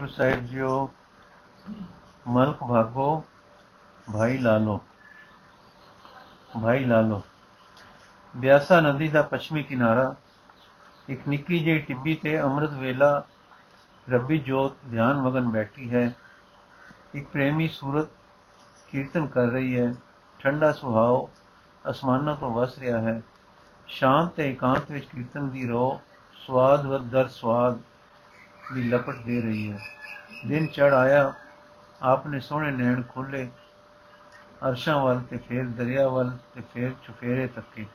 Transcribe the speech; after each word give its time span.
Guru 0.00 0.12
Sahib 0.12 0.44
JIO 0.46 0.68
ਮਲਕ 2.26 2.62
ਭਾਗੋ 2.68 3.06
ਭਾਈ 4.06 4.36
ਲਾਲੋ 4.38 4.78
ਭਾਈ 6.54 6.84
ਲਾਲੋ 6.84 7.20
ਬਿਆਸਾ 8.34 8.80
ਨਦੀ 8.80 9.08
ਦਾ 9.08 9.22
ਪੱਛਮੀ 9.22 9.62
ਕਿਨਾਰਾ 9.62 10.14
ਇੱਕ 11.08 11.28
ਨਿੱਕੀ 11.28 11.58
ਜਿਹੀ 11.58 11.78
ਟਿੱਬੀ 11.78 12.14
ਤੇ 12.14 12.40
ਅੰਮ੍ਰਿਤ 12.40 12.72
ਵੇਲਾ 12.74 13.10
ਰੱਬੀ 14.06 14.38
ਜੋਤ 14.38 14.76
ਧਿਆਨ 14.90 15.20
ਮਗਨ 15.20 15.50
ਬੈਠੀ 15.50 15.90
ਹੈ 15.90 16.04
ਇੱਕ 17.14 17.28
ਪ੍ਰੇਮੀ 17.28 17.68
ਸੂਰਤ 17.68 18.10
ਕੀਰਤਨ 18.88 19.26
ਕਰ 19.26 19.50
ਰਹੀ 19.50 19.78
ਹੈ 19.78 19.92
ਠੰਡਾ 20.40 20.72
ਸੁਹਾਵ 20.72 21.26
ਅਸਮਾਨਾਂ 21.84 22.36
ਤੋਂ 22.36 22.50
ਵਸ 22.54 22.78
ਰਿਹਾ 22.78 23.00
ਹੈ 23.00 23.20
ਸ਼ਾਂਤ 23.88 24.34
ਤੇ 24.34 24.50
ਇਕਾਂਤ 24.50 24.90
ਵਿੱਚ 24.90 25.06
ਕੀਰਤਨ 25.06 25.50
ਦੀ 25.50 25.68
ਰੋ 25.68 26.00
ਸਵਾਦ 26.36 26.86
ਵਰ 26.86 26.98
ਦਰ 27.10 27.28
ਸਵਾਦ 27.28 27.80
ਦੀ 28.74 28.82
ਲਪਟ 28.82 29.16
ਦੇ 29.16 29.40
ਰਹੀ 29.40 29.70
ਹੈ। 29.72 29.78
ਦਿਨ 30.46 30.66
ਚੜ 30.66 30.92
ਆਇਆ, 30.94 31.32
ਆਪਨੇ 32.02 32.40
ਸੋਹਣੇ 32.40 32.70
ਨੈਣ 32.70 33.02
ਖੋਲੇ 33.02 33.48
ਅਰਸ਼ਾਂ 34.68 34.98
ਵੱਲ 35.00 35.20
ਤੇ 35.20 35.36
ਫੇਰ 35.38 35.66
ਦਰਿਆ 35.68 36.08
ਵੱਲ 36.08 36.30
ਤੇ 36.54 36.62
ਫੇਰ 36.74 36.92
ਚੁਫੇਰੇ 37.02 37.46
ਤੱਕੇ। 37.46 37.86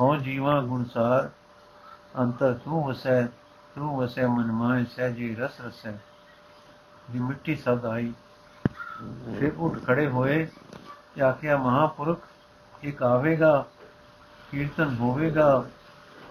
ਹੋ 0.00 0.16
ਜੀਵਾ 0.16 0.60
ਗੁਣਸਾਰ 0.60 1.30
ਅੰਤਰ 2.18 2.54
ਤੂੰ 2.54 2.84
ਵਸੈ 2.86 3.22
ਤੂੰ 3.74 3.96
ਵਸੈ 3.96 4.26
ਮਨ 4.26 4.52
ਮਾਇ 4.52 4.84
ਸਹਿਜੀ 4.84 5.34
ਰਸ 5.34 5.60
ਰਸੈ। 5.60 5.92
ਦੀ 7.10 7.18
ਮਿੱਟੀ 7.18 7.56
ਸਦ 7.56 7.84
ਆਈ, 7.86 8.12
ਫਿਰ 9.38 9.52
ਉੱਠ 9.56 9.78
ਖੜੇ 9.86 10.06
ਹੋਏ 10.06 10.44
ਤੇ 11.14 11.22
ਆਖਿਆ, 11.22 11.56
ਮਹਾਪੁਰਖ, 11.56 12.20
ਇੱਕ 12.82 13.02
ਆਵੇਗਾ, 13.02 13.64
ਕੀਰਤਨ 14.50 14.96
ਹੋਵੇਗਾ, 14.96 15.64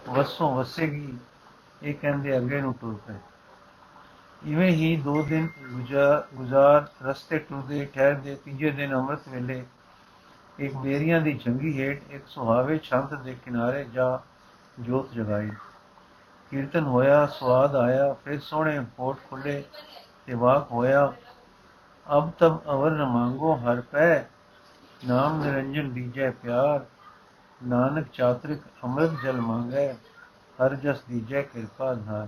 ਵਸੋਂ 0.10 0.56
ਵਸੇਗੀ, 0.56 1.18
ਇਹ 1.84 1.94
ਕਹਿੰਦੇ 1.94 2.38
ਅੱਗੇ 2.38 2.62
ਨੂੰ 2.62 2.74
ਟੁਰ 2.74 3.00
ਪਏ। 3.08 3.16
ਇਵੇਂ 4.48 4.72
ਹੀ 4.72 4.96
ਦੋ 4.96 5.22
ਦਿਨ 5.22 5.48
ਗੁਜ਼ਾਰ 5.72 6.24
ਗੁਜ਼ਾਰ 6.36 6.88
ਰਸਤੇ 7.04 7.40
ਟੁਰਦੇ, 7.40 7.86
ਠਹਿਰਦੇ, 7.86 8.36
ਤੀਜੇ 8.36 8.72
ਦਿਨ 8.72 8.94
ਅੰਮ੍ਰਿਤ 8.96 9.28
ਵੇਲੇ 9.30 9.64
ਇੱਕ 10.60 10.76
ਬੇਰੀਆਂ 10.76 11.22
ਦੀ 11.22 11.34
ਜੰਗੀ 11.34 11.82
ਹੇਠ 11.82 12.02
ਇੱਕ 12.10 12.28
ਸੁਹਾਵੇ 12.28 12.78
ਛੰਤ 12.78 13.14
ਦੇ 13.14 13.36
ਕਿਨਾਰੇ 13.46 13.84
ਜਾ 13.84 14.22
ਜੋਤ 14.80 15.12
ਜਗਾਈ। 15.14 15.50
ਕੀਰਤਨ 16.52 16.84
ਹੋਇਆ 16.84 17.26
ਸਵਾਦ 17.26 17.76
ਆਇਆ, 17.76 18.14
ਫਿਰ 18.14 18.40
ਸੋਹਣੇ 18.40 18.80
ਹੋਠ 19.00 19.18
ਖੁੱਲੇ 19.30 19.64
ਤੇ 20.26 20.34
ਵਾਕ 20.34 20.72
ਹੋਇਆ, 20.72 21.14
ਅਬ 22.18 22.32
ਤਬ 22.40 22.60
ਅਵਰ 22.70 22.92
ਨ 22.92 23.06
ਮੰਗੋ 23.06 23.56
ਹਰ 23.56 23.82
ਪੈ, 23.82 24.24
ਨਾਮ 25.08 25.42
ਨਿਰੰਜਨ 25.44 25.94
ਦੀਜੈ 25.94 26.30
ਪਿਆਰ, 26.32 26.86
ਨਾਨਕ 27.64 28.08
ਚਾਤ੍ਰਿਕ 28.14 28.62
ਅੰਮ੍ਰਿਤ 28.84 29.12
ਜਲ 29.24 29.42
ਮੰਗੈ, 29.42 29.94
ਹਰ 30.60 30.76
ਜਸ 30.76 31.02
ਦੀਜੈ 31.10 31.42
ਕਿਰਪਾ 31.42 31.94
ਧਾਰ। 31.94 32.28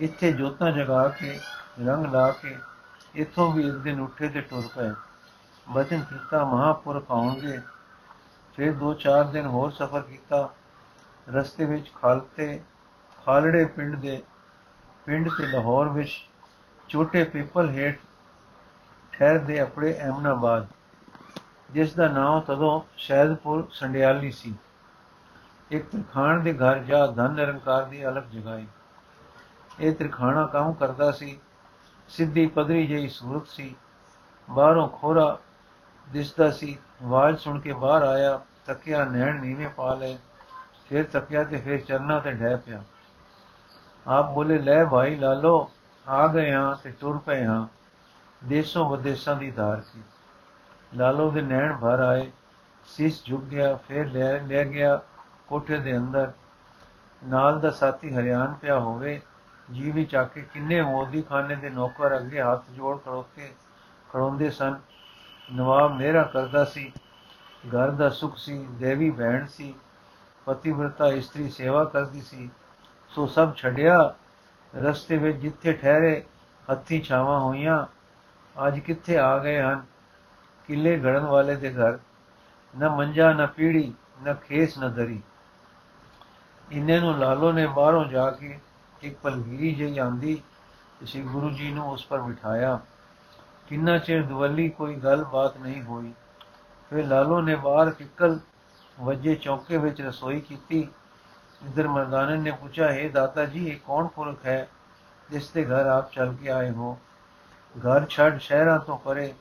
ਇੱਥੇ 0.00 0.32
ਜੋਤਾਂ 0.32 0.72
ਜਗਾ 0.72 1.08
ਕੇ, 1.08 1.40
ਰੰਗ 1.86 2.06
ਲਾ 2.06 2.30
ਕੇ, 2.30 2.58
ਇੱਥੋਂ 3.14 3.52
ਵੀ 3.52 3.68
ਇੱਕ 3.68 3.76
ਦਿਨ 3.76 4.00
ਉੱਠੇ 4.00 4.28
ਤੇ 4.28 4.40
ਟੁਰ 4.40 4.62
ਪਏ। 4.76 4.92
ਬਚਨ 5.68 6.00
ਕੀਤਾ, 6.00 6.44
ਮਹਾਪੁਰਖ 6.44 7.10
ਆਉਣਗੇ। 7.10 7.58
ਫਿਰ 8.56 8.72
ਦੋ 8.72 8.94
ਚਾਰ 8.94 9.24
ਦਿਨ 9.24 9.46
ਹੋਰ 9.46 9.70
ਸਫ਼ਰ 9.70 10.00
ਕੀਤਾ। 10.00 10.54
ਰਸਤੇ 11.32 11.64
ਵਿੱਚ 11.64 11.92
ਖਾਲਤੇ, 11.94 12.62
ਖਾਲੜੇ 13.26 13.64
ਪਿੰਡ 13.64 13.96
ਦੇ, 13.96 14.22
ਪਿੰਡ 15.06 15.28
ਤੇ 15.28 15.46
ਲਾਹੌਰ 15.46 15.88
ਵਿੱਚ 15.88 16.28
ਛੋਟੇ 16.88 17.24
ਪੀਪਲ 17.24 17.70
ਹੇਠ 17.70 17.98
ਠਹਿਰਦੇ 19.12 19.60
ਆਪਣੇ 19.60 19.92
ਅਹਿਮਨਾਬਾਦ 19.92 20.66
ਜਿਸ 21.70 21.94
ਦਾ 21.94 22.08
ਨਾਮ 22.08 22.40
ਤਦੋਂ 22.40 22.80
ਸ਼ਹਿਦਪੁਰ 22.96 23.68
ਸੰਡਿਆਲੀ 23.72 24.30
ਸੀ। 24.30 24.54
ਇੱਕ 25.70 25.86
ਤਰਖਾਣ 25.86 26.40
ਦੇ 26.40 26.54
ਘਰ 26.54 26.78
ਜਾ 26.78 27.06
ਧਨ 27.06 27.32
ਨਿਰੰਕਾਰ 27.32 27.84
ਦੀ 27.84 28.08
ਅਲਗ 28.08 28.22
ਜਗਾਈ 28.22 28.66
ਇਹ 29.80 29.94
ਤਰਖਾਣਾ 29.94 30.46
ਕੰਮ 30.46 30.72
ਕਰਦਾ 30.72 31.10
ਸੀ? 31.10 31.40
ਸਿੱਧੀ 32.08 32.46
ਪਦਰੀ 32.46 32.86
ਜਿਹੀ 32.86 33.08
ਸੂਰਤ 33.08 33.46
ਸੀ। 33.46 33.76
ਬਾਹਰੋਂ 34.50 34.88
ਖੋਰਾ 34.88 35.38
ਦਿਸਦਾ 36.08 36.50
ਸੀ। 36.50 36.78
ਆਵਾਜ਼ 37.04 37.38
ਸੁਣ 37.38 37.60
ਕੇ 37.60 37.72
ਬਾਹਰ 37.72 38.02
ਆਇਆ, 38.02 38.40
ਤੱਕਿਆ 38.66 39.04
ਨੈਣ 39.04 39.40
ਨੀਵੇਂ 39.40 39.68
ਪਾ 39.68 39.94
ਲਏ। 39.94 40.18
ਫਿਰ 40.88 41.04
ਤੱਕਿਆ 41.04 41.44
ਤੇ 41.44 41.56
ਫਿਰ 41.56 41.80
ਚਰਨਾਂ 41.80 42.20
ਤੇ 42.20 42.32
ਢਹਿ 42.32 42.56
ਪਿਆ। 42.56 42.82
ਆਪ 44.06 44.30
ਬੋਲੇ, 44.30 44.58
ਲੈ 44.58 44.84
ਭਾਈ 44.84 45.16
ਲਾਲੋ, 45.16 45.70
ਆ 46.08 46.26
ਗਏ 46.26 46.52
ਹਾਂ 46.52 46.76
ਤੇ 46.82 46.90
ਟੁਰ 46.90 47.18
ਪਏ 47.18 47.44
ਹਾਂ। 47.44 47.66
ਦੇਸ਼ੋਂ 48.44 48.96
ਵਿਦੇਸ਼ਾਂ 48.96 49.36
ਦੀ 49.36 49.50
ਧਾਰ 49.50 49.80
ਸੀ। 49.80 50.02
ਲਾਲੋ 50.94 51.30
ਦੇ 51.30 51.42
ਨੈਣ 51.42 51.76
ਭਰ 51.76 52.00
ਆਏ। 52.00 52.32
ਸਿਸ 52.86 53.24
ਝੁਕ 53.24 53.44
ਗਿਆ, 53.44 53.76
ਫਿਰ 53.76 54.06
ਲੈ 54.06 54.40
ਲੈ 54.40 54.64
ਗਿਆ 54.64 55.00
ਕੋਠੇ 55.48 55.78
ਦੇ 55.78 55.96
ਅੰਦਰ। 55.96 56.32
ਨਾਲ 57.26 57.60
ਦਾ 57.60 57.70
ਸਾਥੀ 57.70 58.14
ਹਰਿਆਣ 58.14 58.54
ਪਿਆ 58.54 58.78
ਹੋਵੇ 58.78 59.20
ਜੀ 59.72 59.90
ਵੀ 59.90 60.04
ਚਾਕੇ 60.04 60.42
ਕਿੰਨੇ 60.42 60.82
ਮੋਦੀ 60.82 61.22
ਖਾਨੇ 61.22 61.56
ਦੇ 61.56 61.70
ਨੌਕਰ 61.70 62.16
ਅੱਗੇ 62.16 62.42
ਹੱਥ 62.42 62.64
ਜੋੜ 62.70 62.98
ਖੜੋਤੇ, 62.98 63.52
ਖੜੋਂਦੇ 64.12 64.50
ਸਨ। 64.50 64.78
ਨਵਾਬ 65.52 65.96
ਮੇਰਾ 65.96 66.22
ਕਰਦਾ 66.22 66.64
ਸੀ, 66.64 66.92
ਘਰ 67.68 67.90
ਦਾ 67.90 68.08
ਸੁਖ 68.10 68.36
ਸੀ, 68.36 68.66
ਦੇਵੀ 68.70 69.10
ਭੈਣ 69.10 69.46
ਸੀ, 69.46 69.74
ਪਤੀਵਰਤਾ, 70.46 71.08
ਇਸਤਰੀ 71.08 71.50
ਸੇਵਾ 71.50 71.84
ਕਰਦੀ 71.84 72.20
ਸੀ। 72.20 72.50
ਸੋ 73.08 73.26
ਸਭ 73.26 73.54
ਛੱਡਿਆ, 73.56 74.14
ਰਸਤੇ 74.76 75.16
ਵਿੱਚ 75.16 75.38
ਜਿੱਥੇ 75.38 75.72
ਠਹਿਰੇ, 75.72 76.24
ਹੱਥੀ 76.72 77.00
ਛਾਵਾਂ 77.00 77.40
ਹੋਈਆਂ, 77.40 77.86
ਅੱਜ 78.66 78.78
ਕਿੱਥੇ 78.78 79.18
ਆ 79.18 79.38
ਗਏ 79.38 79.62
ਹਨ? 79.62 79.84
ਕਿੱਲੇ 80.68 81.00
ਘੜਨ 81.04 81.20
ਵਾਲੇ 81.20 81.56
ਦੇ 81.56 81.74
ਘਰ, 81.74 81.98
ਨਾ 82.78 82.88
ਮੰਜਾ, 82.96 83.32
ਨਾ 83.32 83.46
ਪੀੜੀ, 83.46 83.94
ਨਾ 84.22 84.34
ਖੇਸ, 84.34 84.78
ਨਾ 84.78 84.88
ਦਰੀ। 84.88 85.22
ਇੰਨੇ 86.72 87.00
ਨੂੰ 87.00 87.18
ਲਾਲੋ 87.18 87.52
ਨੇ 87.52 87.66
ਬਾਹਰੋਂ 87.66 88.04
ਜਾ 88.04 88.30
ਕੇ 88.30 88.58
ਇੱਕ 89.02 89.16
ਪਲਗੀਰੀ 89.18 89.74
ਜਿਹੀ 89.74 89.98
ਆਂਦੀ 89.98 90.42
ਤੇ 91.00 91.06
ਸ੍ਰੀ 91.06 91.22
ਗੁਰੂ 91.22 91.50
ਜੀ 91.50 91.70
ਨੂੰ 91.70 91.90
ਉਸ 91.90 92.06
ਪਰ 92.06 92.20
ਬਿਠਾਇਆ। 92.20 92.80
ਕਿੰਨਾ 93.68 93.98
ਚਿਰ 93.98 94.22
ਦਵੱਲੀ 94.22 94.68
ਕੋਈ 94.68 94.94
ਗੱਲ-ਬਾਤ 94.94 95.56
ਨਹੀਂ 95.56 95.82
ਹੋਈ। 95.82 96.14
ਫਿਰ 96.90 97.06
ਲਾਲੋ 97.06 97.40
ਨੇ 97.40 97.56
ਬਾਹਰ 97.56 97.90
ਕਿੱਕਲ 97.90 98.40
ਵਜੇ 99.00 99.34
ਚੌਕੇ 99.34 99.76
ਵਿੱਚ 99.76 100.02
ਰਸੋਈ 100.02 100.40
ਕੀਤੀ। 100.40 100.88
ਇਧਰ 101.66 101.88
ਮਰਦਾਨੇ 101.88 102.36
ਨੇ 102.36 102.50
ਪੁੱਛਿਆ, 102.50 102.92
ਹੈ 102.92 103.08
ਦਾਤਾ 103.08 103.44
ਜੀ, 103.44 103.68
ਇਹ 103.68 103.76
ਕੌਣ 103.86 104.06
ਪੁਰਖ 104.06 104.46
ਹੈ 104.46 104.68
ਜਿਸ 105.30 105.50
ਦੇ 105.50 105.64
ਘਰ 105.64 105.86
ਆਪ 105.86 106.12
ਚੱਲ 106.12 106.34
ਕੇ 106.34 106.50
ਆਏ 106.50 106.70
ਹੋ? 106.70 106.98
ਘਰ 107.78 108.06
ਛੱਡ 108.06 108.38
ਸ਼ਹਿਰਾਂ 108.38 108.78
ਤੋਂ 108.78 108.98
ਪਰੇ 108.98 109.34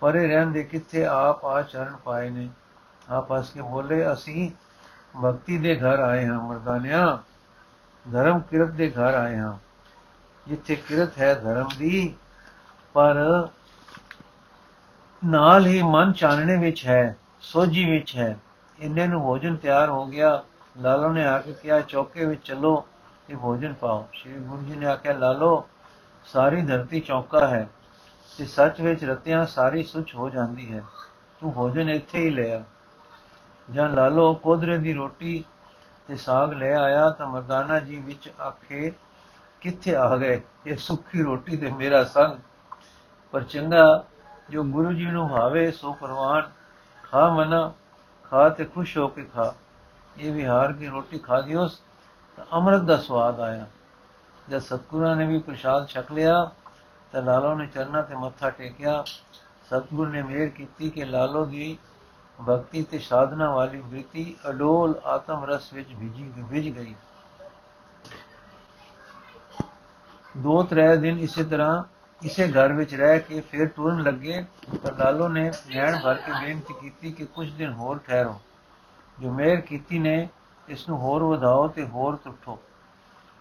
ਪਰੇ 0.00 0.28
ਰਹਿੰਦੇ 0.28 0.62
ਕਿੱਥੇ 0.62 1.06
ਆਪ 1.06 1.44
ਆ 1.44 1.62
ਚਰਨ 1.62 1.96
ਪਾਏ 2.04 2.30
ਨੇ? 2.30 2.48
ਆਪ 3.10 3.32
ਹੱਸ 3.32 3.50
ਕੇ 3.50 3.62
ਬੋਲੇ, 3.62 4.12
ਅਸੀਂ 4.12 4.50
ਭਗਤੀ 5.22 5.58
ਦੇ 5.58 5.76
ਘਰ 5.76 5.98
ਆਏ 6.00 6.26
ਹਾਂ 6.26 6.40
ਮਰਦਾਨਿਆ। 6.40 7.22
ਧਰਮ 8.12 8.40
ਕਿਰਤ 8.40 8.68
ਦੇ 8.68 8.90
ਘਰ 8.90 9.14
ਆਏ 9.14 9.36
ਹਾਂ। 9.36 9.58
ਜਿੱਥੇ 10.48 10.76
ਕਿਰਤ 10.76 11.18
ਹੈ 11.18 11.34
ਧਰਮ 11.34 11.68
ਦੀ, 11.78 12.14
ਪਰ 12.92 13.48
ਨਾਲ 15.24 15.66
ਹੀ 15.66 15.82
ਮਨ 15.82 16.12
ਚਾਨਣੇ 16.12 16.56
ਵਿੱਚ 16.56 16.86
ਹੈ, 16.86 17.16
ਸੋਝੀ 17.40 17.90
ਵਿੱਚ 17.90 18.16
ਹੈ। 18.16 18.38
ਇੰਨੇ 18.78 19.06
ਨੂੰ 19.06 19.22
ਭੋਜਨ 19.22 19.56
ਤਿਆਰ 19.56 19.88
ਹੋ 19.88 20.06
ਗਿਆ। 20.06 20.42
ਲਾਲੋ 20.78 21.12
ਨੇ 21.12 21.24
ਆ 21.26 21.38
ਕੇ 21.38 21.52
ਕਿਹਾ, 21.52 21.80
ਚੌਕੇ 21.80 22.24
ਵਿੱਚ 22.24 22.46
ਚਲੋ 22.46 22.86
ਤੇ 23.28 23.36
ਭੋਜਨ 23.36 23.72
ਪਾਓ। 23.72 24.06
ਸ਼੍ਰੀ 24.12 24.32
ਗੁਰੂ 24.32 24.62
ਜੀ 24.62 24.76
ਨੇ 24.76 24.86
ਆਖਿਆ, 24.86 25.12
ਲਾਲੋ, 25.12 25.68
ਸਾਰੀ 26.24 26.62
ਧਰਤੀ 26.62 27.00
ਚੌਕਾ 27.00 27.46
ਹੈ 27.48 27.68
ਤੇ 28.38 28.46
ਸੱਚ 28.46 28.80
ਵਿੱਚ 28.80 29.04
ਰਤਿਆਂ 29.04 29.46
ਸਾਰੀ 29.46 29.82
ਸੁਚ 29.82 30.14
ਹੋ 30.14 30.30
ਜਾਂਦੀ 30.30 30.72
ਹੈ। 30.72 30.82
ਤੂੰ 31.40 31.52
ਭੋਜਨ 31.52 31.90
ਇੱਥੇ 31.90 32.18
ਹੀ 32.18 32.30
ਲਿਆ 32.30 32.62
ਜਾਂ 33.70 33.88
ਲਾਲੋ 33.88 34.34
ਕੋਦਰੇ 34.34 34.78
ਦੀ 34.78 34.92
ਰੋਟੀ 34.92 35.44
ਤੇ 36.08 36.16
ਸਾਗ 36.16 36.52
ਲੈ 36.52 36.74
ਆਇਆ 36.76 37.10
ਤਾਂ 37.10 37.26
ਮਰਦਾਨਾ 37.26 37.80
ਜੀ 37.80 37.96
ਵਿੱਚ 37.96 38.32
ਆਖੇ 38.40 38.92
ਕਿੱਥੇ 39.60 39.94
ਆ 39.96 40.16
ਗਏ? 40.16 40.40
ਇਹ 40.66 40.76
ਸੁੱਕੀ 40.76 41.22
ਰੋਟੀ 41.22 41.56
ਤੇ 41.56 41.70
ਮੇਰਾ 41.70 42.04
ਸੰਗ। 42.04 42.38
ਪਰ 43.30 43.42
ਚੰਗਾ 43.42 44.04
ਜੋ 44.50 44.64
ਗੁਰੂ 44.64 44.92
ਜੀ 44.92 45.06
ਨੂੰ 45.06 45.28
ਭਾਵੇ 45.28 45.70
ਸੋ 45.70 45.92
ਪ੍ਰਵਾਨ। 45.92 46.50
ਖਾ 47.02 47.34
ਮਨਾ, 47.34 47.72
ਖਾ 48.22 48.48
ਤੇ 48.48 48.64
ਖੁਸ਼ 48.64 48.98
ਹੋ 48.98 49.08
ਕੇ 49.08 49.24
ਖਾ। 49.24 49.54
ਇਹ 50.16 50.32
ਵਿਹਾਰ 50.32 50.72
ਕੀ 50.72 50.86
ਰੋਟੀ 50.86 51.18
ਖਾ 51.18 51.40
ਦਿਓਸ 51.40 51.82
ਤਾਂ 52.36 52.44
ਅੰਮ੍ਰਿਤ 52.52 52.80
ਦਾ 52.80 52.96
ਸਵਾਦ 52.96 53.40
ਆਇਆ। 53.40 53.66
ਜਦ 54.50 54.58
ਸਤਗੁਰਾਂ 54.58 55.16
ਨੇ 55.16 55.26
ਵੀ 55.26 55.38
ਪ੍ਰਸ਼ਾਦ 55.38 55.88
ਛਕ 55.88 56.12
ਲਿਆ, 56.12 56.50
ਤਾਂ 57.12 57.22
ਲਾਲੋ 57.22 57.54
ਨੇ 57.54 57.66
ਚਰਨਾਂ 57.66 58.02
ਤੇ 58.02 58.14
ਮੱਥਾ 58.14 58.50
ਟੇਕਿਆ। 58.50 59.04
ਸਤਗੁਰ 59.66 60.08
ਨੇ 60.08 60.22
ਮਿਹਰ 60.22 60.48
ਕੀਤੀ 60.48 60.90
ਕਿ 60.90 61.04
ਲਾਲੋ 61.04 61.44
ਦੀ 61.44 61.78
ਭਗਤੀ 62.38 62.82
ਤੇ 62.82 62.98
ਸਾਧਨਾ 62.98 63.50
ਵਾਲੀ 63.50 63.80
ਬ੍ਰਿਤੀ 63.80 64.36
ਅਡੋਲ 64.48 65.00
ਆਤਮ 65.04 65.44
ਰਸ 65.44 65.72
ਵਿੱਚ 65.72 65.88
ਭਿਜੀ 65.88 66.32
ਵਿਜ 66.38 66.68
ਗਈ। 66.68 66.94
ਦੋ 70.34 70.62
ਤਰੇ 70.62 70.96
ਦਿਨ 70.96 71.18
ਇਸੇ 71.18 71.44
ਤਰ੍ਹਾਂ 71.44 71.82
ਇਸੇ 72.22 72.52
ਘਰ 72.52 72.72
ਵਿੱਚ 72.72 72.94
ਰਹਿ 72.94 73.18
ਕੇ 73.20 73.40
ਫਿਰ 73.40 73.66
ਟੁਰਨ 73.66 74.02
ਲੱਗੇ 74.02 74.44
ਤਾਂ 74.82 74.92
ਲਾਲੋ 74.92 75.28
ਨੇ 75.28 75.52
ਨੈਣ 75.74 75.98
ਭਰ 76.04 76.14
ਕੇ 76.14 76.32
ਬੇਨਤੀ 76.32 76.74
ਕੀਤੀ 76.74 77.12
ਕਿ 77.12 77.24
ਕੁਝ 77.24 77.50
ਦਿਨ 77.52 77.72
ਹੋਰ 77.72 77.98
ਠਹਿਰੋ। 77.98 78.40
ਜੋ 79.20 79.32
ਮਿਹਰ 79.32 79.60
ਕੀਤੀ 79.60 79.98
ਨੇ, 79.98 80.28
ਇਸ 80.68 80.88
ਨੂੰ 80.88 80.98
ਹੋਰ 80.98 81.22
ਵਧਾਓ 81.22 81.68
ਤੇ 81.68 81.86
ਹੋਰ 81.86 82.16
ਤੁਠੋ। 82.16 82.58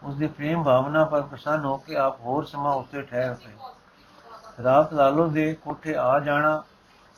ਉਸ 0.04 0.16
ਦੀ 0.16 0.28
ਪ੍ਰੇਮ 0.28 0.64
ਭਾਵਨਾ 0.64 1.04
ਪਰ 1.06 1.22
ਪ੍ਰਸੰਨ 1.22 1.66
ਹੋ 1.66 1.78
ਕੇ 1.78 1.96
ਆਪ 1.96 2.20
ਹੋਰ 2.20 2.46
ਸਮਾਂ 2.46 2.74
ਉੱਤੇ 2.74 3.02
ਠਹਿਰ 3.02 3.34
ਪਏ। 3.34 4.64
ਰਾਤ 4.64 4.94
ਲਾਲੋ 4.94 5.28
ਦੇ 5.28 5.54
ਕੋਠੇ 5.54 5.96
ਆ 5.96 6.20
ਜਾਣਾ 6.20 6.64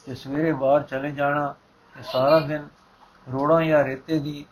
ਤੇ 0.06 0.16
ਸਵੇਰੇ 0.16 0.52
ਬਾਹਰ 0.52 0.82
ਚਲੇ 0.82 1.12
ਜਾਣਾ 1.12 1.48
ਤੇ 1.48 1.65
ਸਾਰਾ 1.96 2.40
ਦਿਨ 2.40 2.68
ਰੋੜਾਂ 3.28 3.62
ਜਾਂ 3.62 3.84
ਰੇਤੇ 3.84 4.20
ਦੀ, 4.20 4.46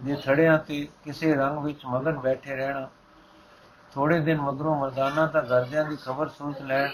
ਦੇ 0.00 0.16
ਥੜਿਆਂ 0.16 0.58
ਤੇ 0.58 0.86
ਕਿਸੇ 1.04 1.34
ਰੰਗ 1.34 1.58
ਵਿੱਚ 1.58 1.84
ਮਗਨ 1.86 2.18
ਬੈਠੇ 2.18 2.56
ਰਹਿਣਾ। 2.56 2.88
ਥੋੜੇ 3.92 4.18
ਦਿਨ 4.20 4.40
ਮਗਰੋਂ 4.40 4.76
ਮਰਦਾਨਾ 4.76 5.26
ਤਾਂ 5.26 5.42
ਗਰਜਿਆਂ 5.42 5.84
ਦੀ 5.84 5.96
ਖਬਰ 5.96 6.28
ਸੁਣ 6.28 6.54
ਲੈਣ 6.62 6.88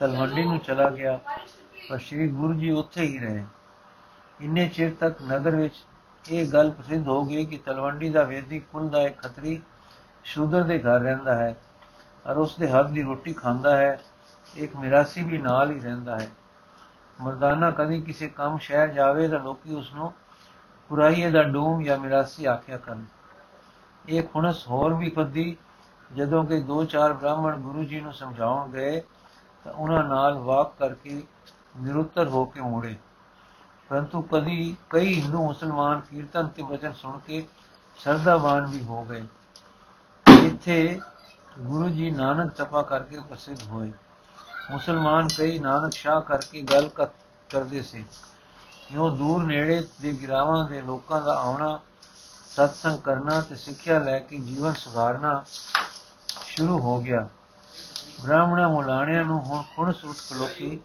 ਤਲਵੰਡੀ 0.00 0.42
ਨੂੰ 0.42 0.58
ਚਲਾ 0.58 0.88
ਗਿਆ, 0.90 1.18
ਪਰ 1.88 1.98
ਸ੍ਰੀ 1.98 2.28
ਗੁਰੂ 2.28 2.54
ਜੀ 2.54 2.70
ਉੱਥੇ 2.70 3.02
ਹੀ 3.02 3.18
ਰਹੇ। 3.18 3.44
ਇੰਨੇ 4.40 4.68
ਚਿਰ 4.68 4.94
ਤੱਕ 5.00 5.22
ਨਗਰ 5.22 5.56
ਵਿੱਚ 5.56 5.84
ਇਹ 6.24 6.46
ਗੱਲ 6.52 6.70
ਪ੍ਰਸਿੱਧ 6.70 7.08
ਹੋ 7.08 7.24
ਗਈ 7.24 7.44
ਕਿ 7.46 7.56
ਤਲਵੰਡੀ 7.56 8.08
ਦਾ 8.10 8.22
ਵੇਦੀ 8.22 8.58
ਕੁਲ 8.72 8.88
ਦਾ 8.88 9.02
ਇੱਕ 9.02 9.18
ਖੱਤਰੀ 9.18 9.60
ਸ਼ੂਦਰ 10.24 10.62
ਦੇ 10.62 10.78
ਘਰ 10.78 11.00
ਰਹਿੰਦਾ 11.00 11.34
ਹੈ, 11.34 11.54
ਔਰ 12.26 12.36
ਉਸ 12.36 12.56
ਦੇ 12.58 12.68
ਹੱਥ 12.68 12.90
ਦੀ 12.90 13.02
ਰੋਟੀ 13.02 13.32
ਖਾਂਦਾ 13.32 13.76
ਹੈ, 13.76 13.98
ਇੱਕ 14.56 14.76
ਮਿਰਾਸੀ 14.76 15.22
ਵੀ 15.22 15.38
ਨਾਲ 15.38 15.70
ਹੀ 15.70 15.80
ਰਹਿੰਦਾ 15.80 16.18
ਹੈ। 16.20 16.28
ਮਰਦਾਨਾ 17.20 17.70
ਕਦੀ 17.70 18.00
ਕਿਸੇ 18.00 18.28
ਕੰਮ 18.28 18.58
ਸ਼ਹਿਰ 18.58 18.88
ਜਾਵੇ 18.88 19.28
ਤਾਂ 19.28 19.40
ਲੋਕੀ 19.40 19.74
ਉਸ 19.74 19.94
ਨੂੰ 19.94 20.12
ਪੁਰਾਈਏ 20.88 21.30
ਦਾ 21.30 21.42
ਡੂਮ 21.42 21.82
ਜਾਂ 21.82 21.98
ਮਿਰਾਸੀ 21.98 22.44
ਆਖਿਆ 22.44 22.78
ਕਰਨ। 22.78 23.04
ਇਹ 24.08 24.22
ਖੁਣਸ 24.22 24.68
ਹੋਰ 24.68 24.94
ਵੀ 24.94 25.08
ਪੱਦੀ 25.08 25.56
ਜਦੋਂ 26.14 26.44
ਕਿ 26.44 26.60
ਦੋ 26.60 26.84
ਚਾਰ 26.84 27.12
ਬ੍ਰਾਹਮਣ 27.12 27.56
ਗੁਰੂ 27.56 27.84
ਜੀ 27.84 28.00
ਨੂੰ 28.00 28.12
ਸਮਝਾਉਣ 28.12 28.70
ਗਏ 28.70 29.00
ਤਾਂ 29.64 29.72
ਉਹਨਾਂ 29.72 30.04
ਨਾਲ 30.04 30.34
ਵਾਕ 30.34 30.74
ਕਰਕੇ 30.78 31.22
ਨਿਰੁੱਤਰ 31.80 32.28
ਹੋ 32.28 32.44
ਕੇ 32.44 32.60
ਮੁੜੇ। 32.60 32.96
ਪਰੰਤੂ 33.88 34.22
ਕਦੀ 34.22 34.76
ਕਈ 34.90 35.22
ਹਿੰਦੂ 35.22 35.46
ਮੁਸਲਮਾਨ 35.46 36.00
ਕੀਰਤਨ 36.00 36.46
ਤੇ 36.46 36.62
ਬਚਨ 36.62 36.92
ਸੁਣ 36.92 37.18
ਕੇ 37.18 37.46
ਸਰਦਾਵਾਨ 37.96 38.66
ਵੀ 38.66 38.84
ਹੋ 38.84 39.04
ਗਏ। 39.04 39.26
ਇੱਥੇ 40.42 41.00
ਗੁਰੂ 41.58 41.88
ਜੀ 41.88 42.10
ਨਾਨਕ 42.10 42.52
ਤਪਾ 42.52 42.82
ਕਰਕੇ 42.82 43.20
ਪ੍ਰਸਿੱਧ 43.20 43.62
ਹੋਏ। 43.62 43.92
ਮੁਸਲਮਾਨ 44.70 45.28
ਕਈ 45.28 45.58
ਨਾਨਕ 45.58 45.92
ਸ਼ਾਹ 45.92 46.20
ਕਰਕੇ 46.20 46.62
ਗੱਲ 46.62 46.88
ਕਰਦੇ 47.50 47.82
ਸੀ। 47.82 48.04
ਜੋ 48.92 49.08
ਦੂਰ 49.10 49.44
ਨੇੜੇ 49.44 49.86
ਦੇ 50.00 50.12
ਗਿਰਾਵਾਂ 50.12 50.68
ਦੇ 50.68 50.80
ਲੋਕਾਂ 50.82 51.20
ਦਾ 51.22 51.34
ਆਉਣਾ, 51.34 51.78
ਸਤਸੰਗ 52.50 52.98
ਕਰਨਾ 52.98 53.40
ਤੇ 53.40 53.56
ਸਿੱਖਿਆ 53.56 53.98
ਲੈ 53.98 54.18
ਕੇ 54.18 54.38
ਜੀਵਨ 54.38 54.72
ਸੁਧਾਰਨਾ 54.72 55.44
ਸ਼ੁਰੂ 56.46 56.78
ਹੋ 56.78 57.00
ਗਿਆ। 57.00 57.28
ਬ੍ਰਾਹਮਣਾ 58.22 58.68
ਮੁਲਾਣਿਆਂ 58.68 59.24
ਨੂੰ 59.24 59.40
ਹੁਣ 59.40 59.62
ਖੁਣ 59.76 59.92
ਸੁੱਟ 59.92 60.16
ਖਲੋਕੀ 60.30 60.80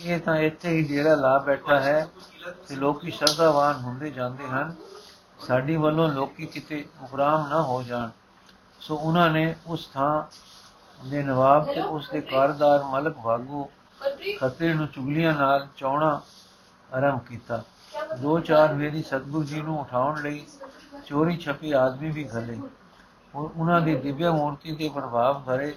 ਇਹ 0.00 0.20
ਤਾਂ 0.20 0.36
ਇੱਥੇ 0.36 0.70
ਹੀ 0.70 0.82
ਡੇਰਾ 0.82 1.14
ਲਾ 1.14 1.38
ਬੈਠਾ 1.38 1.80
ਹੈ 1.80 2.08
ਤੇ 2.68 2.76
ਲੋਕੀ 2.76 3.10
ਸ਼ਰਧਾਵਾਨ 3.10 3.76
ਹੁੰਦੇ 3.76 4.10
ਜਾਂਦੇ 4.10 4.48
ਹਨ। 4.48 4.74
ਸਾਡੀ 5.46 5.76
ਵੱਲੋਂ 5.76 6.08
ਲੋਕੀ 6.08 6.46
ਕਿਤੇ 6.46 6.84
ਉਪਰਾਮ 7.02 7.48
ਨਾ 7.48 7.62
ਹੋ 7.62 7.82
ਜਾਣ। 7.82 8.10
ਸੋ 8.80 8.96
ਉਹਨਾਂ 8.96 9.30
ਨੇ 9.30 9.54
ਉਸ 9.66 9.88
ਥਾਂ 9.94 10.22
ਦੇ 11.04 11.22
ਨਵਾਬ 11.22 11.66
ਤੇ 11.66 11.80
ਉਸ 11.80 12.08
ਦੇ 12.10 12.20
ਕਾਰਦਾਰ 12.20 12.82
ਮਲਕ 12.82 13.16
ਭਾਗੂ 13.24 13.68
ਖੱਤਰੀ 14.40 14.72
ਨੂੰ 14.74 14.86
ਚੁਗਲੀਆਂ 14.86 15.32
ਨਾਲ 15.34 15.66
ਚੌਣਾ 15.76 16.20
ਆਰੰਭ 16.90 17.20
ਕੀਤਾ। 17.20 17.62
ਦੋ 18.20 18.38
ਚਾਰ 18.40 18.72
ਵੇਰੀ 18.74 19.02
ਸਤਗੁਰੂ 19.02 19.44
ਜੀ 19.44 19.60
ਨੂੰ 19.62 19.78
ਉਠਾਉਣ 19.80 20.22
ਲਈ 20.22 20.44
ਚੋਰੀ 21.06 21.36
ਛਪੀ 21.36 21.72
ਆਦਮੀ 21.72 22.10
ਵੀ 22.10 22.24
ਘਲੇ। 22.28 22.58
ਔਰ 23.34 23.48
ਉਹਨਾਂ 23.56 23.80
ਦੀ 23.80 23.94
ਦਿਵਯ 23.94 24.30
ਮੂਰਤੀ 24.30 24.74
ਦੇ 24.76 24.88
ਪ੍ਰਭਾਵ 24.88 25.42
ਭਰੇ 25.42 25.74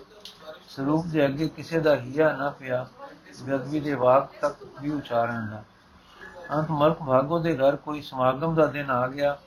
ਸਰੂਪ 0.69 1.05
ਦੇ 1.05 1.25
ਅੱਗੇ 1.25 1.47
ਕਿਸੇ 1.47 1.79
ਦਾ 1.79 1.95
ਹਿਆ 1.95 2.31
ਨਾ 2.33 2.49
ਪਿਆ, 2.49 2.85
ਬੇਅਦਬੀ 3.43 3.79
ਦੇ 3.79 3.93
ਵਾਕ 3.95 4.31
ਤੱਕ 4.41 4.65
ਵੀ 4.81 4.91
ਉਚਾਰਨ 4.91 5.47
ਦਾ 5.51 5.63
ਅੰਤ 6.51 6.71
ਮਲਕ 6.71 7.01
ਭਾਗੋ 7.03 7.39
ਦੇ 7.39 7.55
ਘਰ 7.57 7.75
ਕੋਈ 7.75 8.01
ਸਮਾਗਮ 8.01 8.55
ਦਾ 8.55 8.65
ਦਿਨ 8.65 8.91
ਆ 8.91 9.07
ਗਿਆ। 9.07 9.37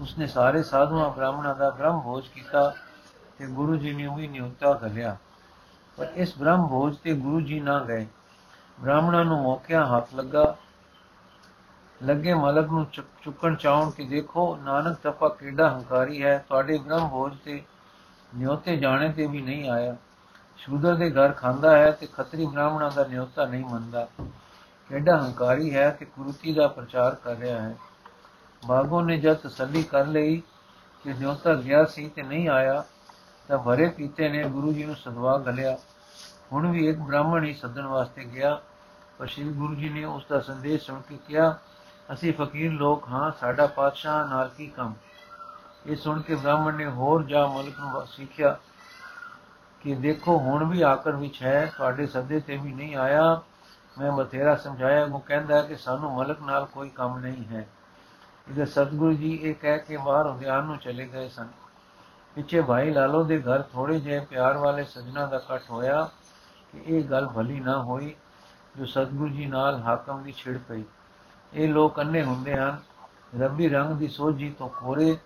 ਉਸਨੇ 0.00 0.26
ਸਾਰੇ 0.26 0.62
ਸਾਧੂਆਂ, 0.62 1.08
ਬ੍ਰਾਹਮਣਾਂ 1.10 1.54
ਦਾ 1.54 1.70
ਬ੍ਰਹਮ 1.70 2.00
ਭੋਜ 2.00 2.28
ਕੀਤਾ। 2.28 2.72
ਤੇ 3.40 3.46
ਗੁਰੂ 3.46 3.76
ਜੀ 3.76 3.92
ਨੇ 3.94 4.08
ਵੀ 4.16 4.26
ਨਿਯੁਕਤਾ 4.28 4.72
ਕਰਿਆ 4.74 5.16
ਪਰ 5.98 6.08
ਇਸ 6.14 6.38
ਬ੍ਰਹਮ 6.38 6.66
ਭੋਜ 6.66 6.96
ਤੇ 6.96 7.14
ਗੁਰੂ 7.14 7.40
ਜੀ 7.40 7.60
ਨਾ 7.60 7.78
ਗਏ। 7.84 8.06
ਬ੍ਰਾਹਮਣਾਂ 8.80 9.24
ਨੂੰ 9.24 9.42
ਮੌਕਿਆਂ 9.42 9.86
ਹੱਥ 9.86 10.14
ਲੱਗਾ। 10.14 10.56
ਲੱਗੇ 12.00 12.34
ਮਲਕ 12.34 12.66
ਨੂੰ 12.66 12.84
ਚੁੱਕਣ 13.22 13.54
ਚਾਉਣ 13.54 13.90
ਕਿ 13.90 14.04
ਦੇਖੋ, 14.04 14.56
ਨਾਨਕ 14.56 14.98
ਤਪਾ 15.02 15.28
ਕਿਹੜਾ 15.28 15.70
ਹੰਕਾਰੀ 15.70 16.22
ਹੈ। 16.24 16.44
ਤੁਹਾਡੇ 16.48 16.78
ਬ੍ਰਹਮ 16.78 17.08
ਭੋਜ 17.08 17.36
ਤੇ 17.44 17.62
ਨਿਯੋਤੇ 18.36 18.76
ਜਾਣੇ 18.76 19.12
ਤੇ 19.12 19.26
ਵੀ 19.26 19.42
ਨਹੀਂ 19.42 19.70
ਆਇਆ। 19.70 19.96
ਸ਼ੂਦਰ 20.56 20.94
ਦੇ 20.94 21.10
ਘਰ 21.10 21.32
ਖਾਂਦਾ 21.32 21.76
ਹੈ 21.76 21.90
ਤੇ 21.90 22.06
ਖੱਤਰੀ 22.06 22.46
ਬ੍ਰਾਹਮਣਾਂ 22.46 22.90
ਦਾ 22.90 23.04
ਨਿਯੋਤਾ 23.04 23.46
ਨਹੀਂ 23.46 23.64
ਮੰਨਦਾ। 23.64 24.08
ਕਿਹੜਾ 24.90 25.18
ਹੰਕਾਰੀ 25.18 25.74
ਹੈ 25.74 25.90
ਤੇ 25.90 26.04
ਕੁਰਤੀ 26.04 26.54
ਦਾ 26.54 26.68
ਪ੍ਰਚਾਰ 26.68 27.14
ਕਰ 27.14 27.36
ਰਿਹਾ 27.36 27.60
ਹੈ। 27.62 27.76
ਬਾਗੋ 28.66 29.02
ਨੇ 29.02 29.18
ਜਦ 29.18 29.36
ਤਸੱਲੀ 29.36 29.82
ਕਰ 29.82 30.06
ਲਈ 30.06 30.42
ਕਿ 31.04 31.12
ਨਿਯੋਤਾ 31.12 31.54
ਗਿਆ 31.54 31.84
ਸੀ 31.84 32.08
ਤੇ 32.08 32.22
ਨਹੀਂ 32.22 32.48
ਆਇਆ। 32.48 32.84
ਤਾਂ 33.50 33.58
ਭਰੇ 33.58 33.88
ਪੀਤੇ 33.88 34.28
ਨੇ, 34.28 34.44
ਗੁਰੂ 34.44 34.72
ਜੀ 34.72 34.84
ਨੂੰ 34.84 34.96
ਸਦਵਾ 34.96 35.38
ਗਲਿਆ 35.38 35.78
ਹੁਣ 36.52 36.70
ਵੀ 36.70 36.88
ਇੱਕ 36.88 36.98
ਬ੍ਰਾਹਮਣ 36.98 37.44
ਹੀ 37.44 37.54
ਸੱਦਣ 37.54 37.86
ਵਾਸਤੇ 37.86 38.24
ਗਿਆ। 38.24 38.60
ਪਰ 39.18 39.26
ਸ੍ਰੀ 39.26 39.52
ਗੁਰੂ 39.52 39.74
ਜੀ 39.74 39.88
ਨੇ 39.88 40.04
ਉਸ 40.04 40.26
ਦਾ 40.30 40.40
ਸੰਦੇਸ਼ 40.40 40.82
ਸੁਣ 40.82 41.00
ਕੇ 41.00 41.18
ਕਿਹਾ, 41.28 41.58
ਅਸੀਂ 42.12 42.32
ਫਕੀਰ 42.32 42.72
ਲੋਕ 42.72 43.08
ਹਾਂ, 43.08 43.30
ਸਾਡਾ 43.40 43.66
ਪਾਤਸ਼ਾਹ 43.66 44.28
ਨਾਲ 44.28 44.48
ਕੀ 44.48 44.66
ਕੰਮ। 44.66 44.94
ਇਹ 45.86 45.96
ਸੁਣ 45.96 46.22
ਕੇ 46.22 46.34
ਬ੍ਰਾਹਮਣ 46.34 46.74
ਨੇ 46.74 46.86
ਹੋਰ 46.86 47.22
ਜਾ 47.22 47.46
ਮਲਕ 47.46 47.78
ਨੂੰ 47.80 48.06
ਸਿੱਖਿਆ 48.06 48.58
ਕਿ 49.80 49.94
ਦੇਖੋ, 49.94 50.38
ਹੁਣ 50.38 50.64
ਵੀ 50.64 50.82
ਆਕਰ 50.82 51.16
ਵਿੱਚ 51.16 51.42
ਹੈ, 51.42 51.72
ਤੁਹਾਡੇ 51.76 52.06
ਸੱਦੇ 52.06 52.40
ਤੇ 52.40 52.56
ਵੀ 52.56 52.72
ਨਹੀਂ 52.72 52.96
ਆਇਆ। 52.96 53.42
ਮੈਂ 53.98 54.12
ਬਥੇਰਾ 54.12 54.56
ਸਮਝਾਇਆ, 54.56 55.04
ਉਹ 55.04 55.20
ਕਹਿੰਦਾ 55.20 55.62
ਕਿ 55.62 55.76
ਸਾਨੂੰ 55.76 56.12
ਮਲਕ 56.12 56.40
ਨਾਲ 56.40 56.64
ਕੋਈ 56.64 56.88
ਕੰਮ 56.88 57.18
ਨਹੀਂ 57.18 57.44
ਹੈ। 57.44 57.68
ਇਹਦੇ 58.48 58.64
ਸਤਗੁਰੂ 58.64 59.12
ਜੀ 59.12 59.34
ਇਹ 59.42 59.54
ਕਹਿ 59.54 59.78
ਕੇ 59.78 59.96
ਬਾਹਰ 59.96 60.26
ਉਦਿਆਨ 60.26 60.64
ਨੂੰ 60.64 60.78
ਚਲੇ 60.78 61.06
ਗਏ 61.06 61.28
ਸਨ। 61.28 61.48
ਪਿੱਛੇ 62.34 62.60
ਭਾਈ 62.60 62.90
ਲਾਲੋ 62.90 63.24
ਦੇ 63.24 63.42
ਘਰ 63.42 63.62
ਥੋੜੇ 63.62 64.00
ਜਿਹੇ 64.00 64.20
ਪਿਆਰ 64.20 64.56
ਵਾਲੇ 64.56 64.84
ਸਜਣਾ 64.84 65.26
ਦਾ 65.26 65.36
ਇਕੱਠ 65.36 65.62
ਹੋਇਆ 65.70 66.10
ਕਿ 66.72 66.82
ਇਹ 66.86 67.04
ਗੱਲ 67.04 67.26
ਭਲੀ 67.26 67.60
ਨਾ 67.60 67.82
ਹੋਈ, 67.82 68.14
ਜੋ 68.76 68.84
ਸਤਗੁਰੂ 68.84 69.28
ਜੀ 69.28 69.46
ਨਾਲ 69.46 69.82
ਹਾਕਮ 69.82 70.22
ਦੀ 70.22 70.32
ਛਿੜ 70.32 70.58
ਪਈ। 70.58 70.84
ਇਹ 71.54 71.68
ਲੋਕ 71.68 72.00
ਅੰਨੇ 72.00 72.24
ਹੁੰਦੇ 72.24 72.56
ਹਨ। 72.56 72.78
ਰੱਬੀ 73.40 73.68
ਰੰਗ 73.68 73.96
ਦੀ 73.96 74.08
ਸੋਝੀ 74.08 74.50
ਤੋਂ 74.50 74.68
ਕੋਰੇ 74.68 75.18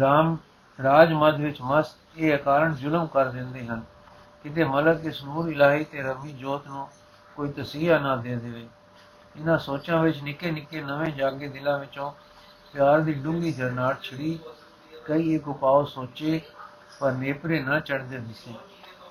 ਰਾਮ 0.00 0.36
ਰਾਜ 0.82 1.12
ਮਦ 1.12 1.40
ਵਿੱਚ 1.40 1.62
ਮਸਤ 1.62 1.98
ਇਹ 2.16 2.38
ਕਾਰਨ 2.38 2.74
ਜ਼ੁਲਮ 2.74 3.06
ਕਰ 3.06 3.28
ਦਿੰਦੇ 3.28 3.66
ਹਨ। 3.66 3.82
ਕਿਤੇ 4.42 4.64
ਮਲਕ 4.64 5.04
ਇਸ 5.04 5.24
ਨੂਰ 5.24 5.48
ਇਲਾਹੀ 5.48 5.84
ਤੇ 5.84 6.02
ਰੱਬੀ 6.02 6.32
ਜੋਤ 6.32 6.66
ਨੂੰ 6.66 6.88
ਕੋਈ 7.36 7.52
ਤਸੀਹਾ 7.52 7.98
ਨਾ 7.98 8.16
ਦੇ 8.16 8.36
ਦੇਵੇ। 8.36 8.68
ਇਹਨਾਂ 9.40 9.58
ਸੋਚਾਂ 9.58 10.02
ਵਿੱਚ 10.02 10.22
ਨਿੱਕੇ 10.22 10.50
ਨਿੱਕੇ 10.50 10.82
ਨਵੇਂ 10.82 11.12
ਜਾਗੇ 11.12 11.48
ਦਿਲਾਂ 11.48 11.78
ਵਿੱਚੋਂ 11.78 12.12
ਪਿਆਰ 12.72 13.00
ਦੀ 13.00 13.12
ਡੂੰਗੀ 13.12 13.52
ਜਰਨਾਟ 13.52 14.02
ਛੜੀ 14.02 14.38
ਕਈ 15.10 15.34
ਇੱਕ 15.34 15.48
ਉਪਾਅ 15.48 15.84
ਸੋਚੇ, 15.84 16.40
ਪਰ 17.00 17.12
ਨੇਪਰੇ 17.12 17.62
ਨਾ 17.62 17.80
ਚੜਦੇ 17.80 18.18
ਦਿਸੇ। 18.18 18.54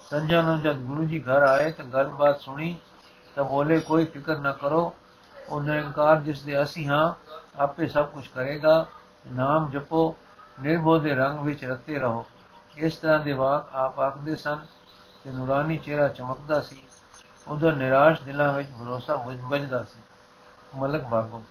ਸੰਜਾ 0.09 0.41
ਨੂੰ 0.41 0.61
ਜਦ 0.61 0.77
ਗੁਰੂ 0.77 1.03
ਜੀ 1.03 1.19
ਘਰ 1.19 1.41
ਆਏ 1.43 1.71
ਤਾਂ 1.71 1.85
ਗੱਲਬਾਤ 1.85 2.39
ਸੁਣੀ, 2.39 2.75
ਤਾਂ 3.35 3.43
ਬੋਲੇ, 3.43 3.79
ਕੋਈ 3.79 4.05
ਫਿਕਰ 4.05 4.37
ਨਾ 4.37 4.51
ਕਰੋ 4.51 4.95
ਉਹ 5.49 5.61
ਨਿਰੰਕਾਰ 5.61 6.21
ਜਿਸ 6.21 6.43
ਦੇ 6.43 6.63
ਅਸੀਂ 6.63 6.87
ਹਾਂ, 6.87 7.13
ਆਪੇ 7.57 7.87
ਸਭ 7.87 8.05
ਕੁਝ 8.05 8.27
ਕਰੇਗਾ। 8.27 8.85
ਨਾਮ 9.31 9.69
ਜਪੋ, 9.69 10.15
ਨਿਰਭਉ 10.61 10.99
ਦੇ 10.99 11.15
ਰੰਗ 11.15 11.39
ਵਿੱਚ 11.39 11.65
ਰਤੇ 11.65 11.99
ਰਹੋ। 11.99 12.25
ਇਸ 12.77 12.97
ਤਰ੍ਹਾਂ 12.97 13.19
ਦੇ 13.19 13.33
ਵਾਕ 13.33 13.69
ਆਪ 13.73 13.99
ਆਖਦੇ 13.99 14.35
ਸਨ 14.35 14.65
ਕਿ 15.23 15.29
ਨੂਰਾਨੀ 15.29 15.77
ਚਿਹਰਾ 15.77 16.07
ਚਮਕਦਾ 16.07 16.61
ਸੀ। 16.61 16.83
ਉਧਰ 17.47 17.75
ਨਿਰਾਸ਼ 17.75 18.21
ਦਿਲਾਂ 18.21 18.53
ਵਿੱਚ 18.53 18.69
ਭਰੋਸਾ 18.69 19.15
ਵੱਜਦਾ 19.49 19.83
ਸੀ। 19.83 20.01
ਮਲਕ 20.75 21.03
ਭਾਗੋ 21.03 21.43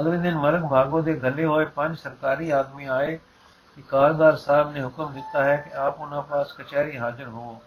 ਅਗਲੇ 0.00 0.18
ਦਿਨ 0.18 0.38
ਮਰਗ 0.38 0.62
ਭਾਗੋ 0.68 1.02
ਦੇ 1.02 1.14
ਗੱਲੇ 1.14 1.44
ਹੋਏ 1.44 1.64
ਪੰਜ 1.64 1.98
ਸਰਕਾਰੀ 1.98 2.50
ਆਦਮੀ 2.50 2.84
ਆਏ 2.84 3.16
ਕਿ 3.76 3.82
ਕਾਰਦਾਰ 3.82 4.36
ਸਾਹਿਬ 4.36 4.72
ਨੇ 4.72 4.84
ਹੁਕਮ 4.84 5.12
ਦਿੱਤਾ 5.12 5.44
ਹੈ 5.44 5.56
ਕਿ 5.56 5.74
ਆਪ 5.74 6.00
ਉਹਨਾਂ 6.00 6.22
ਪਾਸ 6.22 6.52
ਕਚਹਿਰੀ 6.52 6.98
ਹਾਜ਼ਰ 6.98 7.28
ਹੋਵੋ। 7.28 7.62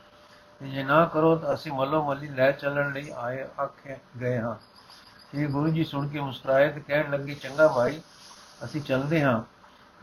ਤੇ 0.59 0.67
ਜੇ 0.67 0.83
ਨਾ 0.83 1.05
ਕਰੋ 1.05 1.35
ਤਾਂ 1.35 1.53
ਅਸੀਂ 1.53 1.71
ਮੱਲੋ 1.71 2.03
ਮੱਲੀ 2.03 2.27
ਲੈ 2.27 2.51
ਚੱਲਣ 2.51 2.91
ਲਈ 2.93 3.11
ਆਏ 3.17 3.47
ਆਖੇ 3.59 3.95
ਗਏ 4.21 4.39
ਹਾਂ। 4.39 4.55
ਇਹ 5.35 5.47
ਗੁਰੂ 5.47 5.69
ਜੀ 5.69 5.83
ਸੁਣ 5.83 6.07
ਕੇ 6.07 6.19
ਮੁਸਕਰਾਏ 6.19 6.71
ਤੇ 6.71 6.79
ਕਹਿਣ 6.79 7.11
ਲੱਗੇ, 7.11 7.33
ਚੰਗਾ 7.33 7.67
ਭਾਈ, 7.67 8.01
ਅਸੀਂ 8.63 8.81
ਚੱਲਦੇ 8.81 9.23
ਹਾਂ। 9.23 9.43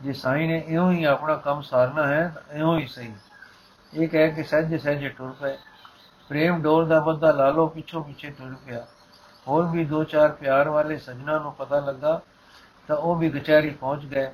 ਜੇ 0.01 0.13
ਸਾਈਂ 0.13 0.47
ਨੇ 0.47 0.63
ਇਉਂ 0.67 0.91
ਹੀ 0.91 1.03
ਆਪਣਾ 1.03 1.35
ਕੰਮ 1.35 1.61
ਸਾਰਨਾ 1.61 2.07
ਹੈ 2.07 2.31
ਤਾਂ 2.35 2.55
ਇਉਂ 2.55 2.79
ਹੀ 2.79 2.87
ਸਹੀ। 2.87 3.13
ਇਹ 3.93 4.07
ਕਹਿ 4.07 4.31
ਕੇ 4.31 4.43
ਸਹਿਜੇ 4.43 4.77
ਸਹਿਜੇ 4.77 5.09
ਟੁਰ 5.09 5.35
ਪਏ। 5.41 5.57
ਪ੍ਰੇਮ 6.29 6.61
ਡੋਲ 6.61 6.87
ਦਾ 6.87 6.99
ਬੰਦਾ 6.99 7.31
ਲਾਲੋ 7.31 7.67
ਪਿੱਛੋਂ 7.67 8.03
ਪਿੱਛੇ 8.03 8.29
ਟੁਰ 8.29 8.55
ਪਿਆ। 8.65 8.87
ਹੋਰ 9.47 9.65
ਵੀ 9.65 9.85
ਦੋ 9.85 10.03
ਚਾਰ 10.03 10.31
ਪਿਆਰ 10.31 10.69
ਵਾਲੇ 10.69 10.97
ਸਜਣਾ 10.97 11.39
ਨੂੰ 11.39 11.53
ਪਤਾ 11.53 11.79
ਲੱਗਾ 11.79 12.21
ਤਾਂ 12.87 12.95
ਉਹ 12.95 13.15
ਵੀ 13.15 13.29
ਕਚਹਿਰੀ 13.29 13.69
ਪਹੁੰਚ 13.69 14.05
ਗਏ। 14.05 14.31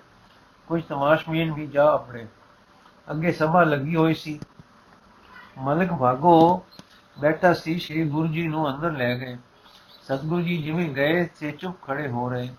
ਕੁਝ 0.67 0.83
ਤਮਾਸ਼ਮੀਨ 0.83 1.53
ਵੀ 1.53 1.67
ਜਾ 1.67 1.91
ਆਪਣੇ। 1.91 2.27
ਅੱਗੇ 3.11 3.31
ਸਭਾ 3.31 3.63
ਲੱਗੀ 3.63 3.95
ਹੋਈ 3.95 4.13
ਸੀ। 4.13 4.39
ਮਲਕ 5.57 5.93
ਭਾਗੋ 5.93 6.65
ਬੈਠਾ 7.19 7.53
ਸੀ, 7.53 7.79
ਸ੍ਰੀ 7.79 8.09
ਗੁਰੂ 8.09 8.27
ਜੀ 8.27 8.47
ਨੂੰ 8.47 8.75
ਅੰਦਰ 8.75 8.91
ਲੈ 8.91 9.15
ਗਏ। 9.15 9.37
ਸਤਗੁਰੂ 10.03 10.41
ਜੀ 10.41 10.63
ਜਿਵੇਂ 10.63 10.89
ਗਏ 10.89 11.25
ਤੇ 11.39 11.51
ਚੁੱਪ 11.51 11.81
ਖੜੇ 11.81 12.07
ਹੋ 12.07 12.29
ਰਹੇ। 12.29 12.49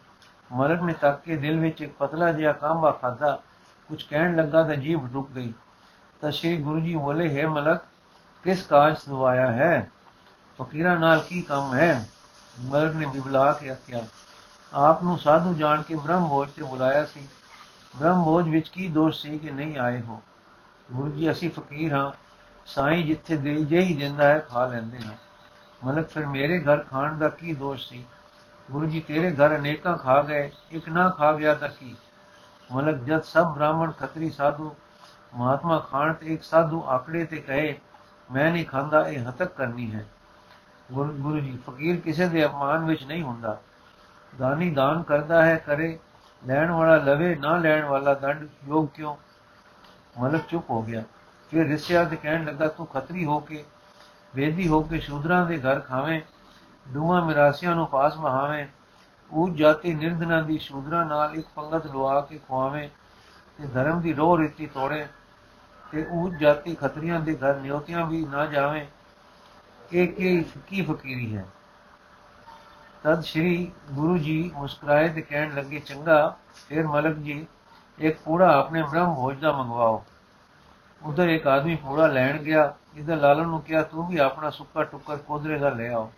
ਮਲਕ 0.53 0.83
ਨੇ 0.83 0.93
ਤੱਕ 0.93 1.21
ਕੇ 1.21 1.37
ਦਿਲ 1.37 1.61
ਵਿੱਚ 1.61 1.83
ਇੱਕ 1.83 1.93
ਪਤਲਾ 1.93 2.33
ਜਿਹਾ 2.33 2.53
ਕਾਂਬਾ 2.53 2.91
ਖਾਦਾ 2.91 3.43
ਕੁਝ 3.89 4.03
ਕਹਿਣ 4.03 4.37
ਲੱਗਾ 4.37 4.63
ਤਾਂ 4.63 4.77
ਜੀਭ 4.77 5.13
ਰੁਕ 5.13 5.31
ਗਈ। 5.31 5.53
ਤਾਂ 6.21 6.31
ਸ੍ਰੀ 6.31 6.57
ਗੁਰੂ 6.57 6.81
ਜੀ 6.81 6.97
ਬੋਲੇ, 6.97 7.43
ਹੈ 7.43 7.49
ਮਲਕ, 7.49 7.81
ਕਿਸ 8.45 8.63
ਕਾਜ 8.63 8.99
ਸੁਆਇਆ 8.99 9.53
ਹੈ? 9.53 9.91
ਫਕੀਰਾਂ 10.63 10.97
ਨਾਲ 10.97 11.25
ਕੀ 11.29 11.43
ਕੰਮ 11.43 11.75
ਹੈ? 11.75 12.09
ਮਲਕ 12.61 12.95
ਨੇ 12.95 13.07
ਬਿਬਲਾ 13.07 13.53
ਕੇ 13.53 13.71
ਆਖਿਆ, 13.71 14.07
ਆਪ 14.73 15.03
ਨੂੰ 15.03 15.19
ਸਾਧੂ 15.19 15.55
ਜਾਣ 15.55 15.83
ਕੇ 15.83 15.95
ਬ੍ਰਹਮ 15.95 16.29
ਭੋਜ 16.29 16.51
ਤੇ 16.51 16.63
ਬੁਲਾਇਆ 16.63 17.05
ਸੀ। 17.05 17.29
ਬ੍ਰਹਮ 17.97 18.25
ਭੋਜ 18.25 18.49
ਵਿੱਚ 18.49 18.69
ਕੀ 18.69 18.89
ਦੋਸ਼ 18.89 19.23
ਸੀ 19.23 19.39
ਕਿ 19.39 19.51
ਨਹੀਂ 19.51 19.79
ਆਏ 19.79 20.01
ਹੋ? 20.01 20.23
ਗੁਰੂ 20.93 21.11
ਜੀ, 21.11 21.31
ਅਸੀਂ 21.31 21.51
ਫਕੀਰ 21.51 21.93
ਹਾਂ। 21.95 22.13
ਸਾਈਂ 22.67 23.05
ਜਿੱਥੇ 23.05 23.37
ਦੇ 23.37 23.65
ਜੇ 23.65 23.81
ਹੀ 23.81 23.95
ਦਿੰਦਾ 23.95 24.29
ਹੈ, 24.29 24.39
ਖਾ 24.39 24.67
ਲੈਂਦੇ 24.67 24.99
ਹਾਂ। 24.99 25.15
ਮਲਕ, 25.85 26.09
ਫਿਰ 26.09 26.27
ਮੇਰੇ 26.27 26.61
ਘਰ 26.61 26.79
ਖਾਣ 26.79 27.19
ਦਾ 27.19 27.29
ਕੀ 27.29 27.55
ਦੋਸ਼ 27.55 27.89
ਸੀ? 27.89 28.05
ਗੁਰੂ 28.71 28.87
ਜੀ, 28.87 29.01
ਤੇਰੇ 29.01 29.35
ਘਰ 29.35 29.57
ਅਨੇਕਾਂ 29.57 29.97
ਖਾ 29.99 30.23
ਗਏ, 30.23 30.51
ਇੱਕ 30.71 30.89
ਨਾ 30.89 31.09
ਖਾ 31.09 31.33
ਗਿਆ 31.33 31.55
ਤਾਂ 31.55 31.69
ਕੀ? 31.69 31.97
ਮਲਕ, 32.73 32.97
ਜਦ 32.97 33.23
ਸਭ 33.23 33.55
ਬ੍ਰਾਹਮਣ 33.55 33.93
ਖੱਤਰੀ 33.93 34.31
ਸਾਧੂ, 34.31 34.75
ਮਹਾਤਮਾ 35.35 35.79
ਖਾਨ 35.79 36.13
ਤੇ 36.13 36.35
ਇੱਕ 36.35 36.43
ਸਾਧੂ 36.43 36.85
ਆਕੜੇ 36.87 37.25
ਤੇ 37.25 37.37
ਕਹੇ, 37.37 37.79
ਮੈਂ 38.33 38.53
ਨਹੀਂ 38.53 38.67
ਖਾਂਦਾ, 38.67 39.09
ਇਹ 39.09 39.29
ਹਤਕ 39.29 39.53
ਕਰਨੀ 39.55 39.95
ਹੈ। 39.95 40.07
ਗੁਰੂ 40.93 41.13
ਗੁਰੂ 41.13 41.39
ਜੀ, 41.39 41.59
ਫਕੀਰ 41.71 42.01
ਕਿਸੇ 42.01 42.29
ਦੇ 42.29 42.47
ਅਪਮਾਨ 42.47 42.85
ਵਿੱਚ 42.85 43.05
ਨਹੀਂ 43.05 43.23
ਹੁੰਦਾ। 43.23 43.61
ਦਾਨੀ 44.39 44.71
ਦਾਨ 44.71 45.03
ਕਰਦਾ 45.03 45.47
ਹੈ, 45.47 45.57
ਕਰੇ। 45.57 45.99
ਲੈਣ 46.47 46.71
ਵਾਲਾ 46.71 46.97
ਲਵੇ, 46.97 47.35
ਨਾ 47.35 47.57
ਲੈਣ 47.57 47.85
ਵਾਲਾ 47.85 48.15
ਦੰਡ 48.15 48.49
ਯੋਗ 48.69 48.89
ਕਿਉਂ? 48.89 49.17
ਮਲਕ 50.21 50.43
ਚੁੱਪ 50.49 50.71
ਹੋ 50.71 50.83
ਗਿਆ। 50.83 51.03
ਫਿਰ 51.51 51.67
ਰਿਸਿਆ 51.67 52.05
ਤੇ 52.05 52.17
ਕਹਿਣ 52.17 52.45
ਲੱਗਾ, 52.45 52.69
ਤੂੰ 52.69 52.87
ਖੱਤਰੀ 52.87 53.25
ਹੋ 53.25 53.41
ਕੇ 53.41 53.65
ਵੇਦੀ 54.35 54.69
ਹੋ 54.69 54.83
ਕੇ 54.83 54.99
ਸ਼ੂਦਰਾਂ 55.01 55.47
ਦੇ 55.47 55.59
ਘਰ 55.59 55.81
ਖਾਵੇਂ 55.81 56.21
ਦੂਆਂ 56.89 57.27
ਮਿਰਾਸੀਆਂ 57.27 57.75
ਨੂੰ 57.75 57.87
ਪਾਸ 57.87 58.17
ਮਹਾਵੇਂ 58.17 58.67
ਉਹ 59.31 59.49
ਜਾਤੀ 59.49 59.95
ਨਿਰਦਨਾ 59.95 60.43
ਦੀ 60.43 60.59
ਸ਼ੂਦਰਾਂ 60.59 61.07
ਨਾਲ 61.07 61.35
ਇੱਕ 61.35 61.47
ਪੰਗਤ 61.55 61.87
ਲਵਾ 61.87 62.21
ਕੇ 62.21 62.41
ਖਵਾਵੇਂ 62.49 62.89
ਤੇ 63.59 63.67
ਧਰਮ 63.67 64.01
ਦੀ 64.01 64.13
ਰੋਹ 64.13 64.39
ਰੀਤੀ 64.39 64.67
ਤੋੜੇ 64.67 65.07
ਤੇ 65.93 66.07
ਉਹ 66.11 66.31
ਜਾਤੀ 66.31 66.75
ਖੱਤਰੀਆਂ 66.75 67.21
ਦੇ 67.21 67.35
ਘਰ 67.35 67.55
ਨਿਉਤੀਆਂ 67.55 68.07
ਵੀ 68.07 68.27
ਨਾ 68.27 68.47
ਜਾਵੇਂ 68.47 68.87
ਇਹ 69.93 70.09
ਕੀ 70.09 70.45
ਕੀ 70.67 70.83
ਫਕੀਰੀ 70.83 71.37
ਹੈ? 71.37 71.47
ਤਦ 73.03 73.21
ਸ਼੍ਰੀ 73.21 73.73
ਗੁਰੂ 73.93 74.19
ਜੀ 74.19 74.51
ਮੁਸਕਰਾਏ 74.55 75.09
ਤੇ 75.09 75.23
ਕਹਿਣ 75.23 75.55
ਲੱਗੇ, 75.55 75.81
ਚੰਗਾ, 75.81 76.37
ਫਿਰ 76.69 76.87
ਮਲਕ 76.87 77.17
ਜੀ, 77.17 77.47
ਇੱਕ 77.99 78.19
ਪੂੜਾ 78.25 78.59
ਆਪਣੇ 78.59 78.83
ਬ੍ਰਹਮ 78.83 79.15
ਭੋਜ 79.15 79.41
ਦਾ 79.41 79.53
ਮੰਗਵਾਓ। 79.53 80.05
ਉਧਰ 81.03 81.29
ਇੱਕ 81.29 81.47
ਆਦਮੀ 81.47 81.77
ਪੂੜਾ 81.77 82.07
ਲੈਣ 82.07 82.39
ਗਿਆ। 82.39 82.75
ਇਧਰ 82.97 83.17
ਲਾਲਨ 83.17 83.47
ਨੂੰ 83.47 83.63
ਕਿਹਾ, 83.63 83.83
ਤੂੰ 83.83 84.09
ਵੀ 84.09 84.17
ਆਪਣਾ 84.17 84.51
ਸੁੱਕਾ 84.51 84.85
ਟੁੱਕਰ 84.85 85.17
ਕੋਦਰੇ 85.17 85.59
ਦਾ 85.59 85.69
ਲੈ 85.69 85.93
ਆਓ। 85.93 86.13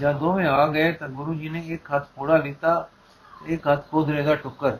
ਜਦ 0.00 0.16
ਦੋਵੇਂ 0.16 0.46
ਆ 0.46 0.66
ਗਏ 0.66 0.92
ਤਾਂ 0.92 1.08
ਗੁਰੂ 1.08 1.34
ਜੀ 1.34 1.48
ਨੇ 1.48 1.66
ਇੱਕ 1.66 1.94
ਹੱਥ 1.94 2.08
ਪੂੜਾ 2.16 2.36
ਲਿੱਤਾ 2.36 2.88
ਇੱਕ 3.46 3.68
ਹੱਥ 3.68 3.86
ਕੋਦਰੇ 3.86 4.22
ਦਾ 4.22 4.34
ਟੁੱਕਰ। 4.34 4.78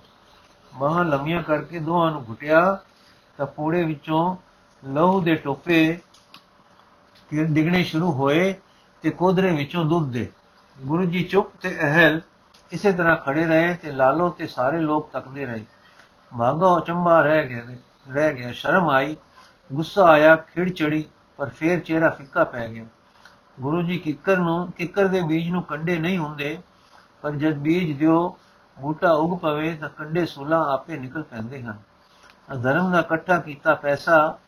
ਬਾਹਾਂ 0.75 1.05
ਲੰਮੀਆਂ 1.05 1.43
ਕਰਕੇ 1.43 1.79
ਦੋਹਾਂ 1.79 2.11
ਨੂੰ 2.11 2.25
ਘੁਟਿਆ 2.29 2.79
ਤਾਂ 3.37 3.47
ਪੂੜੇ 3.47 3.85
ਵਿੱਚੋਂ 3.85 4.37
ਲਹੂ 4.87 5.21
ਦੇ 5.21 5.35
ਟੋਪੇ 5.35 5.99
ਕਿ 7.35 7.45
ਡਿਗਣੇ 7.45 7.85
ਸ਼ੁਰੂ 7.85 8.12
ਹੋਏ 8.12 8.55
ਤੇ 9.03 9.11
ਕੋਦਰੇ 9.11 9.57
ਵਿੱਚੋਂ 9.57 9.85
ਦੁੱਧ 9.85 10.12
ਦੇ 10.12 10.33
ਗੁਰੂ 10.81 11.05
ਜੀ 11.05 11.25
ਚੁੱਪ 11.25 11.57
ਤੇ 11.61 11.79
ਅਹਲ 11.83 12.21
ਇਸੇ 12.73 12.93
ਤਰ੍ਹਾਂ 12.93 13.17
ਖੜੇ 13.17 13.47
ਰਹੇ 13.47 13.75
ਤੇ 13.75 13.93
ਲਾਲੋ 13.93 14.29
ਤੇ 14.29 14.47
ਸਾਰੇ 14.47 14.81
ਲੋਕ 14.81 15.11
ਤੱਕਦੇ 15.11 15.47
ਰਹੇ। 15.47 15.64
ਭਾਗੋ 16.38 16.79
ਅਚੰਬਾ 16.79 17.21
ਰਹਿ 17.21 17.49
ਗਿਆ 17.49 17.62
ਰਹਿ 18.11 18.35
ਗਿਆ। 18.35 18.53
ਸ਼ਰਮ 18.53 18.88
ਆਈ, 18.88 19.17
ਗੁੱਸਾ 19.73 20.05
ਆਇਆ, 20.05 20.37
ਖਿੜ 20.37 20.73
ਚੜੀ, 20.73 21.05
ਪਰ 21.37 21.49
ਫੇਰ 21.49 21.81
ਚਿਹਰਾ 21.81 22.11
ਫਿੱਕਾ 22.11 22.45
ਪੈ 22.45 22.69
ਗਿਆ। 22.69 22.85
ਗੁਰੂ 23.61 23.83
ਜੀ 23.83 23.99
ਕਿੱਕਰ 23.99 24.37
ਨੂੰ, 24.37 24.73
ਕਿੱਕਰ 24.73 25.07
ਦੇ 25.07 25.21
ਬੀਜ 25.21 25.50
ਨੂੰ 25.50 25.62
ਕੰਡੇ 25.62 25.99
ਨਹੀਂ 25.99 26.19
ਹੁੰਦੇ, 26.19 26.59
ਪਰ 27.23 27.33
ਜਦ 27.33 27.55
ਬੀਜ 27.55 27.99
ਦਿਓ, 27.99 28.38
ਬੂਟਾ 28.81 29.12
ਉਗ 29.12 29.38
ਪਵੇ 29.38 29.75
ਤਾਂ 29.75 29.88
ਕੰਡੇ 29.88 30.26
ਸੁਲਾ 30.26 30.75
ਆਪੇ 30.75 30.97
ਨਿਕਲ 30.97 31.23
ਪੈਂਦੇ 31.23 31.62
ਹਨ। 31.62 31.79
ਅਧਰਮ 32.53 32.93
ਦਾ 32.93 33.00
ਇਕੱਠਾ 33.00 33.38
ਕੀਤਾ 33.38 33.75
ਪੈਸਾ 33.75 34.38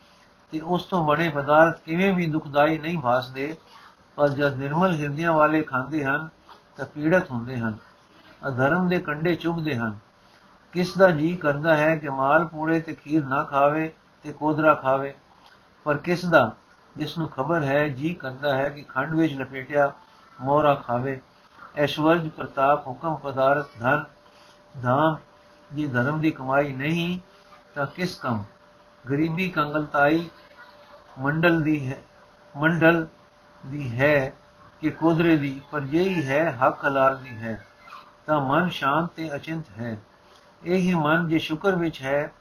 ਤੇ 0.52 0.60
ਉਸ 0.60 0.84
ਤੋਂ 0.84 1.04
ਬਣੇ 1.06 1.28
ਪਦਾਰਥ 1.28 1.80
ਕਿਵੇਂ 1.80 2.12
ਵੀ 2.12 2.26
ਦੁਖਦਾਈ 2.26 2.78
ਨਹੀਂ 2.78 2.98
ਭਾਸਦੇ, 2.98 3.56
ਪਰ 4.16 4.28
ਜਦ 4.28 4.56
ਨਿਰਮਲ 4.56 4.94
ਹਿਰਦਿਆਂ 4.94 5.32
ਵਾਲੇ 5.32 5.62
ਖਾਂਦੇ 5.62 6.04
ਹਨ, 6.04 6.28
ਤਾਂ 6.76 6.86
ਪੀੜਤ 6.86 7.30
ਹੁੰਦੇ 7.30 7.58
ਹਨ, 7.58 7.76
ਅਧਰਮ 8.48 8.88
ਦੇ 8.88 8.98
ਕੰਡੇ 8.98 9.34
ਚੁਭਦੇ 9.34 9.76
ਹਨ। 9.76 9.98
ਕਿਸ 10.72 10.98
ਦਾ 10.98 11.10
ਜੀ 11.10 11.36
ਕਰਦਾ 11.36 11.76
ਹੈ 11.76 11.96
ਕਿ 11.96 12.08
ਮਾਲ 12.08 12.44
ਪੂੜੇ 12.44 12.80
ਤੇ 12.80 12.94
ਖੀਰ 12.94 13.24
ਨਾ 13.24 13.42
ਖਾਵੇ 13.42 13.92
ਤੇ 14.22 14.32
ਕੋਦਰਾ 14.32 14.74
ਖਾਵੇ? 14.74 15.14
ਪਰ 15.84 15.96
ਕਿਸ 15.96 16.24
ਦਾ, 16.24 16.52
ਜਿਸ 16.96 17.18
ਨੂੰ 17.18 17.28
ਖਬਰ 17.28 17.62
ਹੈ, 17.62 17.88
ਜੀ 17.88 18.14
ਕਰਦਾ 18.14 18.56
ਹੈ 18.56 18.68
ਕਿ 18.68 18.82
ਖੰਡ 18.82 19.14
ਵਿੱਚ 19.14 19.34
ਲਪੇਟਿਆ 19.34 19.92
ਮੋਹਰਾ 20.40 20.74
ਖਾਵੇ? 20.74 21.20
ਐਸ਼ਵਰਜ 21.76 22.28
ਪ੍ਰਤਾਪ 22.28 22.86
ਹੁਕਮ 22.86 23.14
ਪਦਾਰਥ 23.14 23.66
ਧਨ, 23.80 24.04
ਧਾਮ, 24.82 25.16
ਜੀ 25.74 25.86
ਧਰਮ 25.86 26.20
ਦੀ 26.20 26.30
ਕਮਾਈ 26.30 26.72
ਨਹੀਂ, 26.72 27.18
ਤਾਂ 27.74 27.86
ਕਿਸ 27.86 28.14
ਕੰਮ? 28.14 28.44
ਗਰੀਬੀ 29.10 29.48
ਕੰਗਲਤਾਈ 29.48 30.30
ਮੰਡਲ 31.18 31.60
ਦੀ 31.60 31.88
ਹੈ, 31.88 32.02
ਮੰਡਲ 32.56 33.06
ਦੀ 33.66 34.00
ਹੈ 34.00 34.32
ਕਿ 34.80 34.90
ਕੋਦਰੇ 34.90 35.36
ਦੀ, 35.36 35.60
ਪਰ 35.70 35.80
ਜਿਹੀ 35.80 36.26
ਹੈ 36.26 36.56
ਹੱਕ 36.56 36.84
ਹਲਾਲ 36.86 37.16
ਦੀ 37.18 37.30
ਹੈ, 37.30 37.66
ਤਾਂ 38.26 38.40
ਮਨ 38.40 38.68
ਸ਼ਾਂਤ 38.68 39.10
ਤੇ 39.16 39.34
ਅਚਿੰਤ 39.34 39.64
ਹੈ। 39.78 39.98
ਇਹ 40.64 40.78
ਹੀ 40.78 40.94
ਮਨ 40.94 41.28
ਜੇ 41.28 41.38
ਸ਼ੁਕਰ 41.38 41.76
ਵਿੱਚ 41.76 42.02
ਹੈ, 42.02 42.32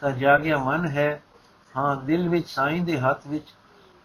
ਤਾਂ 0.00 0.10
ਜਾਗਿਆ 0.10 0.58
ਮਨ 0.58 0.86
ਹੈ। 0.86 1.22
ਹਾਂ, 1.76 1.96
ਦਿਲ 1.96 2.28
ਵਿੱਚ 2.28 2.48
ਸਾਈਂ 2.48 2.80
ਦੇ 2.80 2.98
ਹੱਥ 3.00 3.26
ਵਿੱਚ 3.26 3.54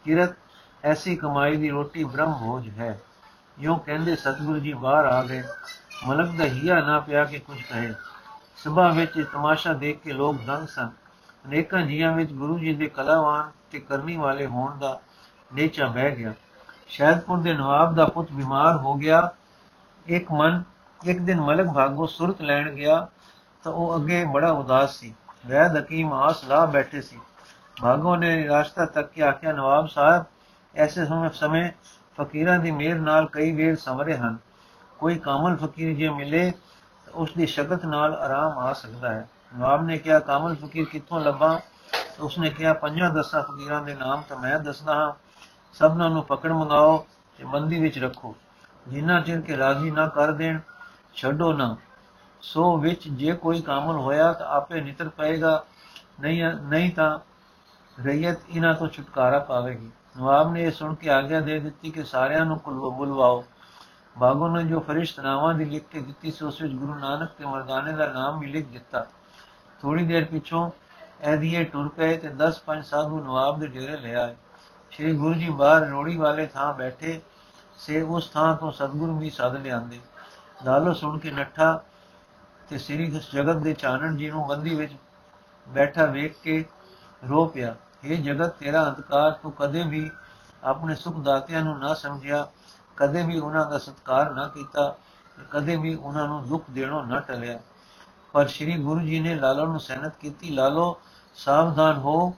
ਕਿਰਤ, 0.06 0.36
ਐਸੀ 0.84 1.16
ਕਮਾਈ 1.16 1.56
ਦੀ 1.56 1.70
ਰੋਟੀ 1.70 2.04
ਬ੍ਰਹਮ 2.04 2.34
ਭੋਜ 2.34 2.70
ਹੈ। 2.70 3.00
ਯੋ 3.60 3.76
ਕਹਿੰਦੇ 3.76 4.16
ਸਤਿਗੁਰੂ 4.16 4.60
ਜੀ, 4.60 4.74
ਬਾਹਰ 4.74 5.06
ਆ 5.06 5.24
ਗਏ। 5.24 5.44
ਮਲਕ 6.08 6.38
ਦਾ 6.38 6.46
ਹੀਆ 6.46 6.82
ਨਾ 6.82 7.00
ਪਿਆ 7.00 7.26
ਕਿ 7.26 7.40
ਕੁਝ 7.40 7.62
ਕਹੇ। 7.62 7.94
ਸਭਾ 8.58 8.88
ਵਿੱਚ 8.90 9.26
ਤਮਾਸ਼ਾ 9.34 9.74
ਦੇਖ 9.74 10.00
ਕੇ 10.00 10.14
ਲੋਕ 10.14 10.38
ਦੰਗ 10.48 10.68
ਸਨ। 10.68 10.90
ਅਨੇਕਾਂ 11.46 11.82
ਜੀਆਂ 11.82 12.12
ਵਿੱਚ 12.12 12.32
ਗੁਰੂ 12.32 12.60
ਜੀ 12.60 12.75
ਦੇ 12.75 12.88
ਕਲਾਵਾਨ 12.88 13.52
ਤੇ 13.72 13.80
ਕਰਨੀ 13.80 14.18
ਵਾਲੇ 14.18 14.46
ਹੋਣ 14.46 14.78
ਦਾ 14.78 15.00
ਨੇਚਾ 15.54 15.88
ਬਹਿ 15.88 16.16
ਗਿਆ। 16.16 16.34
ਸ਼ਹਿਦਪੁਰ 16.88 17.38
ਦੇ 17.38 17.54
ਨਵਾਬ 17.54 17.96
ਦਾ 17.96 18.06
ਪੁੱਤ 18.06 18.32
ਬਿਮਾਰ 18.32 18.78
ਹੋ 18.78 18.96
ਗਿਆ। 18.96 19.30
ਇੱਕ 20.06 20.32
ਮਨ, 20.32 20.64
ਇੱਕ 21.06 21.20
ਦਿਨ 21.20 21.42
ਮਲਕ 21.42 21.74
ਭਾਗੋ 21.74 22.06
ਸੁਰਤ 22.06 22.42
ਲੈਣ 22.42 22.72
ਗਿਆ 22.72 23.08
ਤਾਂ 23.64 23.72
ਉਹ 23.72 23.96
ਅੱਗੇ 23.96 24.25
ਬੜਾ 24.25 24.52
ਉਦਾਸ 24.52 24.96
ਸੀ। 24.96 25.16
ਵੈਦ 25.48 25.78
ਹਕੀਮ 25.78 26.14
ਆਸ 26.14 26.46
ਲਾ 26.46 26.66
ਬੈਠੇ 26.66 27.02
ਸੀ। 27.02 27.20
ਭਾਗੋ 27.82 28.16
ਨੇ 28.16 28.48
ਰਾਸਤਾ 28.48 28.86
ਤੱਕ 28.86 29.12
ਕੇ 29.12 29.22
ਆਖਿਆ, 29.22 29.52
ਨਵਾਬ 29.52 29.88
ਸਾਹਿਬ, 29.88 30.25
ਐਸੇ 30.75 31.06
ਸਮੇਂ 31.06 31.30
ਸਮੇਂ 31.30 31.72
ਫਕੀਰਾਂ 32.22 32.60
ਦੀ 32.60 32.72
ਮਿਹਰ 32.72 33.00
ਨਾਲ 33.00 33.28
ਕਈ 33.28 33.52
ਵੇਰ 33.52 33.75
ਸਮਰੇ 33.75 34.18
ਹਨ। 34.18 34.38
ਕੋਈ 35.00 35.16
ਕਾਮਲ 35.16 35.56
ਫਕੀਰ 35.56 35.96
ਜੇ 35.98 36.10
ਮਿਲੇ 36.10 36.52
ਤਾਂ 37.06 37.14
ਉਸ 37.14 37.34
ਦੀ 37.38 37.46
ਸ਼ਕਤ 37.46 37.86
ਨਾਲ 37.86 38.14
ਆਰਾਮ 38.14 38.60
ਆ 38.60 38.74
ਸਕਦਾ 38.74 39.10
ਹੈ। 39.10 39.30
ਨਵਾਬ 39.58 39.86
ਨੇ 39.86 39.98
ਕਿਹਾ, 39.98 40.20
ਕਾਮਲ 40.20 40.56
ਫਕੀਰ 40.56 40.86
ਕਿੱਥੋਂ 40.86 41.20
ਲੱਭਾਂ? 41.20 41.60
ਉਸਨੇ 42.20 42.50
ਕਿਹਾ, 42.50 42.74
ਪੰਜਾਂ 42.74 43.10
ਦਸਾਂ 43.10 43.44
ਫਕੀਰਾਂ 43.44 43.82
ਦੇ 43.82 43.96
ਨਾਮ 43.96 44.24
ਤਾਂ 44.30 44.38
ਮੈਂ 44.38 44.60
ਦੱਸਦਾ 44.60 44.96
ਹਾਂ। 44.96 45.14
ਸਭਨਾਂ 45.74 46.10
ਨੂੰ 46.10 46.24
ਪਕੜ 46.24 46.52
ਮੰਗਾਓ 46.52 47.06
ਤੇ 47.38 47.44
ਬੰਦੀ 47.44 47.80
ਵਿੱਚ 47.80 48.00
ਰੱਖੋ। 48.00 48.36
ਜਿੰਨਾ 48.88 49.22
ਚਿਰ 49.22 49.42
ਕੇ 49.42 49.58
ਰਾਜ਼ੀ 49.58 49.92
ਨਾ 49.92 50.08
ਕਰ 50.08 50.32
ਦੇਣ, 50.32 50.60
ਛੱਡੋ 51.14 51.54
ਨਾ। 51.54 51.78
ਸੋ 52.42 52.78
ਵਿੱਚ 52.78 53.10
ਜੇ 53.10 53.34
ਕੋਈ 53.34 53.62
ਕਾਮਲ 53.62 53.96
ਹੋਇਆ 53.96 54.34
ਤਾਂ 54.34 54.48
ਆਪੇ 54.48 54.82
ਨਿਤਰ 54.82 55.10
ਪਏਗਾ। 55.10 55.64
ਨਹੀਂ 56.20 56.44
ਨਹੀਂ 56.44 56.92
ਤਾਂ 56.92 57.20
ਰਈਅਤ 58.04 58.38
ਇਹਨਾਂ 58.50 58.74
ਤੋਂ 58.74 58.88
ਛੁਟਕਾਰਾ 58.88 59.40
ਪਾਵੇਗੀ। 59.40 59.92
ਨਵਾਬ 60.18 60.52
ਨੇ 60.52 60.64
ਇਹ 60.64 60.72
ਸੁਣ 60.72 60.96
ਕੇ 60.96 61.10
ਆਗਿਆ 61.10 61.40
ਦੇ 61.40 61.60
ਦਿੱਤੀ 61.60 61.92
ਕਿ 61.92 62.04
ਸਾਰਿਆਂ 62.04 62.46
ਨੂੰ 62.46 62.62
ਬੁਲਵਾਓ। 62.68 63.44
ਬਾਗੋ 64.18 64.48
ਨੇ 64.48 64.64
ਜੋ 64.64 64.80
ਫਰਿਸ਼ਤਨਾਵਾਂ 64.80 65.54
ਦੀ 65.54 65.66
ਲਿਖ 65.66 65.84
ਕੇ 65.88 66.00
ਦਿੱਤੀ 66.00 66.32
ਸੀ, 66.32 66.46
ਉਸ 66.46 66.62
ਵਿੱਚ 66.62 66.74
ਗੁਰੂ 66.74 66.96
ਨਾਨਕ 66.96 67.30
ਤੇ 67.30 67.46
ਮਰਦਾਨੇ 67.46 67.92
ਦਾ 67.92 68.08
ਨਾਮ 68.08 68.40
ਵੀ 68.40 68.48
ਲਿਖ 68.48 68.68
ਦਿੱਤਾ। 68.68 69.06
ਥੋੜੀ 69.86 70.06
ਦੇਰ 70.06 70.24
ਪਿੱਛੋਂ 70.25 70.70
ਐਦੀਏ 71.22 71.63
ਟੁਰ 71.63 71.88
ਪਏ 71.88 72.15
ਤੇ 72.18 72.30
10 72.38 72.56
ਪੰਜ 72.65 72.86
ਸਾਧੂ 72.86 73.20
ਨਵਾਬ 73.20 73.60
ਦੇ 73.60 73.68
ਡੇਰੇ 73.68 73.98
ਲੈ 73.98 74.13
ਆਏ। 74.15 74.36
ਸ਼੍ਰੀ 74.92 75.12
ਗੁਰੂ 75.18 75.34
ਜੀ 75.34 75.50
ਬਾਹਰ 75.50 75.86
ਰੋੜੀ 75.86 76.15
ਵਾਲੇ 76.18 76.46
ਥਾਂ 76.46 76.74
ਬੈਠੇ, 76.74 77.20
ਸੇ 77.77 78.01
ਉਸ 78.01 78.30
ਥਾਂ 78.30 78.56
ਤੋਂ 78.58 78.72
ਸਤਗੁਰੂ 78.72 79.18
ਵੀ 79.18 79.30
ਸੱਦ 79.30 79.56
ਲਿਆਂਦੇ। 79.56 80.00
ਲਾਲੋ 80.65 80.94
ਸੁਣ 80.94 81.18
ਕੇ 81.20 81.32
ਨੱਠਾ 81.32 81.68
ਤੇ 82.70 82.77
ਸ੍ਰੀ 82.77 83.06
ਜਗਤ 83.34 83.58
ਦੇ 83.58 83.74
ਚਾਨਣ 83.74 84.15
ਜੀ 84.18 84.30
ਨੂੰ 84.32 84.48
ਬੰਦੀ 84.48 84.75
ਵਿੱਚ 84.75 84.94
ਬੈਠਾ 85.68 86.06
ਵੇਖ 86.06 86.42
ਕੇ 86.44 86.63
ਰੋ 87.30 87.46
ਪਿਆ 87.46 87.75
ਇਹ 88.04 88.24
ਜਗਤ, 88.24 88.56
ਤੇਰਾ 88.56 88.84
ਅੰਧਕਾਰ 88.89 89.32
ਤੂੰ 89.32 89.51
ਕਦੇ 89.51 89.84
ਵੀ 89.84 90.10
ਆਪਣੇ 90.63 90.96
ਸੁਖ 90.96 91.20
ਦਾਤਿਆਂ 91.20 91.63
ਨੂੰ 91.63 91.77
ਨਾ 91.80 91.94
ਸਮਝਿਆ, 91.94 92.48
ਕਦੇ 92.98 93.24
ਵੀ 93.24 93.39
ਉਹਨਾਂ 93.39 93.70
ਦਾ 93.70 93.77
ਸਤਕਾਰ 93.77 94.34
ਨਾ 94.34 94.48
ਕੀਤਾ, 94.48 94.96
ਕਦੇ 95.51 95.75
ਵੀ 95.75 95.96
ਉਹਨਾਂ 95.96 96.27
ਨੂੰ 96.27 96.48
ਦੁੱਖ 96.48 96.70
ਦੇਣੋਂ 96.72 97.06
ਨਾ 97.06 97.20
ਟਲਿਆ। 97.20 97.60
ਪਰ 98.36 98.48
ਸ੍ਰੀ 98.48 98.77
ਗੁਰੂ 98.77 99.00
ਜੀ 99.00 99.20
ਨੇ 99.20 99.36
ਲਾਲੋ 99.36 99.65
ਨੂੰ 99.65 99.80
ਸਹਿਨਤ 99.80 100.15
ਕੀਤੀ। 100.15 100.50
ਲਾਲੋ, 100.50 100.98
ਸਾਵਧਾਨ 101.36 101.98
ਹੋ। 101.98 102.36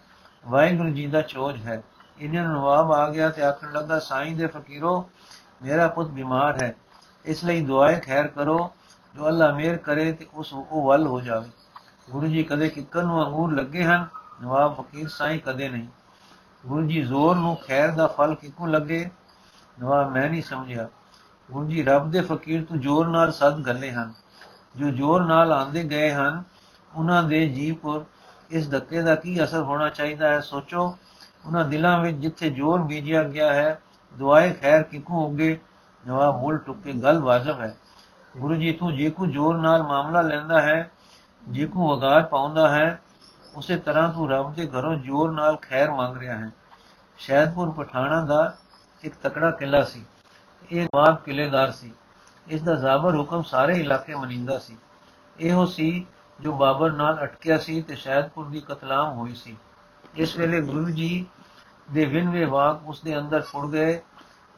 ਵਾਹਿਗੁਰੂ 0.48 0.90
ਜੀ 0.90 1.08
ਦਾ 1.08 1.22
ਚੋਜ 1.22 1.58
ਹੈ। 1.58 1.84
ਇਹਨਾਂ 2.20 2.44
ਨੂੰ 2.44 2.54
ਨਵਾਬ 2.54 2.92
ਆ 2.92 3.10
ਗਿਆ 3.10 3.30
ਤੇ 3.30 3.42
ਆਖਣ 3.42 3.72
ਲੱਗਾ, 3.72 4.00
ਸਾਈਂ 4.00 4.36
ਦੇ 4.36 4.48
ਫਕੀਰੋ, 4.48 5.10
ਮੇਰਾ 5.62 5.88
ਪੁੱਤ 5.88 6.08
ਬਿਮਾਰ 6.08 6.64
ਹੈ। 6.64 6.76
ਇਸ 7.26 7.44
ਲਈ 7.46 7.66
ਦੁਆਏ 7.66 8.00
ਖੈਰ 8.00 8.28
ਕਰੋ। 8.28 8.72
ਜੋ 9.16 9.28
ਅੱਲਾ 9.28 9.52
ਮਿਹਰ 9.52 9.78
ਕਰੇ 9.78 10.12
ਤੇ 10.12 10.28
ਉਸ 10.34 10.54
ਉਹ 10.54 10.88
ਵੱਲ 10.88 11.08
ਹੋ 11.08 11.22
ਜਾਵੇ। 11.22 11.50
ਗੁਰੂ 12.12 12.28
ਜੀ 12.28 12.44
ਕਦੇ 12.44 12.70
ਕਿੱਕਰ 12.70 13.04
ਨੂੰ 13.04 13.26
ਅੰਗੂਰ 13.26 13.54
ਲੱਗੇ 13.54 13.84
ਹਨ। 13.84 14.08
ਨਵਾਬ 14.42 14.82
ਫਕੀਰ, 14.82 15.08
ਸਾਈਂ 15.08 15.40
ਕਦੇ 15.40 15.70
ਨਹੀਂ। 15.70 15.88
ਗੁਰੂ 16.66 16.88
ਜੀ 16.88 17.02
ਜ਼ੋਰ 17.02 17.36
ਨੂੰ 17.36 17.58
ਖੈਰ 17.68 17.92
ਦਾ 17.92 18.08
ਫਲ 18.08 18.36
ਕਿੱਕੂ 18.36 18.66
ਲੱਗੇ। 18.66 19.10
ਨਵਾਬ, 19.80 20.12
ਮੈਂ 20.12 20.30
ਨਹੀਂ 20.30 20.42
ਸਮਝਿਆ। 20.42 20.88
ਗੁਰੂ 21.52 21.70
ਜੀ, 21.70 21.84
ਰੱਬ 21.84 22.12
ਦੇ 22.12 22.22
ਫਕੀਰ 22.22 22.66
ਤੂੰ 22.66 22.80
ਜ਼ੋਰ 22.80 23.08
ਨਾਲ 23.08 23.32
ਸਦ 23.32 23.60
ਗੱਲੇ 23.60 23.92
ਹਨ। 23.92 24.14
ਜੋ 24.78 24.90
ਜ਼ੋਰ 24.90 25.26
ਨਾਲ 25.26 25.52
ਆਂਦੇ 25.52 25.84
ਗਏ 25.84 26.12
ਹਨ, 26.12 26.44
ਉਹਨਾਂ 26.96 27.24
ਦੇ 27.24 27.50
ਜੀਵ 27.50 28.04
ਇਸ 28.50 28.72
ਧੱਕੇ 28.72 29.02
ਦਾ 29.02 29.16
ਕੀ 29.16 29.44
ਅਸਰ 29.44 29.62
ਹੋਣਾ 29.62 29.90
ਚਾਹੀਦਾ 29.90 30.30
ਹੈ? 30.30 30.40
ਸੋਚੋ, 30.40 30.98
ਉਹਨਾਂ 31.46 31.66
ਦਿਲਾਂ 31.66 32.00
ਵਿੱਚ 32.00 32.18
ਜਿੱਥੇ 32.18 32.50
ਜ਼ੋਰ 32.50 32.82
ਬੀਜਿਆ 32.82 33.24
ਗਿਆ 33.24 33.54
ਹੈ, 33.54 33.82
ਦੁਆਏ 34.14 34.54
ਖੈਰ 34.54 34.84
ਕਿੱਕੂ 34.84 35.14
ਹੋਗੇ? 35.14 35.60
ਜਵਾਬ 36.06 36.42
ਮੁੱਲ 36.42 36.58
ਟੁੱਕੇ 36.58 36.94
ਗੱਲ 36.94 37.20
ਵਾਜਬ 37.20 37.60
ਹੈ। 37.60 37.78
ਗੁਰੂ 38.38 38.56
ਜੀ, 38.56 38.72
ਤੂੰ 38.72 38.98
ਜੇ 38.98 39.10
ਕੋ 39.10 39.26
ਜ਼ੋਰ 39.26 39.58
ਨਾਲ 39.58 39.84
ਮਾਮਲਾ 39.84 40.22
ਲੈਂਦਾ 40.22 40.62
ਹੈ, 40.62 40.92
ਜੇ 41.50 41.66
ਕੋ 41.66 41.96
ਵਗਾਰ 41.96 42.24
ਪਾਉਂਦਾ 42.24 42.70
ਹੈ, 42.70 43.02
ਉਸੇ 43.56 43.78
ਤਰ੍ਹਾਂ 43.78 44.14
ਤੂੰ 44.14 44.30
ਰੱਬ 44.30 44.54
ਦੇ 44.54 44.68
ਘਰੋਂ 44.68 44.96
ਜ਼ੋਰ 44.96 45.32
ਨਾਲ 45.32 45.58
ਖੈਰ 45.62 45.92
ਮੰਗ 45.92 46.18
ਰਿਹਾ 46.18 46.38
ਹੈ। 46.38 46.50
ਸ਼ਹਿਦਪੁਰ 47.18 47.72
ਪਠਾਣਾ 47.72 48.22
ਦਾ 48.22 48.58
ਇੱਕ 49.04 49.16
ਤਕੜਾ 49.24 49.52
ਕਿਲਾ 49.52 49.84
ਸੀ। 49.84 50.06
ਇਹ 50.72 50.84
ਨਵਾਬ 50.84 51.16
ਕਿਲੇਦਾਰ 51.16 51.72
ਸੀ। 51.72 51.94
ਇਸ 52.48 52.62
ਦਾ 52.62 52.76
ਜ਼ਾਬਰ 52.76 53.16
ਹੁਕਮ 53.16 53.42
ਸਾਰੇ 53.42 53.80
ਇਲਾਕੇ 53.80 54.16
ਮਨਿੰਦਾ 54.16 54.60
ਸੀ। 54.60 54.78
ਇਹੋ 55.40 55.66
ਸੀ 55.66 56.08
ਜੋ 56.40 56.52
ਬਾਬਰ 56.52 56.92
ਨਾਲ 56.92 57.24
ਅਟਕਿਆ 57.24 57.58
ਸੀ 57.58 57.82
ਤੇ 57.82 57.96
ਸ਼ਹਿਦਪੁਰ 57.96 58.46
ਦੀ 58.46 58.62
ਕਤਲਾਮ 58.62 59.18
ਹੋਈ 59.18 59.36
ਸੀ। 59.36 59.58
ਇਸ 60.16 60.38
ਵੇਲੇ 60.38 60.62
ਗੁਰੂ 60.62 60.90
ਜੀ 60.90 61.26
ਦੇ 61.92 62.06
ਵਿਨਵੇ 62.06 62.46
ਵਾਕ 62.46 62.82
ਉਸ 62.86 63.02
ਦੇ 63.02 63.20
ਅੰਦਰ 63.20 63.42
ਫੁੜ 63.42 63.72
ਗਏ। 63.72 64.02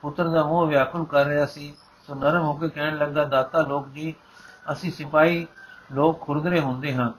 ਪੁੱਤਰ 0.02 0.28
ਦਾ 0.28 0.44
ਮੋਹ 0.44 0.68
ਵਿਆਕੁਲ 0.68 1.06
ਕਰ 1.06 1.26
ਰਿਹਾ 1.26 1.46
ਸੀ। 1.46 1.74
ਸੋ 2.08 2.16
ਨਰਮ 2.16 2.42
ਹੋ 2.42 2.54
ਕੇ 2.54 2.70
ਕਹਿਣ 2.70 2.98
ਲੱਗਾ, 2.98 3.24
ਦਾਤਾ 3.24 3.62
ਲੋਕ 3.62 3.90
ਜੀ, 3.90 4.16
ਅਸੀਂ 4.72 4.92
ਸਿਪਾਹੀ 4.92 5.48
ਲੋਕ 5.92 6.22
ਖੁਰਦਰੇ 6.22 6.60
ਹੁੰਦੇ 6.60 6.96
ਹਾਂ। 6.96 7.12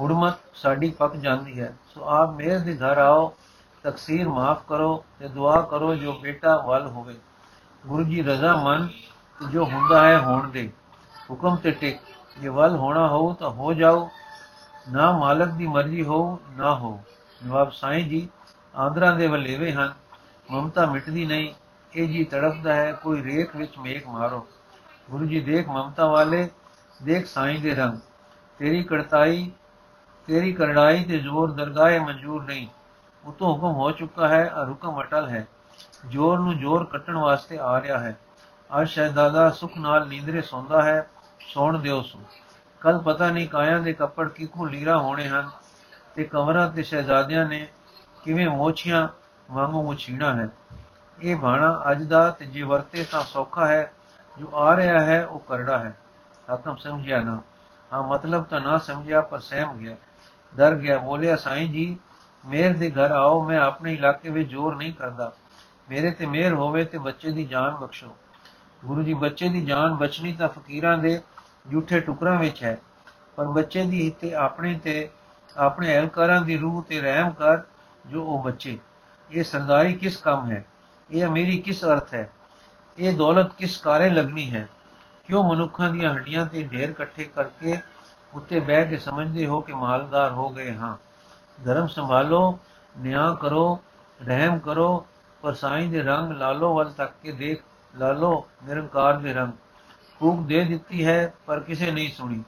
ਹੁੜਮਤ 0.00 0.34
ਸਾਡੀ 0.54 0.90
ਪੱਕ 0.90 1.16
ਜਾਂਦੀ 1.16 1.60
ਹੈ। 1.60 1.76
ਸੋ 1.94 2.04
ਆਪ 2.04 2.30
ਮੇਰੇ 2.30 2.58
ਦੇ 2.58 2.76
ਘਰ 2.76 2.98
ਆਓ, 2.98 3.34
ਤਕਸੀਰ 3.82 4.28
ਮਾਫ 4.28 4.62
ਕਰੋ 4.68 5.04
ਤੇ 5.18 5.28
ਦੁਆ 5.28 5.60
ਕਰੋ 5.60 5.94
ਜੋ 5.94 6.12
ਬੇਟਾ 6.12 6.56
ਵੱਲ 6.56 6.86
ਹੋਵੇ। 6.86 7.14
ਗੁਰੂ 7.86 8.04
ਜੀ, 8.04 8.22
ਰਜ਼ਾ 8.22 8.56
ਮੰਨ 8.56 8.86
ਕਿ 8.86 9.09
ਜੋ 9.48 9.64
ਹੁੰਦਾ 9.64 10.08
ਹੈ 10.08 10.18
ਹੋਣ 10.18 10.50
ਦੇ। 10.50 10.70
ਹੁਕਮ 11.30 11.56
ਤੇ 11.56 11.70
ਟਿਕ। 11.70 12.00
ਜੇ 12.40 12.48
ਵੱਲ 12.48 12.76
ਹੋਣਾ 12.76 13.08
ਹੋ 13.08 13.34
ਤਾਂ 13.34 13.50
ਹੋ 13.50 13.74
ਜਾਓ। 13.74 14.10
ਨਾ 14.92 15.12
ਮਾਲਕ 15.12 15.48
ਦੀ 15.48 15.66
ਮਰਜ਼ੀ 15.66 16.04
ਹੋ 16.04 16.38
ਨਾ 16.50 16.74
ਹੋ 16.74 17.00
ਨਵਾਬ 17.46 17.70
ਸਾਈਂ 17.70 18.04
ਜੀ, 18.04 18.28
ਆਂਦਰਾਂ 18.76 19.16
ਦੇ 19.16 19.26
ਵਲੇਵੇ 19.26 19.72
ਹਨ। 19.72 19.94
ਮਮਤਾ 20.50 20.86
ਮਿਟਦੀ 20.86 21.26
ਨਹੀਂ। 21.26 21.54
ਇਹ 21.94 22.08
ਜੀ 22.08 22.24
ਤੜਪਦਾ 22.24 22.74
ਹੈ, 22.74 22.92
ਕੋਈ 22.92 23.22
ਰੇਖ 23.22 23.56
ਵਿੱਚ 23.56 23.78
ਮੇਖ 23.78 24.08
ਮਾਰੋ। 24.08 24.46
ਗੁਰੂ 25.10 25.26
ਜੀ, 25.26 25.40
ਦੇਖ 25.40 25.68
ਮਮਤਾ 25.68 26.06
ਵਾਲੇ, 26.06 26.50
ਦੇਖ 27.02 27.26
ਸਾਈਂ 27.26 27.58
ਦੇ 27.58 27.74
ਰੰਗ। 27.74 27.98
ਤੇਰੀ 28.58 28.82
ਕੜਤਾਈ 28.82 29.52
ਤੇਰੀ 30.26 30.52
ਕਰੜਾਈ 30.52 31.04
ਤੇ 31.04 31.18
ਜ਼ੋਰ 31.18 31.50
ਦਰਗਾਹੇ 31.50 31.98
ਮਨਜ਼ੂਰ 31.98 32.44
ਨਹੀਂ। 32.44 32.68
ਉਤੋਂ 33.24 33.54
ਹੁਕਮ 33.54 33.72
ਹੋ 33.72 33.90
ਚੁੱਕਾ 33.90 34.28
ਹੈ 34.28 34.52
ਔਰ 34.54 34.68
ਹੁਕਮ 34.68 35.00
ਅਟਲ 35.00 35.28
ਹੈ। 35.28 35.48
ਜ਼ੋਰ 36.08 36.38
ਨੂੰ 36.38 36.58
ਜ਼ੋਰ 36.58 36.84
ਕੱਟਣ 36.84 37.16
ਵਾਸਤੇ 37.16 37.58
ਆ 37.58 37.80
ਰਿਹਾ 37.80 37.98
ਹੈ। 37.98 38.18
ਅੱਜ 38.78 38.88
ਸ਼ਹਿਜ਼ਾਦਾ 38.88 39.50
ਸੁਖ 39.50 39.72
ਨਾਲ 39.78 40.08
ਨੀਂਦਰੇ 40.08 40.42
ਸੌਂਦਾ 40.42 40.82
ਹੈ, 40.82 41.10
ਸੌਣ 41.54 41.78
ਦਿਓ 41.78 42.02
ਸੋ 42.02 42.20
ਕੱਲ 42.80 42.98
ਪਤਾ 42.98 43.30
ਨਹੀਂ 43.30 43.48
ਕਾਇਆਂ 43.48 43.80
ਦੇ 43.80 43.92
ਕੱਪੜ 43.92 44.28
ਕਿੱਥੋਂ 44.28 44.68
ਲੀਰਾ 44.68 44.98
ਹੋਣੇ 44.98 45.28
ਹਨ 45.28 45.50
ਤੇ 46.14 46.24
ਕਮਰਾਂ 46.24 46.70
ਤੇ 46.70 46.82
ਸ਼ਹਿਜ਼ਾਦਿਆਂ 46.82 47.46
ਨੇ 47.46 47.68
ਕਿਵੇਂ 48.24 48.48
ਮੋਛੀਆਂ 48.48 49.08
ਵਾਂਗੂ 49.50 49.82
ਮੁਛੀਣਾ 49.82 50.36
ਹੈ। 50.36 50.48
ਇਹ 51.22 51.36
ਬਾਣਾ 51.36 51.82
ਅੱਜ 51.90 52.02
ਦਾ 52.02 52.30
ਤੇ 52.30 52.46
ਜੇ 52.46 52.62
ਵਰਤੇ 52.62 53.04
ਤਾਂ 53.04 53.22
ਸੌਖਾ 53.22 53.66
ਹੈ, 53.66 53.92
ਜੋ 54.38 54.50
ਆ 54.54 54.76
ਰਿਹਾ 54.76 55.00
ਹੈ 55.00 55.26
ਉਹ 55.26 55.40
ਕਰੜਾ 55.40 55.78
ਹੈ। 55.78 55.96
ਹਾਕਮ 56.50 56.76
ਸਮਝਿਆ 56.76 57.20
ਨਾ। 57.20 57.40
ਹਾਂ, 57.92 58.02
ਮਤਲਬ 58.02 58.44
ਤਾਂ 58.44 58.60
ਨਾ 58.60 58.78
ਸਮਝਿਆ, 58.78 59.20
ਪਰ 59.20 59.38
ਸਹਿਮ 59.38 59.72
ਗਿਆ। 59.72 59.96
ਡਰ 60.56 60.74
ਗਿਆ, 60.74 60.98
ਬੋਲਿਆ, 60.98 61.36
ਸਾਈਂ 61.36 61.68
ਜੀ, 61.68 61.98
ਮੇਰ 62.46 62.76
ਦੇ 62.76 62.90
ਘਰ 62.90 63.10
ਆਓ, 63.10 63.44
ਮੈਂ 63.44 63.60
ਆਪਣੇ 63.60 63.94
ਇਲਾਕੇ 63.94 64.30
ਵਿੱਚ 64.30 64.50
ਜ਼ੋਰ 64.50 64.76
ਨਹੀਂ 64.76 64.92
ਕਰਦਾ। 64.92 65.32
ਮੇਰੇ 65.90 66.10
ਤੇ 66.10 66.26
ਮਿਹਰ 66.26 66.52
ਹੋਵੇ 66.52 66.84
ਤੇ 66.84 66.98
ਬੱਚੇ 66.98 67.30
ਦੀ 67.30 67.46
ਜਾਨ 67.46 67.76
ਬਖਸ਼ੋ। 67.76 68.16
ਗੁਰੂ 68.84 69.02
ਜੀ 69.02 69.14
ਬੱਚੇ 69.14 69.48
ਦੀ 69.48 69.64
ਜਾਨ 69.64 69.94
ਬਚਣੀ 69.94 70.32
ਤਾਂ 70.32 70.48
ਫਕੀਰਾਂ 70.48 70.98
ਦੇ 70.98 71.20
ਝੂਠੇ 71.72 72.00
ਟੁਕਰਾਂ 72.00 72.38
ਵਿੱਚ 72.38 72.62
ਹੈ, 72.62 72.78
ਪਰ 73.36 73.44
ਬੱਚੇ 73.44 73.84
ਦੀ 73.84 74.10
ਤੇ 74.20 74.34
ਆਪਣੇ 74.34 74.78
ਤੇ, 74.84 75.10
ਆਪਣੇ 75.56 75.98
ਅਹਲਕਾਰਾਂ 75.98 76.40
ਦੀ 76.40 76.56
ਰੂਹ 76.58 76.82
ਤੇ 76.82 77.00
ਰਹਿਮ 77.00 77.30
ਕਰ 77.30 77.62
ਜੋ 78.06 78.24
ਉਹ 78.24 78.42
ਬੱਚੇ। 78.42 78.78
ਇਹ 79.30 79.44
ਸਰਦਾਰੀ 79.44 79.92
ਕਿਸ 79.92 80.16
ਕੰਮ 80.16 80.50
ਹੈ? 80.50 80.64
ਇਹ 81.10 81.24
ਅਮੀਰੀ 81.26 81.58
ਕਿਸ 81.58 81.84
ਅਰਥ 81.84 82.14
ਹੈ? 82.14 82.30
ਇਹ 82.98 83.16
ਦੌਲਤ 83.16 83.52
ਕਿਸ 83.54 83.76
ਕਾਰੇ 83.78 84.10
ਲੱਗਣੀ 84.10 84.50
ਹੈ? 84.50 84.68
ਕਿਉਂ 85.24 85.44
ਮਨੁੱਖਾਂ 85.44 85.90
ਦੀਆਂ 85.90 86.14
ਹੱਡੀਆਂ 86.14 86.46
ਤੇ 86.46 86.62
ਢੇਰ 86.62 86.90
ਇਕੱਠੇ 86.90 87.24
ਕਰਕੇ 87.24 87.78
ਉੱਤੇ 88.34 88.60
ਬਹਿ 88.60 88.84
ਕੇ 88.84 88.96
ਸਮਝਦੇ 88.96 89.46
ਹੋ 89.46 89.60
ਕਿ 89.60 89.72
ਮਾਲਦਾਰ 89.72 90.32
ਹੋ 90.32 90.48
ਗਏ 90.48 90.74
ਹਾਂ? 90.74 90.96
ਧਰਮ 91.64 91.86
ਸੰਭਾਲੋ, 91.86 92.58
ਨਿਆਂ 92.98 93.34
ਕਰੋ, 93.34 93.80
ਰਹਿਮ 94.20 94.58
ਕਰੋ, 94.58 95.06
ਪਰ 95.42 95.54
ਸਾਈਂ 95.54 95.88
ਦੇ 95.88 96.02
ਰੰਗ 96.02 96.32
ਲਾਲੋ 96.32 96.74
ਵੱਲ 96.74 96.92
ਤੱਕ 96.92 97.12
ਕੇ 97.22 97.32
ਦੇਖ 97.32 97.62
ਲਾਲੋ 97.96 98.46
ਨਿਰੰਕਾਰ 98.64 99.14
ਦੇ 99.14 99.32
ਰੰਗ। 99.32 99.52
ਫੂਕ 100.20 100.46
ਦੇ 100.46 100.64
ਦਿੱਤੀ 100.64 101.06
ਹੈ, 101.06 101.34
ਪਰ 101.46 101.60
ਕਿਸੇ 101.60 101.90
ਨਹੀਂ 101.90 102.10
ਸੁਣੀ। 102.12 102.44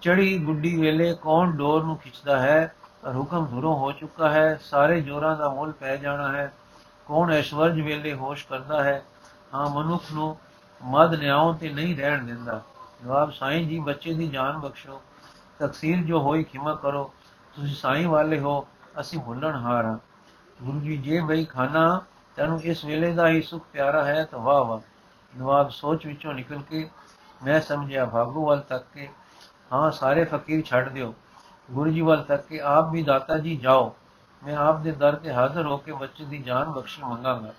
ਚੜੀ 0.00 0.38
ਗੁੱਡੀ 0.38 0.80
ਵੇਲੇ 0.80 1.16
ਕੌਣ 1.22 1.50
ਡੋਰ 1.50 1.84
ਨੂੰ 1.84 1.96
ਖਿੱਚਦਾ 1.96 2.38
ਹੈ? 2.38 2.74
ਪਰ 3.02 3.16
ਹੁਕਮ 3.16 3.46
ਦੂਰੋਂ 3.46 3.76
ਹੋ 3.76 3.92
ਚੁੱਕਾ 3.92 4.30
ਹੈ, 4.30 4.58
ਸਾਰੇ 4.62 5.00
ਜੋਰਾਂ 5.00 5.36
ਦਾ 5.36 5.48
ਮੁੱਲ 5.48 5.72
ਪੈ 5.72 5.96
ਜਾਣਾ 5.96 6.32
ਹੈ। 6.32 6.52
ਕੌਣ 7.06 7.32
ਐਸ਼ਵਰਜ 7.32 7.80
ਵੇਲੇ 7.80 8.14
ਹੋਸ਼ 8.14 8.46
ਕਰਦਾ 8.46 8.84
ਹੈ? 8.84 9.02
ਹਾਂ, 9.54 9.70
ਮਨੁੱਖ 9.70 10.04
ਨੂੰ 10.12 10.36
ਮਦ 10.82 11.14
ਨਿਆਉ 11.14 11.54
ਤੇ 11.54 11.72
ਨਹੀਂ 11.72 11.96
ਰਹਿਣ 11.96 12.24
ਦਿੰਦਾ। 12.24 12.62
ਜਵਾਬ, 13.04 13.30
ਸਾਈਂ 13.30 13.66
ਜੀ, 13.66 13.78
ਬੱਚੇ 13.78 14.14
ਦੀ 14.14 14.28
ਜਾਨ 14.28 14.58
ਬਖਸ਼ੋ। 14.58 15.02
ਤਕਸੀਰ 15.58 15.96
ਜੋ 15.96 16.20
ਹੋਈ, 16.20 16.44
ਖਿਮਾ 16.44 16.74
ਕਰੋ। 16.74 17.12
ਤੁਸੀਂ 17.56 17.74
ਸਾਈਂ 17.74 18.06
ਵਾਲੇ 18.06 18.40
ਹੋ, 18.40 18.66
ਅਸੀਂ 19.00 19.18
ਭੁੱਲਣ 19.18 19.56
ਹਾਰ 19.56 19.84
ਹਾਂ। 19.84 19.98
ਗੁਰੂ 20.62 20.80
ਜੀ, 20.80 20.96
ਜੇ 20.96 21.20
ਬਈ 21.20 21.44
ਖਾਨਾ 21.44 22.00
ਤੈਨੂੰ 22.36 22.62
ਇਸ 22.62 22.84
ਵੇਲੇ 22.84 23.12
ਦਾ 23.12 23.28
ਹੀ 23.28 23.42
ਸੁਖ 23.42 23.66
ਪਿਆਰਾ 23.72 24.04
ਹੈ 24.04 24.24
ਤਾਂ 24.24 24.38
ਵਾਹ 24.38 24.64
ਵਾਹ। 24.64 24.80
ਨਵਾਬ 25.38 25.70
ਸੋਚ 25.70 26.06
ਵਿੱਚੋਂ 26.06 26.34
ਨਿਕਲ 26.34 26.62
ਕੇ 26.70 26.90
ਮੈਂ 27.44 27.60
ਸਮਝਿਆ 27.60 28.06
ਭਾਗੋ 28.06 28.46
ਵੱਲ 28.46 28.60
ਤੱਕ 28.60 28.84
ਕੇ 28.94 29.08
ਹਾਂ, 29.72 29.90
ਸਾਰੇ 29.90 30.24
ਫਕੀਰ 30.24 30.64
ਛੱਡ 30.64 30.88
ਦਿਓ। 30.88 31.14
ਗੁਰੂ 31.70 31.90
ਜੀ, 31.90 32.00
ਵੱਲ 32.00 32.22
ਤੱਕ 32.22 32.46
ਕੇ 32.46 32.60
ਆਪ 32.60 32.90
ਵੀ 32.90 33.02
ਦਾਤਾ 33.02 33.38
ਜੀ 33.38 33.56
ਜਾਓ। 33.56 33.96
ਮੈਂ 34.44 34.56
ਆਪ 34.56 34.80
ਦੇ 34.80 34.92
ਦਰ 34.92 35.14
ਤੇ 35.14 35.32
ਹਾਜ਼ਰ 35.32 35.66
ਹੋ 35.66 35.76
ਕੇ 35.76 35.92
ਬੱਚੇ 35.92 36.24
ਦੀ 36.24 36.38
ਜਾਨ 36.38 36.70
ਬਖਸ਼ੀ 36.70 37.02
ਮੰਗਾਂਗਾ। 37.02 37.52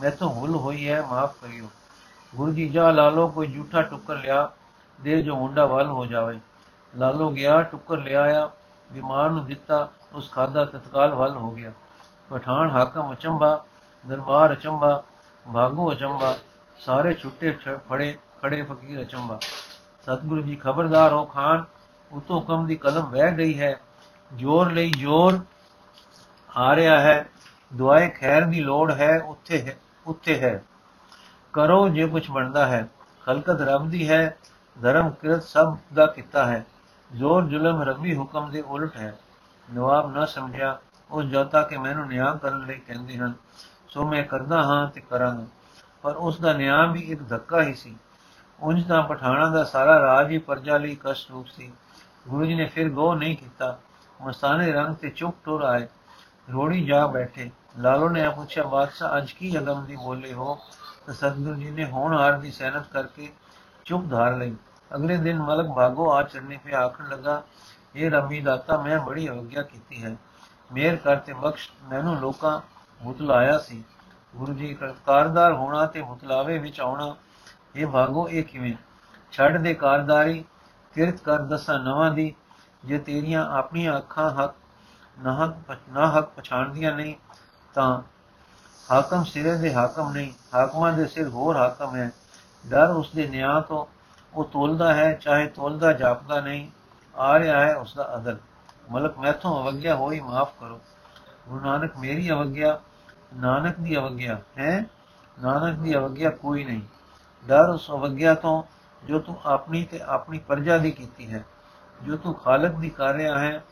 ਮੈਂ 0.00 0.10
ਤੋਂ 0.10 0.40
ਭੁੱਲ 0.40 0.54
ਹੋਈ 0.54 0.88
ਹੈ, 0.88 1.02
ਮਾਫ 1.02 1.34
ਕਰਿਓ। 1.42 1.66
ਗੁਰੂ 2.36 2.52
ਜੀ, 2.52 2.68
ਜਾ 2.68 2.90
ਲਾਲੋ 2.90 3.28
ਕੋਈ 3.28 3.46
ਝੂਠਾ 3.46 3.82
ਟੁੱਕਰ 3.82 4.16
ਲਿਆ, 4.16 4.50
ਦੇ 5.00 5.22
ਜੋ 5.22 5.36
ਮੁੰਡਾ 5.36 5.66
ਵੱਲ 5.66 5.86
ਹੋ 5.86 6.06
ਜਾਵੇ। 6.06 6.40
ਲਾਲੋ 6.96 7.30
ਗਿਆ, 7.30 7.62
ਟੁੱਕਰ 7.62 7.96
ਲਿਆਇਆ 7.96 8.50
ਬਿਮਾਰ 8.92 9.30
ਨੂੰ 9.30 9.44
ਦਿੱਤਾ, 9.44 9.88
ਉਸ 10.12 10.32
ਖਾਦਾ 10.32 10.64
ਤਤਕਾਲ 10.64 11.14
ਵੱਲ 11.14 11.36
ਹੋ 11.36 11.50
ਗਿਆ। 11.50 11.72
ਪਠਾਨ 12.30 12.70
ਹਾਕਮ 12.70 13.12
ਅਚੰਬਾ 13.12 13.64
ਦਰਬਾਰ 14.04 14.52
ਅਚੰਬਾ 14.52 15.02
ਭਾਗੋ 15.46 15.92
ਅਚੰਬਾ 15.92 16.36
ਸਾਰੇ 16.78 17.14
ਛੁੱਟੇ 17.14 17.50
ਫੜੇ, 17.88 18.16
ਖੜੇ 18.42 18.62
ਫਕੀਰ 18.62 19.00
ਅਚੰਬਾ 19.02 19.38
ਸਤਿਗੁਰੂ 20.02 20.42
ਜੀ 20.42 20.56
ਖਬਰਦਾਰ 20.56 21.12
ਹੋ 21.12 21.24
ਖਾਨ, 21.24 21.64
ਉਤੋਂ 22.12 22.40
ਕਮ 22.42 22.66
ਦੀ 22.66 22.76
ਕਲਮ 22.76 23.06
ਵਹਿ 23.06 23.36
ਗਈ 23.36 23.58
ਹੈ, 23.60 23.78
ਜੋਰ 24.32 24.70
ਲਈ 24.72 24.90
ਜੋਰ 24.90 25.38
ਆ 26.56 26.74
ਰਿਹਾ 26.76 27.00
ਹੈ, 27.00 27.28
ਦੁਆਏ 27.74 28.08
ਖੈਰ 28.08 28.44
ਦੀ 28.44 28.60
ਲੋੜ 28.60 28.90
ਹੈ, 28.92 29.18
ਉੱਥੇ 29.20 29.62
ਹੈ 29.62 29.76
ਉੱਥੇ 30.06 30.38
ਹੈ। 30.38 30.62
ਕਰੋ 31.52 31.88
ਜੇ 31.88 32.06
ਕੁਝ 32.06 32.28
ਬਣਦਾ 32.30 32.66
ਹੈ, 32.66 32.88
ਖਲਕਤ 33.26 33.60
ਰੱਬ 33.60 33.88
ਦੀ 33.90 34.08
ਹੈ, 34.08 34.36
ਧਰਮ 34.76 35.10
ਕਿਰਤ 35.10 35.42
ਸਭ 35.42 35.76
ਦਾ 35.94 36.06
ਕੀਤਾ 36.06 36.46
ਹੈ, 36.46 36.64
ਜ਼ੋਰ 37.10 37.44
ਜ਼ੁਲਮ 37.44 37.82
ਰੱਬੀ 37.82 38.16
ਹੁਕਮ 38.16 38.50
ਦੇ 38.50 38.60
ਉਲਟ 38.60 38.96
ਹੈ। 38.96 39.16
ਨਵਾਬ 39.68 40.14
ਨਾ 40.14 40.26
ਸਮਝਿਆ, 40.26 40.78
ਉਹ 41.10 41.22
ਜੋਤਾ 41.22 41.62
ਕਿ 41.62 41.78
ਮੈਨੂੰ 41.78 42.06
ਨਿਆਂ 42.08 42.34
ਕਰਨ 42.36 42.66
ਲਈ 42.66 42.78
ਕਹਿੰਦੇ 42.78 43.16
ਹਨ 43.16 43.32
ਸੋ 43.98 44.04
ਮੈਂ 44.04 44.24
ਕਰਦਾ 44.24 44.62
ਹਾਂ 44.62 44.90
ਤੇ 44.90 45.00
ਕਰਾਂਗਾ। 45.00 45.46
ਪਰ 46.02 46.16
ਉਸ 46.16 46.40
ਦਾ 46.40 46.52
ਨਿਆਂ 46.52 46.86
ਵੀ 46.86 47.00
ਇੱਕ 47.00 47.28
ਧੱਕਾ 47.28 47.62
ਹੀ 47.62 47.74
ਸੀ। 47.74 47.96
ਉਂਝ 48.60 48.88
ਤਾਂ 48.88 49.02
ਪਠਾਣਾ 49.02 49.50
ਦਾ 49.50 49.64
ਸਾਰਾ 49.64 50.02
ਰਾਜ 50.02 50.30
ਹੀ 50.30 50.38
ਪਰਜਾ 50.38 50.76
ਲਈ 50.76 50.98
ਕਸ਼ਟ 51.04 51.30
ਰੂਪ 51.30 51.46
ਸੀ। 51.46 51.72
ਗੁਰੂ 52.28 52.44
ਜੀ 52.44 52.54
ਨੇ 52.54 52.64
ਫਿਰ 52.64 52.88
ਗੋ 52.88 53.14
ਨਹੀਂ 53.14 53.36
ਕੀਤਾ। 53.36 53.78
ਮਸਤਾਨੇ 54.22 54.72
ਰੰਗ 54.72 54.96
ਤੇ 54.96 55.10
ਚੁੱਪ 55.10 55.36
ਟੁਰ 55.44 55.62
ਆਏ। 55.62 55.88
ਰੋੜੀ 56.52 56.84
ਜਾ 56.84 57.06
ਬੈਠੇ। 57.06 57.50
ਲਾਲੋ 57.78 58.08
ਨੇ 58.08 58.28
ਪੁੱਛਿਆ, 58.28 58.62
ਬਾਦਸ਼ਾਹ, 58.62 59.16
ਅੱਜ 59.16 59.32
ਕੀ 59.32 59.58
ਅਗਮ 59.58 59.84
ਦੀ 59.84 59.96
ਬੋਲੇ 59.96 60.32
ਹੋ? 60.32 60.58
ਤਾਂ 61.06 61.14
ਸਤਿਗੁਰੂ 61.14 61.54
ਜੀ 61.54 61.70
ਨੇ 61.70 61.84
ਹੋਣ 61.84 62.18
ਹਾਰ 62.18 62.32
ਦੀ 62.32 62.50
ਸਹਿਨਤ 62.50 62.86
ਕਰਕੇ 62.92 63.32
ਚੁੱਪ 63.84 64.10
ਧਾਰ 64.10 64.36
ਲਈ। 64.36 64.56
ਅਗਲੇ 64.94 65.16
ਦਿਨ 65.16 65.42
ਮਲਕ 65.42 65.74
ਭਾਗੋ 65.74 66.12
ਆ 66.12 66.22
ਚੜਨੇ 66.22 66.58
ਤੇ 66.64 66.74
ਆਖਣ 66.74 67.08
ਲੱਗਾ, 67.08 67.42
ਇਹ 67.96 68.10
ਰੱਬੀ 68.10 68.40
ਦਾਤਾ 68.40 68.82
ਮੈਂ 68.82 69.00
ਬੜੀ 69.00 69.28
ਅਵਗਿਆ 69.28 69.62
ਕੀਤੀ 69.62 70.04
ਹੈ। 70.04 70.16
ਮੇਰ 70.72 70.96
ਕਰਤੇ 70.96 71.32
ਬਖਸ਼। 71.32 71.70
ਮੈਨੂੰ 71.90 72.16
ਲੋਕਾਂ 72.16 72.60
ਮੁਤਲਾਇਆ 73.02 73.58
ਸੀ। 73.58 73.84
ਗੁਰੂ 74.36 74.52
ਜੀ 74.52 74.74
ਕਰਤਾਰਦਾਰ 74.74 75.52
ਹੋਣਾ 75.52 75.86
ਤੇ 75.86 76.02
ਮੁਤਲਾਵੇ 76.02 76.58
ਵਿੱਚ 76.58 76.80
ਆਉਣਾ, 76.80 77.16
ਇਹ 77.76 77.86
ਭਾਗੋ 77.86 78.28
ਇਹ 78.28 78.44
ਕਿਵੇਂ? 78.44 78.74
ਛੱਡ 79.32 79.56
ਦੇ 79.56 79.74
ਕਾਰਦਾਰੀ 79.74 80.44
ਕਿਰਤ 80.94 81.20
ਕਰ 81.20 81.38
ਦਸਾਂ 81.38 81.78
ਨਵਾਂ 81.78 82.10
ਦੀ, 82.10 82.34
ਜੇ 82.84 82.98
ਤੇਰੀਆਂ 82.98 83.46
ਆਪਣੀਆਂ 83.46 83.98
ਅੱਖਾਂ 83.98 84.30
ਹੱਕ, 84.30 84.54
ਨਾ 85.18 85.44
ਹੱਕ 85.44 85.76
ਨਾ 85.88 86.18
ਹੱਕ 86.18 86.28
ਪਛਾਣਦੀਆਂ 86.28 86.92
ਨਹੀਂ, 86.92 87.14
ਤਾਂ 87.74 88.02
ਹਾਕਮ 88.90 89.24
ਸਿਰੇ 89.24 89.56
ਦੇ 89.56 89.74
ਹਾਕਮ 89.74 90.12
ਨਹੀਂ, 90.12 90.32
ਹਾਕਮਾਂ 90.54 90.92
ਦੇ 90.92 91.06
ਸਿਰ 91.06 91.28
ਹੋਰ 91.28 91.56
ਹਾਕਮ 91.56 91.96
ਹੈ। 91.96 92.12
ਡਰ 92.66 92.90
ਉਸ 92.90 93.10
ਦੇ 93.14 93.26
ਨਿਆਂ 93.26 93.60
ਤੋਂ, 93.60 93.86
ਉਹ 94.34 94.44
ਤੋਲਦਾ 94.44 94.94
ਹੈ, 94.94 95.12
ਚਾਹੇ 95.12 95.46
ਤੋਲਦਾ 95.46 95.92
ਜਾਪਦਾ 95.92 96.40
ਨਹੀਂ, 96.40 96.70
ਆ 97.16 97.38
ਰਿਹਾ 97.38 97.60
ਹੈ 97.60 97.76
ਉਸ 97.76 97.94
ਦਾ 97.94 98.16
ਅਦਲ। 98.16 98.38
ਮਲਕ 98.90 99.18
ਮੈਥੋਂ 99.18 99.62
ਅਵਗਿਆ 99.62 99.96
ਹੋਈ 99.96 100.20
ਮਾਫ 100.20 100.52
ਕਰੋ। 100.60 100.80
ਗੁਰੂ 101.48 101.64
ਨਾਨਕ 101.64 101.96
ਮੇਰੀ 101.96 102.30
ਅਵਗਿਆ 102.30 102.80
ਨਾਨਕ 103.36 103.76
ਦੀ 103.80 103.96
ਅਵਗਿਆ, 103.96 104.40
ਹੈ? 104.58 104.86
ਨਾਨਕ 105.42 105.78
ਦੀ 105.78 105.94
ਅਵਗਿਆ 105.94 106.30
ਕੋਈ 106.30 106.64
ਨਹੀਂ। 106.64 106.80
ਡਰ 107.46 107.68
ਉਸ 107.68 107.90
ਅਵਗਿਆ 107.90 108.34
ਤੋਂ 108.34 108.62
ਜੋ 109.06 109.18
ਤੂੰ 109.18 109.40
ਆਪਣੀ 109.44 109.84
ਤੇ 109.84 110.00
ਆਪਣੀ 110.00 110.38
ਪ੍ਰਜਾ 110.38 110.78
ਦੀ 110.78 110.90
ਕੀਤੀ 110.90 111.32
ਹੈ। 111.32 111.44
ਜੋ 112.02 112.16
ਤੂੰ 112.16 112.34
ਖਾਲਕ 112.34 112.74
ਦੀ 112.74 112.90
ਕਰ 112.90 113.14
ਰਿਹਾ 113.14 113.38
ਹੈ, 113.38 113.64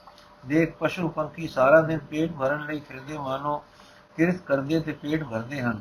ਦੇਖ 0.46 0.76
ਪਸ਼ੂ 0.78 1.08
ਪੰਖੀ 1.08 1.48
ਸਾਰਾ 1.48 1.80
ਦਿਨ 1.80 1.98
ਪੇਟ 1.98 2.32
ਭਰਨ 2.32 2.66
ਲਈ 2.66 2.80
ਫਿਰਦੇ 2.80 3.18
ਮਾਨੋ, 3.18 3.64
ਕਿਰਤ 4.16 4.36
ਕਰਦੇ 4.36 4.80
ਤੇ 4.80 4.92
ਪੇਟ 4.92 5.24
ਭਰਦੇ 5.24 5.60
ਹਨ। 5.62 5.80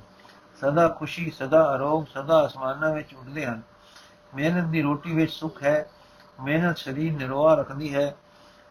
ਸਦਾ 0.62 0.88
ਖੁਸ਼ੀ, 0.88 1.32
ਸਦਾ 1.32 1.76
ਅਰੋਗ, 1.76 2.06
ਸਦਾ 2.06 2.46
ਅਸਮਾਨਾਂ 2.46 2.94
ਵਿੱਚ 2.94 3.14
ਉੱਡਦੇ 3.14 3.46
ਹਨ। 3.46 3.62
ਮਿਹਨਤ 4.36 4.64
ਦੀ 4.64 4.82
ਰੋਟੀ 4.82 5.16
ਵਿੱਚ 5.16 5.32
ਸੁਖ 5.32 5.64
ਹੈ, 5.64 5.90
ਮਿਹਨਤ 6.42 6.78
ਸਰੀਰ 6.78 7.14
ਨਿਰੋਆ 7.14 7.56
ਰੱਖਦੀ 7.56 7.96
ਹੈ, 7.96 8.16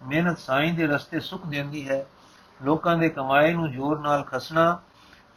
ਮਿਹਨਤ 0.07 0.39
ਸਾਈਂ 0.39 0.73
ਦੇ 0.73 0.87
ਰਸਤੇ 0.87 1.21
ਸੁਖ 1.21 1.47
ਦਿੰਦੀ 1.47 1.89
ਹੈ। 1.89 2.07
ਲੋਕਾਂ 2.65 2.97
ਦੇ 2.97 3.09
ਕਮਾਏ 3.09 3.53
ਨੂੰ 3.53 3.73
ਜ਼ੋਰ 3.73 4.01
ਨਾਲ 4.01 4.23
ਖਸਣਾ 4.23 4.81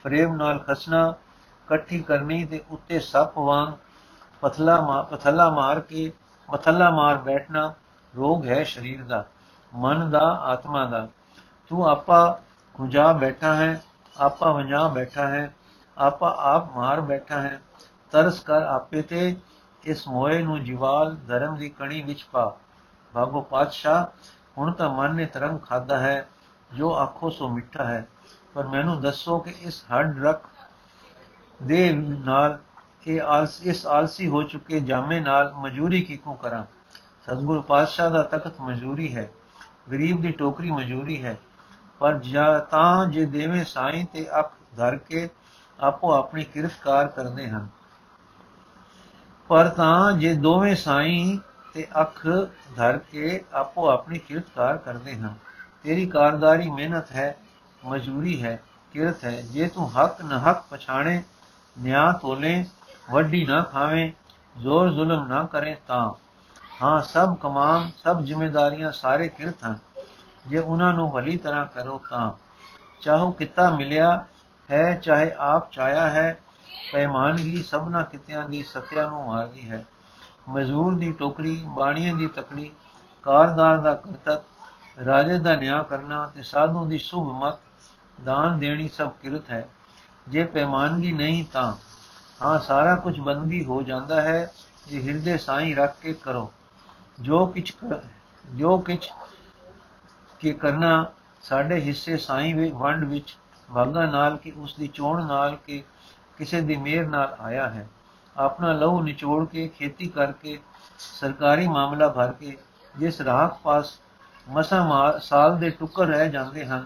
ਫਰੇਮ 0.04 0.36
ਨਾਲ 0.36 0.60
ਖਸਣਾ, 0.60 1.08
ਇਕੱਠੀ 1.10 2.00
ਕਰਨੀ 2.00 2.46
ਤੇ 2.46 2.64
ਉੱਤੇ 2.70 3.00
ਸੱਪ 3.00 3.38
ਵਾਂਗ 3.38 3.74
ਪਥਲਾ 4.42 5.02
ਪਥਲਾ 5.12 5.50
ਮਾਰ 5.50 5.80
ਕੇ, 5.80 6.12
ਪਥਲਾ 6.50 6.90
ਮਾਰ 6.90 7.18
ਬੈਠਣਾ 7.18 7.74
ਰੋਗ 8.14 8.46
ਹੈ 8.46 8.64
ਸਰੀਰ 8.64 9.04
ਦਾ, 9.04 9.26
ਮਨ 9.76 10.10
ਦਾ, 10.10 10.32
ਆਤਮਾ 10.44 10.86
ਦਾ। 10.86 11.08
ਤੂੰ 11.70 11.88
ਆਪਾ 11.90 12.42
ਖੁਜਾ 12.74 13.14
ਬੈਠਾ 13.14 13.54
ਹੈ, 13.54 13.82
ਆਪਾ 14.18 14.52
ਵੰਜਾ 14.52 14.88
ਬੈਠਾ 14.88 15.28
ਹੈ, 15.28 15.54
ਆਪਾ 15.98 16.36
ਆਪ 16.40 16.76
ਮਾਰ 16.78 17.02
ਬੈਠਾ 17.02 17.42
ਹੈ। 17.42 17.62
ਤਰਸ 18.12 18.40
ਕਰ 18.40 18.62
ਆਪੇ 18.62 19.02
ਤੇ, 19.02 19.36
ਇਸ 19.84 20.08
ਮੋਏ 20.08 20.42
ਨੂੰ 20.42 20.64
ਜਿਵਾਲ 20.64 21.16
ਧਰਮ 21.28 21.56
ਦੀ 21.56 21.70
ਕਣੀ 21.70 22.02
ਵਿੱਚ 22.02 22.26
ਪਾ। 22.32 22.56
ਬਾਗੋ 23.16 23.42
ਪਾਤਸ਼ਾਹ, 23.42 24.06
ਹੁਣ 24.58 24.72
ਤਾਂ 24.72 24.90
ਮਨ 24.90 25.16
ਨੇ 25.16 25.26
ਤਰੰਗ 25.26 25.60
ਖਾਦਾ 25.60 25.98
ਹੈ, 25.98 26.28
ਜੋ 26.74 26.94
ਆਖੋ 26.96 27.30
ਸੋ 27.30 27.50
ਮਿੱਠਾ 27.50 27.84
ਹੈ। 27.84 28.08
ਪਰ 28.58 28.68
ਮੈਨੂੰ 28.68 29.02
ਦੱਸੋ 29.02 29.40
ਕਿ 29.40 29.54
ਇਸ 29.62 29.84
ਹੱਡ 29.84 30.24
ਰਖ 30.26 30.48
ਦੇ 31.64 31.92
ਨਾਲ 31.94 32.60
ਇਹ 33.08 33.22
ਆਲਸ, 33.22 33.62
ਇਸ 33.62 33.86
ਆਲਸੀ 33.88 34.28
ਹੋ 34.28 34.44
ਚੁੱਕੇ 34.44 34.80
ਜਾਮੇ 34.80 35.20
ਨਾਲ 35.20 35.54
ਮਜ਼ਦੂਰੀ 35.56 36.02
ਕਿਕੂ 36.02 36.34
ਕਰਾਂ? 36.34 36.64
ਸਤਿਗੁਰੂ 37.24 37.62
ਪਾਤਸ਼ਾਹ 37.62 38.10
ਦਾ 38.10 38.24
ਤਖਤ 38.24 38.62
ਮਜ਼ਦੂਰੀ 38.62 39.16
ਹੈ, 39.16 39.30
ਗਰੀਬ 39.92 40.22
ਦੀ 40.22 40.32
ਟੋਕਰੀ 40.32 40.72
ਮਜ਼ਦੂਰੀ 40.72 41.24
ਹੈ, 41.24 41.38
ਪਰ 42.00 42.18
ਜਾਂ 42.18 42.60
ਤਾਂ 42.60 43.06
ਜੇ 43.06 43.26
ਦੇਵੇਂ 43.26 43.66
ਸਾਈਂ 43.66 44.06
ਤੇ 44.06 44.28
ਅੱਖ 44.40 44.54
ਧਰ 44.78 44.96
ਕੇ 44.96 45.30
ਆਪੋ 45.80 46.14
ਆਪਣੀ 46.14 46.44
ਕਿਰਤਕਾਰ 46.44 47.08
ਕਰਦੇ 47.08 47.50
ਹਨ। 47.50 47.68
ਪਰ 49.48 49.70
ਤਾਂ 49.70 50.12
ਜੇ 50.12 50.34
ਦੋਵੇਂ 50.34 50.76
ਸਾਈਂ 50.76 51.38
ਤੇ 51.74 51.88
ਅੱਖ 52.02 52.28
ਧਰ 52.76 52.98
ਕੇ 52.98 53.44
ਆਪੋ 53.54 53.90
ਆਪਣੀ 53.90 54.20
ਕਿਰਤਕਾਰ 54.20 54.78
ਕਰਦੇ 54.78 55.16
ਹਨ। 55.16 55.34
ਤੇਰੀ 55.84 56.06
ਕਾਰਦਾਰੀ 56.06 56.70
ਮਿਹਨਤ 56.70 57.12
ਹੈ 57.12 57.38
ਮਜ਼ਬੂਰੀ 57.86 58.44
ਹੈ, 58.44 58.64
ਕਿਰਤ 58.94 59.24
ਹੈ। 59.24 59.42
ਜੇ 59.42 59.68
ਤੂੰ 59.68 59.92
ਹੱਕ 59.96 60.22
ਨਾ 60.22 60.40
ਹੱਕ 60.40 60.64
ਪਛਾਣੇ, 60.70 61.24
ਨਿਆਂ 61.80 62.14
ਤੋਲੇ, 62.14 62.66
ਵੱਡੀ 63.12 63.46
ਨਾ 63.46 63.62
ਖਾਵੇਂ, 63.62 64.12
ਜ਼ੋਰ 64.60 64.90
ਜ਼ੁਲਮ 64.90 65.28
ਨਾ 65.28 65.44
ਕਰੇ 65.44 65.78
ਤਾਂ। 65.88 66.14
ਹਾਂ, 66.82 67.02
ਸਭ 67.02 67.36
ਕਮਾਮ 67.36 67.92
ਸਭ 68.04 68.22
ਜ਼ਿੰਮੇਵਾਰੀਆਂ 68.22 68.92
ਸਾਰੇ 68.92 69.28
ਕਿਰਤ 69.28 69.56
ਹਨ। 69.66 69.78
ਜੇ 70.48 70.60
ਉਹਨਾਂ 70.60 70.94
ਨੂੰ 70.94 71.12
ਭਲੀ 71.12 71.38
ਤਰ੍ਹਾਂ 71.38 71.66
ਕਰੋ 71.66 72.02
ਤਾਂ। 72.10 72.32
ਚਾਹੋ 73.02 73.32
ਕਿਤਾ 73.32 73.70
ਮਿਲਿਆ 73.70 74.26
ਹੈ, 74.72 74.94
ਚਾਹੇ 74.96 75.32
ਆਪ 75.38 75.72
ਚਾਇਆ 75.72 76.10
ਹੈ, 76.10 76.40
ਪੈਮਾਨਗੀ 76.94 77.64
ਸਭਨਾ 77.64 78.04
ਕਿਤਿਆਂ 78.04 78.50
ਦੀ 78.50 78.64
ਸਤਿਆ 78.64 79.10
ਨੂੰ 79.10 79.26
ਮਾਰਦੀ 79.26 79.72
ਹੈ। 79.72 79.86
ਮਜ਼ਦੂਰ 80.50 80.96
ਦੀ 80.96 81.12
ਟੋਕਰੀ, 81.12 81.62
ਬਾਣੀਆਂ 81.66 82.16
ਦੀ 82.16 82.28
ਤਕੜੀ, 82.28 82.72
ਕਾਰਦਾਰ 83.24 83.78
ਦਾ 83.78 83.94
ਕਰਤਕ 83.94 84.44
ਰਾਜੇ 85.06 85.40
ਦਾ 85.40 85.56
ਨਿਆਂ 85.56 85.84
ਕਰਨਾ 85.84 86.28
ਤੇ 86.28 86.44
ਸਾਧੂ 86.44 86.86
ਦੀ 86.86 86.98
ਸੁਭ 86.98 87.44
ਮਤ 87.44 87.60
ਦਾਨ 88.26 88.60
ਦੇਣੀ 88.60 88.88
ਸਭ 88.88 89.12
ਕਿਰਤ 89.22 89.50
ਹੈ 89.50 89.68
ਜੇ 90.28 90.44
ਪੈਮਾਨਗੀ 90.44 91.12
ਨਹੀਂ 91.12 91.44
ਤਾਂ 91.54 91.74
ਹਾਂ 92.42 92.60
ਸਾਰਾ 92.60 92.96
ਕੁਝ 92.96 93.20
ਬੰਦਗੀ 93.20 93.64
ਹੋ 93.66 93.82
ਜਾਂਦਾ 93.82 94.22
ਹੈ 94.22 94.52
ਜੇ 94.88 95.02
ਹਿਰਦੇ 95.02 95.38
ਸਾਈਂ 95.38 95.76
ਰੱਖ 95.76 95.96
ਕੇ 96.02 96.14
ਕਰੋ 96.14 96.52
ਜੋ 97.22 97.46
ਕਿਛ 97.46 97.74
ਜੋ 98.46 98.78
ਕਿਛ 98.78 99.10
ਕੀ 100.40 100.54
ਕਰਨਾ 100.54 101.12
ਸਾਡੇ 101.44 101.80
ਹਿੱਸੇ 101.80 102.18
ਸਾਈਂ 102.18 102.54
ਵੀ 102.56 102.72
ਵੰਡ 102.72 103.04
ਵਿੱਚ 103.04 103.36
ਭਾਗਾ 103.70 104.06
ਨਾਲ 104.06 104.38
ਕਿ 104.38 104.52
ਉਸ 104.58 104.76
ਦੀ 104.76 104.88
ਚੋਣ 104.88 105.26
ਨਾਲ 105.26 105.56
ਕਿ 105.56 105.84
ਕਿਸੇ 106.38 106.62
ਦੀ 106.62 106.76
ਮਿਹਰ 106.76 107.08
ਨਾਲ 107.08 107.36
ਆਇਆ 107.40 107.70
ਹੈ 107.70 107.88
ਆਪਣਾ 108.36 108.74
ਲਹੂ 108.74 109.02
ਨਿਚੋੜ 109.02 109.46
ਕੇ 109.48 109.68
ਖੇਤੀ 109.68 110.08
ਕਰਕੇ 110.08 110.58
ਸਰਕਾਰੀ 111.00 111.68
ਮਾਮਲਾ 111.68 112.08
ਭਰ 112.08 112.32
ਕੇ 112.32 112.58
ਜਿਸ 112.96 113.22
ਰਾਖ 113.22 113.58
ਪਾਸ 113.64 113.98
ਮਸਾ 114.48 115.18
ਸਾਲ 115.24 115.58
ਦੇ 115.58 115.70
ਟੁੱਕਰ 115.70 116.08
ਰਹਿ 116.08 116.30
ਜਾਂਦੇ 116.30 116.66
ਹਨ 116.66 116.86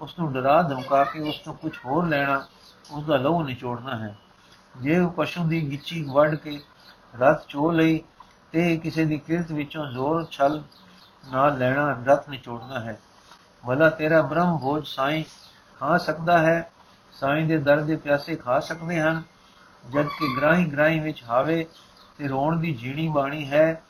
ਉਸ 0.00 0.18
ਨੂੰ 0.18 0.32
ਡਰਾ 0.32 0.62
ਧਮਕਾ 0.62 1.04
ਕੇ 1.04 1.20
ਉਸ 1.20 1.38
ਤੋਂ 1.38 1.54
ਕੁਝ 1.54 1.72
ਹੋਰ 1.86 2.06
ਲੈਣਾ 2.06 2.46
ਉਸ 2.90 3.04
ਦਾ 3.04 3.16
ਲਹੂ 3.16 3.42
ਨਿਚੋੜਨਾ 3.42 3.96
ਹੈ। 3.96 4.16
ਜੇ 4.76 4.98
ਉਹ 4.98 5.10
ਪਸ਼ੂ 5.10 5.44
ਦੀ 5.44 5.70
ਗਿੱਚੀ 5.70 6.02
ਵੱਢ 6.02 6.34
ਕੇ 6.34 6.60
ਰਤ 7.20 7.44
ਚੋ 7.48 7.70
ਲਈ 7.70 8.02
ਤੇ 8.52 8.76
ਕਿਸੇ 8.76 9.04
ਦੀ 9.04 9.18
ਕਿਰਤ 9.18 9.52
ਵਿੱਚੋਂ 9.52 9.86
ਜ਼ੋਰ, 9.86 10.26
ਛਲ 10.30 10.62
ਨਾਲ 11.32 11.58
ਲੈਣਾ 11.58 12.02
ਰਤ 12.06 12.28
ਨਿਚੋੜਨਾ 12.28 12.80
ਹੈ। 12.80 13.00
ਭਲਾ 13.66 13.88
ਤੇਰਾ 13.90 14.22
ਬ੍ਰਹਮ 14.22 14.58
ਭੋਜ 14.58 14.86
ਸਾਈਂ 14.86 15.24
ਖਾ 15.80 15.98
ਸਕਦਾ 15.98 16.38
ਹੈ, 16.38 16.70
ਸਾਈਂ 17.12 17.46
ਦੇ 17.46 17.58
ਦਰ 17.58 17.80
ਦੇ 17.80 17.96
ਪਿਆਸੇ 17.96 18.36
ਖਾ 18.36 18.60
ਸਕਦੇ 18.60 19.00
ਹਨ। 19.00 19.22
ਜਦ 19.92 20.06
ਕਿ 20.06 20.36
ਗ੍ਰਾਹੀ 20.36 20.64
ਗ੍ਰਾਹੀ 20.64 21.00
ਵਿੱਚ 21.00 21.22
ਹਾਵੇ 21.24 21.66
ਤੇ 22.18 22.28
ਰੋਣ 22.28 22.56
ਦੀ 22.56 22.74
ਜੀਣੀ 22.74 23.08
ਬਾਣੀ 23.08 23.50
ਹੈ 23.50 23.82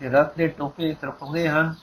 ਤੇ 0.00 0.08
ਰਤ 0.08 0.36
ਦੇ 0.36 0.48
ਟੋਪੇ 0.48 0.92
ਤਰਪਦੇ 0.94 1.48
ਹਨ, 1.48 1.74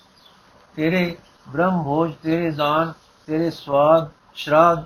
ਤੇਰੇ 0.75 1.17
ਬ੍ਰਹਮ 1.49 1.83
ਭੋਜ, 1.83 2.13
ਤੇਰੇ 2.23 2.51
ਦਾਨ 2.51 2.93
ਤੇਰੇ 3.31 3.49
ਸਵਾਦ 3.49 4.09
ਸ਼ਰਾਦ 4.33 4.85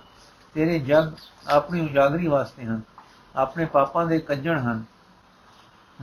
ਤੇਰੇ 0.53 0.79
ਜਗ 0.79 1.11
ਆਪਣੀ 1.47 1.81
ਉਜਾਗਰੀ 1.81 2.27
ਵਾਸਤੇ 2.27 2.65
ਹਨ। 2.65 2.81
ਆਪਣੇ 3.35 3.65
ਪਾਪਾਂ 3.65 4.05
ਦੇ 4.05 4.19
ਕੱਜਣ 4.19 4.59
ਹਨ। 4.59 4.83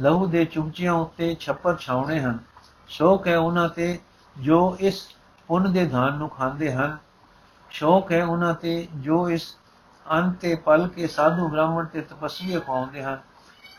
ਲਹੂ 0.01 0.27
ਦੇ 0.27 0.45
ਚੁੰਚਿਆਂ 0.45 0.93
ਉੱਤੇ 0.93 1.37
ਛੱਪਰ 1.41 1.77
ਛਾਉਣੇ 1.77 2.21
ਹਨ। 2.21 2.39
ਸ਼ੌਕ 2.89 3.29
ਹੈ 3.29 3.39
ਉਹਨਾਂ 3.39 3.69
ਤੇ 3.69 3.99
ਜੋ 4.39 4.77
ਇਸ 4.81 5.09
ਪੁੰਨ 5.49 5.73
ਦੇ 5.73 5.87
ਧਾਨ 5.87 6.15
ਨੂੰ 6.15 6.29
ਖਾਂਦੇ 6.29 6.73
ਹਨ। 6.73 6.99
ਸ਼ੌਕ 7.71 8.13
ਹੈ 8.13 8.25
ਉਹਨਾਂ 8.25 8.55
ਤੇ 8.55 8.89
ਜੋ 8.95 9.31
ਇਸ 9.31 9.57
ਅੰਤੇ 10.13 10.55
ਪਲ 10.55 10.89
ਕੇ 10.89 11.07
ਸਾਧੂ 11.07 11.49
ਬ੍ਰਾਹਮਣ 11.49 11.85
ਤੇ 11.85 12.01
ਤਪਸਵੀ 12.01 12.59
ਪਾਉਂਦੇ 12.59 13.05
ਹਨ। 13.05 13.19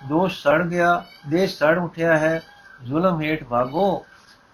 ਦੋਸ਼ 0.09 0.43
ਸੜ 0.43 0.65
ਗਿਆ, 0.65 1.05
ਦੇਸ਼ 1.29 1.57
ਸੜ 1.57 1.77
ਉਠਿਆ 1.79 2.17
ਹੈ। 2.17 2.41
ਜ਼ੁਲਮ 2.83 3.21
ਹੇਠ 3.21 3.43
ਭਾਗੋ, 3.43 4.05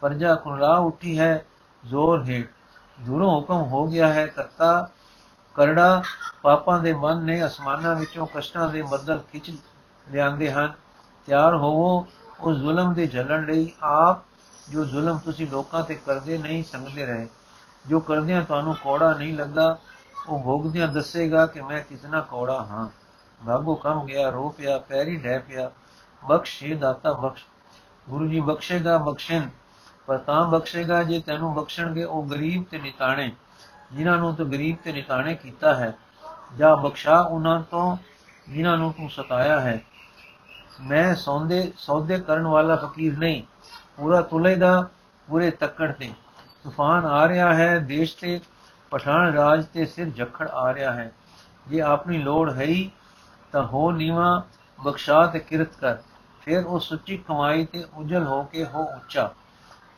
ਪਰਜਾ 0.01 0.35
ਕੁਲਾ 0.35 0.77
ਉਠੀ 0.77 1.19
ਹੈ। 1.19 1.45
ਜ਼ੋਰ 1.85 2.23
ਹੇਠ। 2.23 2.58
ਦੂਰੋਂ 3.01 3.35
ਹੁਕਮ 3.35 3.61
ਹੋ 3.61 3.87
ਗਿਆ 3.87 4.13
ਹੈ, 4.13 4.27
ਕਰਤਾ। 4.27 4.89
ਕਰੜਾ 5.53 6.03
ਪਾਪਾਂ 6.41 6.79
ਦੇ 6.79 6.93
ਮਨ 6.93 7.23
ਨੇ 7.23 7.45
ਅਸਮਾਨਾਂ 7.45 7.95
ਵਿੱਚੋਂ 7.95 8.27
ਕਸ਼ਟਾਂ 8.35 8.69
ਦੇ 8.69 8.81
ਬੱਦਲ 8.81 9.19
ਖਿੱਚ 9.31 9.51
ਲਿਆਂਦੇ 10.11 10.51
ਹਨ। 10.51 10.73
ਤਿਆਰ 11.25 11.55
ਹੋਵੋ 11.55 12.07
ਉਸ 12.39 12.57
ਜ਼ੁਲਮ 12.57 12.93
ਦੇ 12.93 13.07
ਝੱਲਣ 13.07 13.45
ਲਈ। 13.45 13.71
ਆਪ 13.83 14.17
ਜੋ 14.71 14.85
ਜ਼ੁਲਮ 14.85 15.17
ਤੁਸੀਂ 15.17 15.47
ਲੋਕਾਂ 15.47 15.83
ਤੇ 15.83 15.95
ਕਰਦੇ 15.95 16.37
ਨਹੀਂ, 16.37 16.63
ਸੰਗਦੇ 16.63 17.05
ਰਹੇ। 17.05 17.27
ਜੋ 17.87 17.99
ਕਰਦਿਆਂ 17.99 18.41
ਤੁਹਾਨੂੰ 18.41 18.75
ਕੋੜਾ 18.75 19.13
ਨਹੀਂ 19.13 19.37
ਲੱਗਦਾ, 19.37 19.77
ਉਹ 20.27 20.43
ਭੋਗਦਿਆਂ 20.43 20.87
ਦੱਸੇਗਾ 20.87 21.45
ਕਿ 21.45 21.61
ਮੈਂ 21.61 21.83
ਕਿਤਨਾ 21.83 22.21
ਕੋੜਾ 22.21 22.57
ਹਾਂ। 22.57 22.89
ਬਾਗੋ 23.43 23.75
ਕੰਮ 23.75 24.05
ਗਿਆ, 24.05 24.29
ਰੋ 24.29 24.49
ਪਿਆ, 24.49 24.77
ਪੈਰੀ 24.77 25.17
ਢੈ 25.17 25.39
ਪਿਆ। 25.39 25.71
ਬਖਸ਼ੇ 26.25 26.75
ਦਾਤਾ 26.75 27.13
ਬਖਸ਼। 27.13 27.45
ਗੁਰੂ 28.09 28.27
ਜੀ 28.27 28.39
ਬਖਸ਼ੇਗਾ, 28.39 28.97
ਬਖਸ਼ਣ। 28.97 29.49
ਪਰ 30.09 30.17
ਤਾਂ 30.17 30.45
ਬਖਸ਼ੇਗਾ, 30.45 31.03
ਜੇ 31.03 31.19
ਤੈਨੂੰ 31.19 31.53
ਬਖਸ਼ਣਗੇ, 31.53 32.03
ਉਹ 32.03 32.25
ਗਰੀਬ 32.25 32.63
ਤੇ 32.71 32.77
ਨਿਤਾਣੇ, 32.77 33.31
ਜਿਨ੍ਹਾਂ 33.93 34.17
ਨੂੰ 34.17 34.35
ਤੂੰ 34.35 34.51
ਗਰੀਬ 34.51 34.75
ਤੇ 34.83 34.91
ਨਿਤਾਣੇ 34.91 35.35
ਕੀਤਾ 35.35 35.73
ਹੈ, 35.73 35.93
ਜਾਂ 36.57 36.77
ਬਖਸ਼ਾ 36.77 37.21
ਉਹਨਾਂ 37.21 37.61
ਤੋਂ 37.71 37.97
ਜਿਨ੍ਹਾਂ 38.49 38.77
ਨੂੰ 38.77 38.93
ਤੂੰ 38.93 39.09
ਸਤਾਇਆ 39.09 39.59
ਹੈ। 39.59 39.81
ਮੈਂ 40.81 41.15
ਸੌਂਦੇ, 41.15 41.73
ਸੌਦੇ 41.77 42.19
ਕਰਨ 42.19 42.47
ਵਾਲਾ 42.47 42.75
ਫਕੀਰ 42.75 43.17
ਨਹੀਂ, 43.17 43.43
ਪੂਰਾ 43.97 44.21
ਤੁਲੇ 44.21 44.55
ਦਾ 44.55 44.89
ਪੂਰੇ 45.29 45.51
ਤੱਕੜ 45.51 45.91
ਤੇ। 45.91 46.11
ਤੂਫਾਨ 46.63 47.05
ਆ 47.05 47.27
ਰਿਹਾ 47.27 47.53
ਹੈ, 47.53 47.79
ਦੇਸ਼ 47.79 48.17
ਤੇ, 48.17 48.39
ਪਠਾਨ 48.89 49.33
ਰਾਜ 49.33 49.65
ਤੇ 49.65 49.85
ਸਿਰ 49.85 50.09
ਜਖੜ 50.09 50.47
ਆ 50.47 50.73
ਰਿਹਾ 50.73 50.93
ਹੈ। 50.93 51.11
ਜੇ 51.67 51.81
ਆਪਣੀ 51.81 52.17
ਲੋੜ 52.17 52.53
ਹੈ 52.53 52.67
ਤਾਂ 53.51 53.67
ਹੋ 53.67 53.91
ਨੀਵਾ, 53.91 54.43
ਬਖਸ਼ਾ 54.83 55.25
ਤੇ 55.25 55.39
ਕਿਰਤ 55.39 55.75
ਕਰ। 55.75 55.97
ਫਿਰ 56.41 56.65
ਉਹ 56.65 56.79
ਸੁੱਚੀ 56.79 57.17
ਕਮਾਈ 57.17 57.65
ਤੇ 57.65 57.85
ਉਜਲ 57.93 58.23
ਹੋ 58.23 58.43
ਕੇ 58.43 58.65
ਹੋ 58.65 58.83
ਉੱਚਾ। 58.83 59.31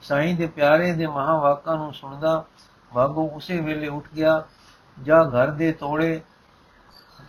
ਸਾਈਂ 0.01 0.35
ਦੇ 0.35 0.47
ਪਿਆਰੇ 0.47 0.91
ਦੇ 0.93 1.07
ਮਹਾਵਾਕਾਂ 1.07 1.75
ਨੂੰ 1.77 1.93
ਸੁਣਦਾ 1.93 2.43
ਬਾਗੋ 2.93 3.27
ਉਸੇ 3.27 3.59
ਵੇਲੇ 3.61 3.87
ਉੱਠ 3.87 4.05
ਗਿਆ, 4.15 4.43
ਜਾਂ 5.01 5.23
ਘਰ 5.25 5.47
ਦੇ 5.47 5.71
ਤੋੜੇ 5.71 6.21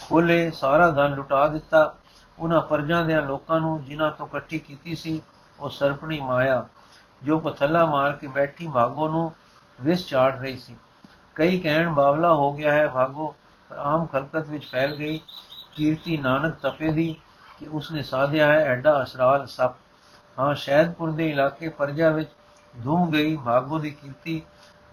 ਖੋਲੇ 0.09 0.51
ਸਾਰਾ 0.51 0.91
ਧਨ 0.91 1.15
ਲੁਟਾ 1.15 1.47
ਦਿੱਤਾ। 1.49 1.95
ਉਹਨਾਂ 2.39 2.61
ਪਰਜਾਂ 2.61 3.05
ਦੇ 3.05 3.21
ਲੋਕਾਂ 3.21 3.61
ਨੂੰ 3.61 3.83
ਜਿਨ੍ਹਾਂ 3.85 4.11
ਤੋਂ 4.11 4.27
ਇਕੱਠੀ 4.27 4.59
ਕੀਤੀ 4.59 4.95
ਸੀ, 4.95 5.23
ਉਹ 5.61 5.69
ਸਰਪਣੀ 5.69 6.21
ਮਾਇਆ, 6.21 6.67
ਜੋ 7.23 7.39
ਪਥਲਾ 7.39 7.85
ਮਾਰ 7.87 8.13
ਕੇ 8.13 8.27
ਬੈਠੀ 8.27 8.67
ਭਾਗੋ 8.67 9.09
ਨੂੰ 9.09 9.33
ਵਿਸ 9.81 10.07
ਚਾੜ 10.07 10.39
ਰਹੀ 10.39 10.57
ਸੀ। 10.57 10.77
ਕਈ 11.35 11.61
ਕਹਿਣ 11.61 11.89
ਬਾਵਲਾ 11.89 12.35
ਹੋ 12.35 12.53
ਗਿਆ 12.53 12.73
ਹੈ 12.73 12.89
ਭਾਗੋ 12.89 13.35
ਪਰ 13.71 13.77
ਆਮ 13.77 14.07
ਖਲਕਤ 14.07 14.49
ਵਿੱਚ 14.49 14.67
ਫੈਲ 14.67 14.97
ਗਈ। 14.97 15.21
ਕੀਰਤੀ 15.75 16.17
ਨਾਨਕ 16.17 16.55
ਤਪੇ 16.63 16.93
ਦੀ 16.93 17.17
ਕਿ 17.59 17.67
ਉਸਨੇ 17.67 18.03
ਸਾਧਿਆ 18.03 18.47
ਹੈ 18.47 18.59
ਐਡਾ 18.59 19.03
ਅਸਰਾਲ 19.03 19.47
ਸਭ 19.47 19.73
ਹਾਂ, 20.39 20.55
ਸ਼ਹਿਦਪੁਰ 20.55 21.11
ਦੇ 21.11 21.31
ਇਲਾਕੇ 21.31 21.69
ਪਰਜਾ 21.69 22.11
ਵਿੱਚ 22.11 22.31
ਧੂਮ 22.85 23.11
ਗਈ 23.11 23.37
ਭਾਗੋ 23.37 23.79
ਦੀ 23.79 23.91
ਕੀਰਤੀ 23.91 24.43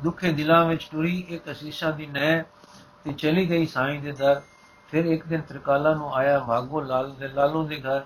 ਦੁੱਖੇ 0.01 0.31
ਦਿਲਾਂ 0.31 0.65
ਵਿੱਚ 0.65 0.89
ਟੁਰੀ, 0.91 1.25
ਇੱਕ 1.29 1.51
ਅਸੀਸ਼ਾ 1.51 1.91
ਦੀ 1.91 2.05
ਨਹਿ 2.05 2.43
ਤੇ 3.03 3.13
ਚਲੀ 3.13 3.49
ਗਈ 3.49 3.65
ਸਾਈਂ 3.65 4.01
ਦੇ 4.01 4.11
ਦਰ। 4.11 4.41
ਫਿਰ 4.87 5.05
ਇੱਕ 5.05 5.27
ਦਿਨ 5.27 5.41
ਤ੍ਰਿਕਾਲਾ 5.41 5.93
ਨੂੰ 5.93 6.15
ਆਇਆ 6.15 6.39
ਭਾਗੋ 6.39 6.81
ਲਾਲ 6.81 7.11
ਦੇ 7.11 7.27
ਲਾਲੂ 7.27 7.67
ਦੇ 7.67 7.81
ਘਰ। 7.81 8.01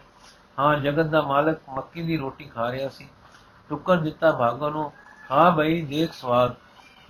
ਹਾਂ, 0.59 0.79
ਜਗਤ 0.79 1.05
ਦਾ 1.05 1.21
ਮਾਲਕ 1.21 1.57
ਮੱਕੀ 1.69 2.01
ਦੀ 2.01 2.17
ਰੋਟੀ 2.17 2.45
ਖਾ 2.45 2.71
ਰਿਹਾ 2.71 2.89
ਸੀ। 2.89 3.09
ਟੁੱਕਰ 3.69 3.97
ਦਿੱਤਾ 3.97 4.31
ਭਾਗੋ 4.31 4.69
ਨੂੰ, 4.69 4.91
ਹਾਂ 5.31 5.51
ਭਈ 5.51 5.81
ਦੇਖ 5.81 6.13
ਸਵਾਦ। 6.13 6.55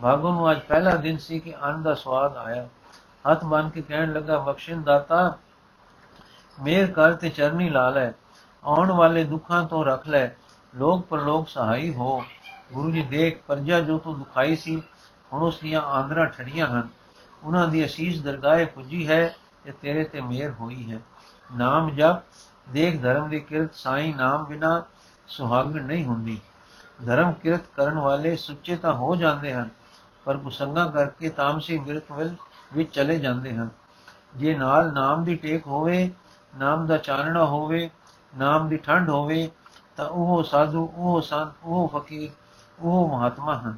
ਭਾਗੋ 0.02 0.32
ਨੂੰ 0.32 0.52
ਅੱਜ 0.52 0.60
ਪਹਿਲਾ 0.60 0.96
ਦਿਨ 0.96 1.18
ਸੀ 1.18 1.40
ਕਿ 1.40 1.54
ਅੰਨ 1.64 1.84
ਦਾ 1.84 1.94
ਸਵਾਦ 1.94 2.38
ਆਇਆ। 2.38 2.68
ਹੱਥ 3.32 3.46
ਬੰਨ 3.46 3.70
ਕੇ 3.70 3.82
ਕਹਿਣ 3.82 4.14
ਲੱਗਾ 4.14 4.38
ਬਖਸ਼ਿੰਦ 4.38 4.86
ਦਾਤਾ 4.86 5.38
ਮੇਰ 6.62 6.92
ਕਰ 6.92 7.14
ਤੇ 7.14 7.30
ਚਰਨੀ 7.30 7.70
ਲਾ 7.70 7.90
ਲੈ। 7.90 8.12
ਆਉਣ 8.64 8.92
ਵਾਲੇ 8.92 9.24
ਦੁੱਖਾਂ 9.24 9.64
ਤੋਂ 9.64 9.86
ਰੱਖ 9.86 10.08
ਲੈ। 10.08 10.30
ਲੋਕ 10.76 11.06
ਪਰਲੋਕ 11.06 11.50
ਸਹਾਈ 11.50 11.94
ਹੋ। 11.94 12.24
ਗੁਰੂ 12.72 12.92
ਜੀ 12.92 13.02
ਦੇਖ 13.02 13.42
ਪਰਜਾ 13.48 13.80
ਜੋ 13.80 13.98
ਤੂੰ 13.98 14.18
ਦੁਖਾਈ 14.18 14.56
ਸੀ, 14.56 14.82
ਹੁਣ 15.34 15.42
ਉਸ 15.42 15.60
ਦੀਆਂ 15.60 15.82
ਆਂਦਰਾਂ 15.82 16.26
ਠੜੀਆਂ 16.26 16.68
ਹਨ। 16.68 16.88
ਉਹਨਾਂ 17.44 17.68
ਦੀ 17.68 17.86
ਅਸੀਸ 17.86 18.22
ਦਰਗਾਹੇ 18.22 18.66
ਪੁੱਜੀ 18.66 19.08
ਹੈ 19.08 19.36
ਤੇ 19.64 19.72
ਤੇਰੇ 19.72 20.04
ਤੇ 20.04 20.22
ਮਿਹਰ 20.22 20.52
ਹੋਈ 20.52 20.92
ਹੈ। 20.92 21.00
ਨਾਮ 21.56 21.90
ਜਪ, 21.96 22.22
ਦੇਖ 22.70 23.02
ਧਰਮ 23.02 23.30
ਦੀ 23.30 23.40
ਕਿਰਤ, 23.40 23.76
ਸਾਈ 23.76 24.14
ਨਾਮ 24.14 24.46
ਬਿਨਾ 24.46 24.84
ਸੁਹਾਗਣ 25.28 25.84
ਨਹੀਂ 25.84 26.06
ਹੁੰਦੀ। 26.06 26.40
ਧਰਮ 27.06 27.32
ਕਿਰਤ 27.32 27.62
ਕਰਨ 27.76 27.98
ਵਾਲੇ 28.00 28.36
ਸੁੱਚੇ 28.36 28.76
ਤਾਂ 28.76 28.94
ਹੋ 28.94 29.16
ਜਾਂਦੇ 29.16 29.54
ਹਨ, 29.54 29.70
ਪਰ 30.26 30.38
ਕੁਸੰਗਾ 30.38 30.86
ਕਰਕੇ 30.86 31.30
ਤਾਮਸੀ 31.30 31.78
ਬਿਰਤ 31.78 32.12
ਵੱਲ 32.12 32.36
ਵਿੱਚ 32.74 32.94
ਚਲੇ 32.96 33.20
ਜਾਂਦੇ 33.20 33.56
ਹਨ। 33.56 33.70
ਜੇ 34.36 34.56
ਨਾਲ 34.56 34.94
ਨਾਮ 34.94 35.24
ਦੀ 35.24 35.36
ਟੇਕ 35.36 35.68
ਹੋਵੇ, 35.68 36.12
ਨਾਮ 36.58 36.86
ਦਾ 36.88 36.98
ਚਾਨਣਾ 36.98 37.46
ਹੋਵੇ, 37.46 37.90
ਨਾਮ 38.38 38.70
ਦੀ 38.70 38.78
ਠੰਡ 38.78 39.10
ਹੋਵੇ, 39.10 39.50
ਤਾਂ 39.96 40.06
ਉਹ 40.06 40.44
ਸਾਧੂ, 40.44 40.94
ਉਹ 40.96 41.22
ਸੰਤ, 41.22 41.54
ਉਹ 41.64 41.92
ਫਕੀਰ 41.96 42.30
ਉਹ 42.84 43.08
ਮਹਾਤਮਾ 43.10 43.58
ਹਨ। 43.60 43.76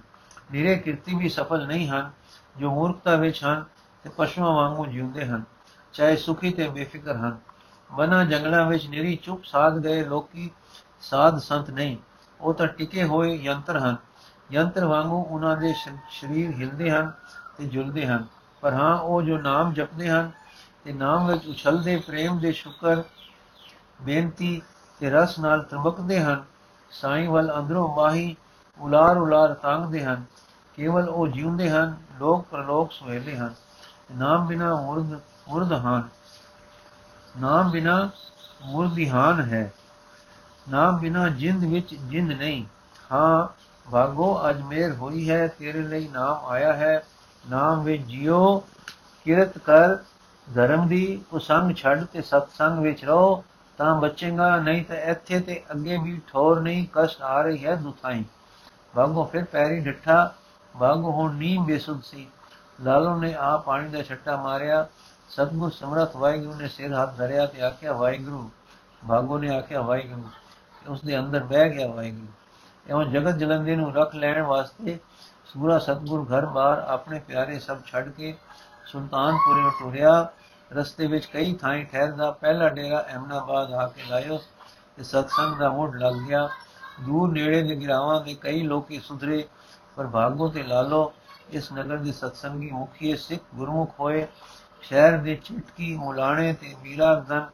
ਨਿਰੇ 0.52 0.76
ਕਿਰਤੀ 0.76 1.16
ਵੀ 1.16 1.30
ਸਫਲ 1.30 1.66
ਨਹੀਂ 1.68 1.88
ਹਨ, 1.90 2.12
ਜੋ 2.58 2.72
ਮੂਰਖਤਾ 2.72 3.16
ਵਿੱਚ 3.16 3.44
ਹਨ 3.44 3.64
ਤੇ 4.06 4.10
ਪਸ਼ੂਆਂ 4.10 4.52
ਵਾਂਗੂ 4.52 4.86
ਜਿਉਂਦੇ 4.86 5.26
ਹਨ, 5.26 5.44
ਚਾਹੇ 5.94 6.16
ਸੁਖੀ 6.16 6.52
ਤੇ 6.52 6.68
ਬੇਫਿਕਰ 6.70 7.16
ਹਨ। 7.16 7.38
ਬਨਾ 7.90 8.24
ਜੰਗਲਾਂ 8.24 8.66
ਵਿੱਚ 8.66 8.88
ਨਿਰੀ 8.88 9.16
ਚੁੱਪ 9.16 9.44
ਸਾਧ 9.44 9.78
ਗਏ 9.78 10.04
ਲੋਕੀ, 10.04 10.50
ਸਾਧ 11.02 11.38
ਸੰਤ 11.38 11.70
ਨਹੀਂ, 11.70 11.98
ਉਹ 12.42 12.54
ਤਾਂ 12.54 12.68
ਟਿਕੇ 12.68 13.04
ਹੋਏ 13.04 13.36
ਯੰਤਰ 13.36 13.78
ਹਨ। 13.78 13.96
ਯੰਤਰ 14.52 14.86
ਵਾਂਗੂ 14.86 15.22
ਉਹਨਾਂ 15.24 15.58
ਦੇ 15.58 15.74
ਸਰੀਰ 16.12 16.52
ਹਿਲਦੇ 16.52 16.92
ਹਨ 16.92 17.12
ਤੇ 17.58 17.66
ਜੁਲਦੇ 17.66 18.08
ਹਨ। 18.08 18.26
ਪਰ 18.62 18.74
ਹਾਂ, 18.74 18.98
ਉਹ 19.00 19.22
ਜੋ 19.22 19.38
ਨਾਮ 19.38 19.74
ਜਪਦੇ 19.74 20.10
ਹਨ 20.10 20.32
ਤੇ 20.84 20.94
ਨਾਮ 20.94 21.28
ਵਿੱਚ 21.28 21.46
ਉਛਲਦੇ 21.48 21.98
ਪ੍ਰੇਮ 21.98 22.40
ਦੇ 22.40 22.52
ਸ਼ੁਕਰ, 22.52 23.04
ਬੇਨਤੀ 24.02 24.62
ਤੇ 25.00 25.10
ਰਸ 25.10 25.40
ਨਾਲ 25.40 25.64
ਤਰਬਕਦੇ 25.64 26.20
ਹਨ, 26.22 26.44
ਸਾਈਂ 26.92 27.30
ਵੱਲ 27.30 27.54
ਅੰਦਰੋਂ 27.60 27.96
ਮਾਹੀ 27.96 28.36
ਉਲਾਰ 28.80 29.18
ਉਲਾਰ 29.18 29.54
ਤਾਂਗਦੇ 29.54 30.06
ਹਨ। 30.06 30.24
ਕੇਵਲ 30.76 31.10
ਉਹ 31.10 31.28
ਜਿਉਂਦੇ 31.28 31.70
ਹਨ, 31.70 31.98
ਲੋਕ 32.20 32.46
ਪ੍ਰਲੋਕ 32.52 32.92
ਸੁਹੇਲੇ 32.92 33.38
ਹਨ। 33.38 33.54
ਨਾਮ 34.18 34.48
ਬਿਨਾ 34.48 34.76
ਮੁਰਦ 34.76 35.20
ਮੁਰਦ 35.48 35.74
ਹਨ। 35.74 36.10
ਨਾਮ 37.42 37.72
ਬਿਨਾ 37.72 38.10
ਮੁਰਦਿਹਾਨ 38.62 39.42
ਹੈ। 39.42 39.74
ਨਾਮ 40.72 41.00
ਬਿਨਾ 41.00 41.30
ਜਿੰਦ 41.30 41.64
ਵਿੱਚ 41.64 41.96
ਜਿੰਦ 41.96 42.32
ਨਹੀਂ। 42.32 42.66
ਹਾਂ 43.12 43.48
ਭਾਗੋ 43.92 44.50
ਅਜ 44.50 44.62
ਮੇਰ 44.62 44.96
ਹੋਈ 44.96 45.30
ਹੈ, 45.30 45.48
ਤੇਰੇ 45.48 45.82
ਲਈ 45.82 46.08
ਨਾਮ 46.08 46.46
ਆਇਆ 46.46 46.74
ਹੈ। 46.74 47.04
ਨਾਮ 47.50 47.84
ਵਿੱਚ 47.84 48.04
ਜਿਉ 48.04 48.60
ਕਿਰਤ 49.24 49.58
ਕਰ, 49.58 49.96
ਧਰਮ 50.54 50.88
ਦੀ 50.88 51.24
ਕੁਸੰਗ 51.32 51.76
ਛੱਡ 51.76 52.04
ਤੇ 52.04 52.22
ਸਤਸੰਗ 52.22 52.80
ਵਿੱਚ 52.80 53.06
ਰਹੋ। 53.06 53.44
ਤਾਂ 53.78 54.02
ਬਚੇਗਾ, 54.02 54.58
ਨਹੀਂ 54.58 54.86
ਤਾਂ 54.86 54.96
ਇੱਥੇ 54.96 55.40
ਤੇ 55.40 55.64
ਅੱਗੇ 55.72 55.98
ਵੀ 56.04 56.22
ਠੋਰ 56.28 56.60
ਨਹੀਂ, 56.60 56.88
ਕਸ਼ਟ 56.94 57.22
ਆ 57.22 57.42
ਰਹੀ 57.42 57.66
ਹੈ 57.66 57.76
ਦੁਥਾਈ 57.76 58.26
ਭਾਗੋ 58.96 59.26
ਫਿਰ 59.26 59.44
ਪੈਰੀ 59.44 59.80
ਡਿੱਠਾ 59.80 60.34
ਭਾਗੋ 60.80 61.12
ਹੁਣ 61.12 61.36
ਨੀਂ 61.36 61.60
ਬੇਸੁੱਧ 61.60 62.02
ਸੀ। 62.04 62.28
ਲਾਲੋ 62.82 63.16
ਨੇ 63.16 63.34
ਆ 63.34 63.58
ਪਾਣੀ 63.58 63.90
ਦਾ 63.90 64.04
ਛੱਟਾ 64.04 64.36
ਮਾਰਿਆ। 64.38 64.88
ਸਤਗੁਰ 65.30 65.72
ਸਮਰਥ 65.72 66.16
ਵਾਹਿਗੁਰੂ 66.16 66.56
ਨੇ 66.56 66.68
ਸਿਰ 66.68 66.94
ਹੱਥ 66.94 67.18
ਧਰਿਆ 67.18 67.46
ਤੇ 67.46 67.62
ਆਖਿਆ, 67.62 67.94
ਵਾਹਿਗੁਰੂ। 67.94 68.50
ਭਾਗੋ 69.10 69.38
ਨੇ 69.38 69.56
ਆਖਿਆ, 69.56 69.82
ਵਾਹਿਗੁਰੂ। 69.82 70.24
ਉਸ 70.88 71.02
ਦੇ 71.02 71.20
ਅੰਦਰ 71.20 71.44
ਬਹਿ 71.44 71.70
ਗਿਆ 71.70 71.88
ਵਾਹਿਗੁਰੂ। 71.88 72.28
ਇਹੋ 72.88 73.04
ਜਗਤ 73.04 73.36
ਜਲੰਦੇ 73.36 73.76
ਨੂੰ 73.76 73.94
ਰੱਖ 73.96 74.16
ਲੈਣ 74.16 74.42
ਵਾਸਤੇ 74.42 75.00
ਸੂਰਾ 75.46 75.80
ਸਤਗੁਰ 75.80 76.26
ਘਰ 76.26 76.46
ਬਾਹਰ 76.46 76.80
ਆਪਣੇ 76.80 77.20
ਪਿਆਰੇ 77.20 77.60
ਸਭ 77.60 77.78
ਛੱਡ 77.86 78.10
ਕੇ 78.10 78.36
ਸੁਲਤਾਨਪੁਰੇ 78.86 79.70
ਟੁਰਿਆ 79.80 80.28
ਰਸਤੇ 80.74 81.08
ਵਿੱਚ 81.08 81.26
ਕਈ 81.26 81.54
ਥਾਈਂ 81.54 81.86
ਠਹਿਰਦਾ 81.86 82.32
ਪਹਿਲਾ 82.32 82.70
ਡੇਰਾ 82.70 83.06
ਅਹਿਮਨਾਬਾਦ 83.08 83.74
ਆ 83.74 83.88
ਕੇ 83.88 84.04
ਲਾਇਓ 84.10 84.38
ਤੇ 84.98 85.04
ਸਤਸੰਗ 85.04 85.56
ਦਾ 85.56 85.70
ਮੋੜ 85.70 85.96
ਲੱਗ 85.96 86.16
ਗਿਆ। 86.28 86.50
ਦੂਰ 87.00 87.32
ਨੇੜੇ 87.32 87.62
ਦੇ 87.64 87.76
ਗਿਰਾਵਾਂ 87.76 88.20
ਦੇ 88.22 88.34
ਕਈ 88.34 88.62
ਲੋਕੀ 88.62 89.00
ਸੁਧਰੇ 89.00 89.44
ਪਰ 89.96 90.08
ਭਾਗੋ 90.08 90.48
ਤੇ 90.50 90.64
ਲਾਲੋ 90.64 91.14
ਇਸ 91.50 91.72
ਨਗਰ 91.72 91.98
ਦੇ 91.98 92.12
ਸਤਸੰਗੀ 92.12 92.70
ਮੁਖੀ 92.72 93.16
ਸਿੱਖ 93.18 93.44
ਗੁਰਮੁਖ 93.56 94.00
ਹੋਏ, 94.00 94.28
ਸ਼ਹਿਰ 94.82 95.18
ਦੇ 95.18 95.36
ਚਿਟਕੀ 95.36 95.96
ਮੁਲਾਣੇ 95.98 96.54
ਤੇ 96.54 96.76
ਵੀਰਾਧਨ 96.82 97.46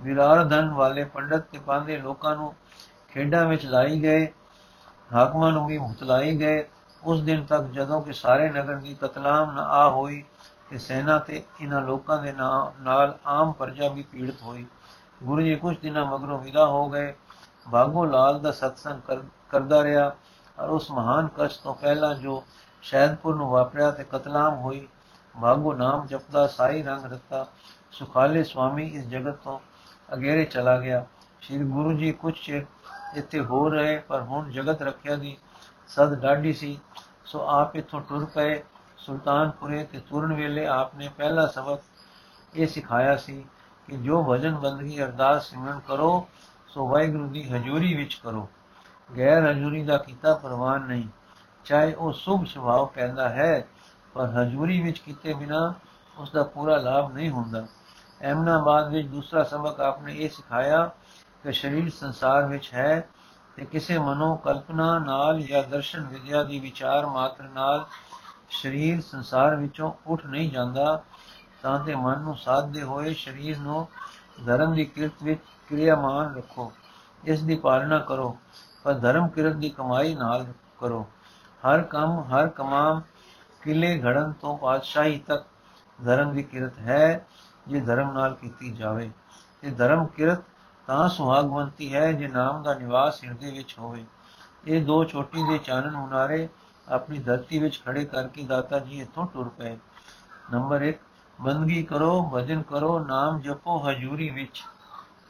ਵੀਰਾਧਨ 0.00 0.70
ਵਾਲੇ 0.70 1.04
ਪੰਡਤ 1.04 1.44
ਤੇ 1.52 1.58
ਪਾਂਦੇ 1.58 1.96
ਲੋਕਾਂ 1.96 2.34
ਨੂੰ 2.36 2.54
ਖੇਡਾਂ 3.10 3.44
ਵਿੱਚ 3.46 3.66
ਲਾਈ 3.66 4.00
ਗਏ, 4.00 4.26
ਹਾਕਮਾਂ 5.14 5.52
ਨੂੰ 5.52 5.66
ਵੀ 5.66 5.78
ਮੁਤਲਾਈ 5.78 6.36
ਗਏ। 6.38 6.64
ਉਸ 7.02 7.22
ਦਿਨ 7.22 7.44
ਤੱਕ 7.44 7.62
ਜਦੋਂ 7.64 8.00
ਕਿ 8.02 8.12
ਸਾਰੇ 8.12 8.48
ਨਗਰ 8.50 8.76
ਦੀ 8.76 8.94
ਕਤਲਾਮ 8.94 9.52
ਨਾ 9.52 9.62
ਆ 9.62 9.88
ਹੋਈ 9.90 10.22
ਤੇ 10.70 10.78
ਸੈਨਾ 10.78 11.18
ਤੇ 11.18 11.42
ਇਹਨਾਂ 11.60 11.80
ਲੋਕਾਂ 11.82 12.22
ਦੇ 12.22 12.32
ਨਾਲ 12.32 13.18
ਆਮ 13.26 13.52
ਪ੍ਰਜਾ 13.52 13.88
ਵੀ 13.88 14.02
ਪੀੜਤ 14.02 14.42
ਹੋਈ। 14.42 14.66
ਗੁਰੂ 15.22 15.42
ਜੀ 15.42 15.54
ਕੁਝ 15.54 15.76
ਦਿਨਾਂ 15.78 16.04
ਮਗਰੋਂ 16.06 16.38
ਵਿਦਾ 16.38 16.66
ਹੋ 16.66 16.88
ਗਏ। 16.90 17.14
ਭਾਗੋ 17.66 18.04
ਲਾਲ 18.04 18.38
ਦਾ 18.40 18.50
ਸਤਸੰਗ 18.52 19.00
ਕਰਦਾ 19.48 19.82
ਰਿਹਾ 19.82 20.14
ਔਰ 20.58 20.68
ਉਸ 20.68 20.90
ਮਹਾਨ 20.90 21.28
ਕਸ਼ਟ 21.36 21.62
ਤੋਂ 21.62 21.74
ਪਹਿਲਾਂ 21.74 22.14
ਜੋ 22.14 22.42
ਸ਼ੈਦਪੁਰ 22.82 23.34
ਨੂੰ 23.36 23.48
ਵਾਪਰਿਆ 23.50 23.90
ਤੇ 23.90 24.04
ਕਤਲਾਮ 24.04 24.54
ਹੋਈ 24.54 24.86
ਭਾਗੋ 25.34 25.72
ਨਾਮ 25.72 26.06
ਜਪਦਾ, 26.06 26.46
ਸਾਈ 26.46 26.82
ਰੰਗ 26.82 27.04
ਰਤਾ 27.04 27.46
ਸੁਖਾਲੇ 27.92 28.42
ਸੁਆਮੀ 28.44 28.86
ਇਸ 28.86 29.06
ਜਗਤ 29.06 29.36
ਤੋਂ 29.36 29.58
ਅਗੇਰੇ 30.14 30.44
ਚਲਾ 30.44 30.76
ਗਿਆ। 30.80 31.04
ਸ੍ਰੀ 31.42 31.58
ਗੁਰੂ 31.58 31.92
ਜੀ 31.92 32.12
ਕੁਝ 32.12 32.34
ਚਿਰ 32.34 32.64
ਇੱਥੇ 33.16 33.40
ਹੋ 33.40 33.68
ਰਹੇ, 33.68 33.96
ਪਰ 33.98 34.20
ਹੁਣ 34.20 34.50
ਜਗਤ 34.50 34.82
ਰੱਖਿਆ 34.82 35.16
ਦੀ 35.16 35.36
ਸਦ 35.88 36.14
ਡਾਢੀ 36.20 36.52
ਸੀ। 36.52 36.78
ਸੋ 37.24 37.40
ਆਪ 37.48 37.76
ਇਥੋਂ 37.76 38.00
ਟੁਰ 38.00 38.24
ਪਏ, 38.24 38.62
ਸੁਲਤਾਨਪੁਰੇ 38.98 39.82
ਤੇ 39.84 40.00
ਤੁਰਨ 40.00 40.32
ਵੇਲੇ 40.32 40.66
ਆਪਨੇ 40.66 41.08
ਪਹਿਲਾ 41.08 41.46
ਸਬਕ 41.46 41.80
ਇਹ 42.54 42.66
ਸਿਖਾਇਆ 42.66 43.16
ਸੀ 43.16 43.44
ਕਿ 43.88 43.96
ਜੋ 43.96 44.22
ਭਜਨ 44.24 44.54
ਬੰਦਗੀ 44.54 45.02
ਅਰਦਾਸ 45.02 45.50
ਸਿਮਰਨ 45.50 45.80
ਕਰੋ 45.80 46.26
ਸੋ 46.74 46.88
ਵਾਹਿਗੁਰੂ 46.88 47.26
ਦੀ 47.28 47.42
ਹਜ਼ੂਰੀ 47.42 47.94
ਵਿੱਚ 47.94 48.14
ਕਰੋ। 48.14 48.48
ਗੈਰ 49.18 49.50
ਹਜ਼ੂਰੀ 49.50 49.84
ਦਾ 49.84 49.98
ਕੀਤਾ 49.98 50.34
ਪ੍ਰਵਾਨ 50.34 50.82
ਨਹੀਂ। 50.82 51.08
ਚਾਹੇ 51.64 51.92
ਉਹ 51.94 52.12
ਸੁਭ 52.12 52.44
ਸੁਭਾਅ 52.44 52.84
ਪੈਂਦਾ 52.84 53.28
ਹੈ, 53.28 53.66
ਪਰ 54.14 54.26
ਹਜ਼ੂਰੀ 54.26 54.80
ਵਿੱਚ 54.82 54.98
ਕੀਤੇ 54.98 55.34
ਬਿਨਾ 55.34 55.74
ਉਸ 56.18 56.30
ਦਾ 56.30 56.42
ਪੂਰਾ 56.42 56.76
ਲਾਭ 56.76 57.12
ਨਹੀਂ 57.12 57.30
ਹੁੰਦਾ। 57.30 57.66
ਐਮਨਾਬਾਦ 58.22 58.92
ਵਿੱਚ 58.92 59.08
ਦੂਸਰਾ 59.08 59.42
ਸਬਕ 59.42 59.80
ਆਪਨੇ 59.80 60.14
ਇਹ 60.14 60.28
ਸਿਖਾਇਆ 60.28 60.90
ਕਿ 61.42 61.52
ਸਰੀਰ 61.52 61.90
ਸੰਸਾਰ 61.90 62.46
ਵਿੱਚ 62.46 62.74
ਹੈ 62.74 63.08
ਤੇ 63.56 63.64
ਕਿਸੇ 63.64 63.98
ਮਨੋ 63.98 64.36
ਕਲਪਨਾ 64.36 64.98
ਨਾਲ 64.98 65.40
ਜਾਂ 65.42 65.62
ਦਰਸ਼ਨ 65.62 66.06
ਵਿਦਿਆ 66.06 66.42
ਦੀ 66.42 66.58
ਵਿਚਾਰ 66.60 67.06
ਮਾਤਰ 67.06 67.44
ਨਾਲ 67.44 67.86
ਸਰੀਰ 68.50 69.00
ਸੰਸਾਰ 69.00 69.56
ਵਿੱਚੋਂ 69.56 69.92
ਉੱਠ 70.06 70.26
ਨਹੀਂ 70.26 70.50
ਜਾਂਦਾ, 70.50 71.02
ਤਾਂ 71.62 71.78
ਤੇ 71.84 71.94
ਮਨ 71.94 72.20
ਨੂੰ 72.20 72.36
ਸਾਧਦੇ 72.36 72.82
ਹੋਏ 72.82 73.14
ਸਰੀਰ 73.14 73.58
ਨੂੰ 73.58 73.88
ਧਰਮ 74.46 74.74
ਦੀ 74.74 74.84
ਕਿਰਤ 74.84 75.22
ਵਿੱਚ 75.22 75.40
ਕਿਰਿਆਮਾਨ 75.72 76.34
ਰੱਖੋ। 76.36 76.72
ਇਸ 77.24 77.42
ਦੀ 77.42 77.54
ਪਾਲਣਾ 77.56 77.98
ਕਰੋ, 77.98 78.36
ਪਰ 78.84 78.94
ਧਰਮ 78.94 79.28
ਕਿਰਤ 79.28 79.54
ਦੀ 79.56 79.68
ਕਮਾਈ 79.68 80.14
ਨਾਲ 80.14 80.44
ਕਰੋ। 80.78 81.06
ਹਰ 81.62 81.82
ਕੰਮ, 81.82 82.18
ਹਰ 82.24 82.48
ਕਮਾਮ 82.48 83.00
ਕਿਲੇ 83.62 84.00
ਘੜਨ 84.02 84.32
ਤੋਂ 84.32 84.56
ਪਾਤਸ਼ਾਹੀ 84.58 85.18
ਤੱਕ 85.18 85.44
ਧਰਮ 85.98 86.32
ਦੀ 86.32 86.42
ਕਿਰਤ 86.42 86.78
ਹੈ 86.78 87.26
ਜੇ 87.68 87.80
ਧਰਮ 87.80 88.12
ਨਾਲ 88.12 88.34
ਕੀਤੀ 88.34 88.70
ਜਾਵੇ। 88.72 89.10
ਤੇ 89.62 89.70
ਧਰਮ 89.70 90.06
ਕਿਰਤ 90.06 90.42
ਤਾਂ 90.88 91.08
ਸੁਹਾਗਵੰਤੀ 91.08 91.94
ਹੈ 91.94 92.12
ਜੇ 92.12 92.28
ਨਾਮ 92.28 92.62
ਦਾ 92.62 92.74
ਨਿਵਾਸ 92.74 93.22
ਹਿਰਦੇ 93.24 93.50
ਵਿੱਚ 93.50 93.74
ਹੋਵੇ। 93.78 94.04
ਇਹ 94.66 94.84
ਦੋ 94.84 95.04
ਛੋਟੀ 95.04 95.42
ਦੇ 95.48 95.58
ਚਾਨਣ 95.58 95.96
ਮੁਨਾਰੇ 95.96 96.48
ਆਪਣੀ 96.88 97.18
ਧਰਤੀ 97.18 97.58
ਵਿੱਚ 97.58 97.80
ਖੜੇ 97.84 98.04
ਕਰਕੇ 98.04 98.42
ਦਾਤਾ 98.42 98.78
ਜੀ 98.78 99.00
ਇਥੋਂ 99.00 99.26
ਟੁਰ 99.26 99.48
ਪਏ। 99.48 99.76
ਨੰਬਰ 100.52 100.82
1 100.82 101.00
ਬੰਦਗੀ 101.38 101.82
ਕਰੋ, 101.82 102.30
ਭਜਨ 102.34 102.62
ਕਰੋ, 102.62 102.98
ਨਾਮ 102.98 103.40
ਜਪੋ 103.40 103.78
ਹਜ਼ੂਰੀ 103.88 104.30
ਵਿੱਚ। 104.30 104.62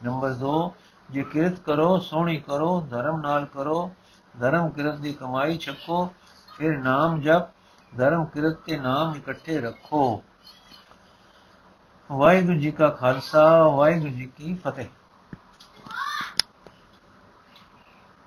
ਨੰਬਰ 0.03 0.33
2 0.33 0.71
ਜੇ 1.11 1.23
ਕਿਰਤ 1.23 1.59
ਕਰੋ, 1.59 1.99
ਸੋਹਣੀ 1.99 2.37
ਕਰੋ, 2.37 2.81
ਧਰਮ 2.81 3.21
ਨਾਲ 3.21 3.45
ਕਰੋ, 3.45 3.91
ਧਰਮ 4.39 4.69
ਕਿਰਤ 4.69 4.95
ਦੀ 4.95 5.13
ਕਮਾਈ 5.13 5.57
ਛਕੋ, 5.57 6.09
ਫਿਰ 6.57 6.77
ਨਾਮ 6.77 7.21
ਜਪ, 7.21 7.47
ਧਰਮ 7.97 8.25
ਕਿਰਤ 8.25 8.53
ਤੇ 8.53 8.77
ਨਾਮ 8.77 9.15
ਇਕੱਠੇ 9.15 9.61
ਰੱਖੋ। 9.61 10.23
ਵਾਹਿਗੁਰੂ 12.11 12.59
ਜੀ 12.59 12.71
ਕਾ 12.71 12.89
ਖਾਲਸਾ, 12.89 13.67
ਵਾਹਿਗੁਰੂ 13.67 14.11
ਜੀ 14.11 14.25
ਕੀ 14.25 14.53
ਫਤਿਹ। 14.53 14.87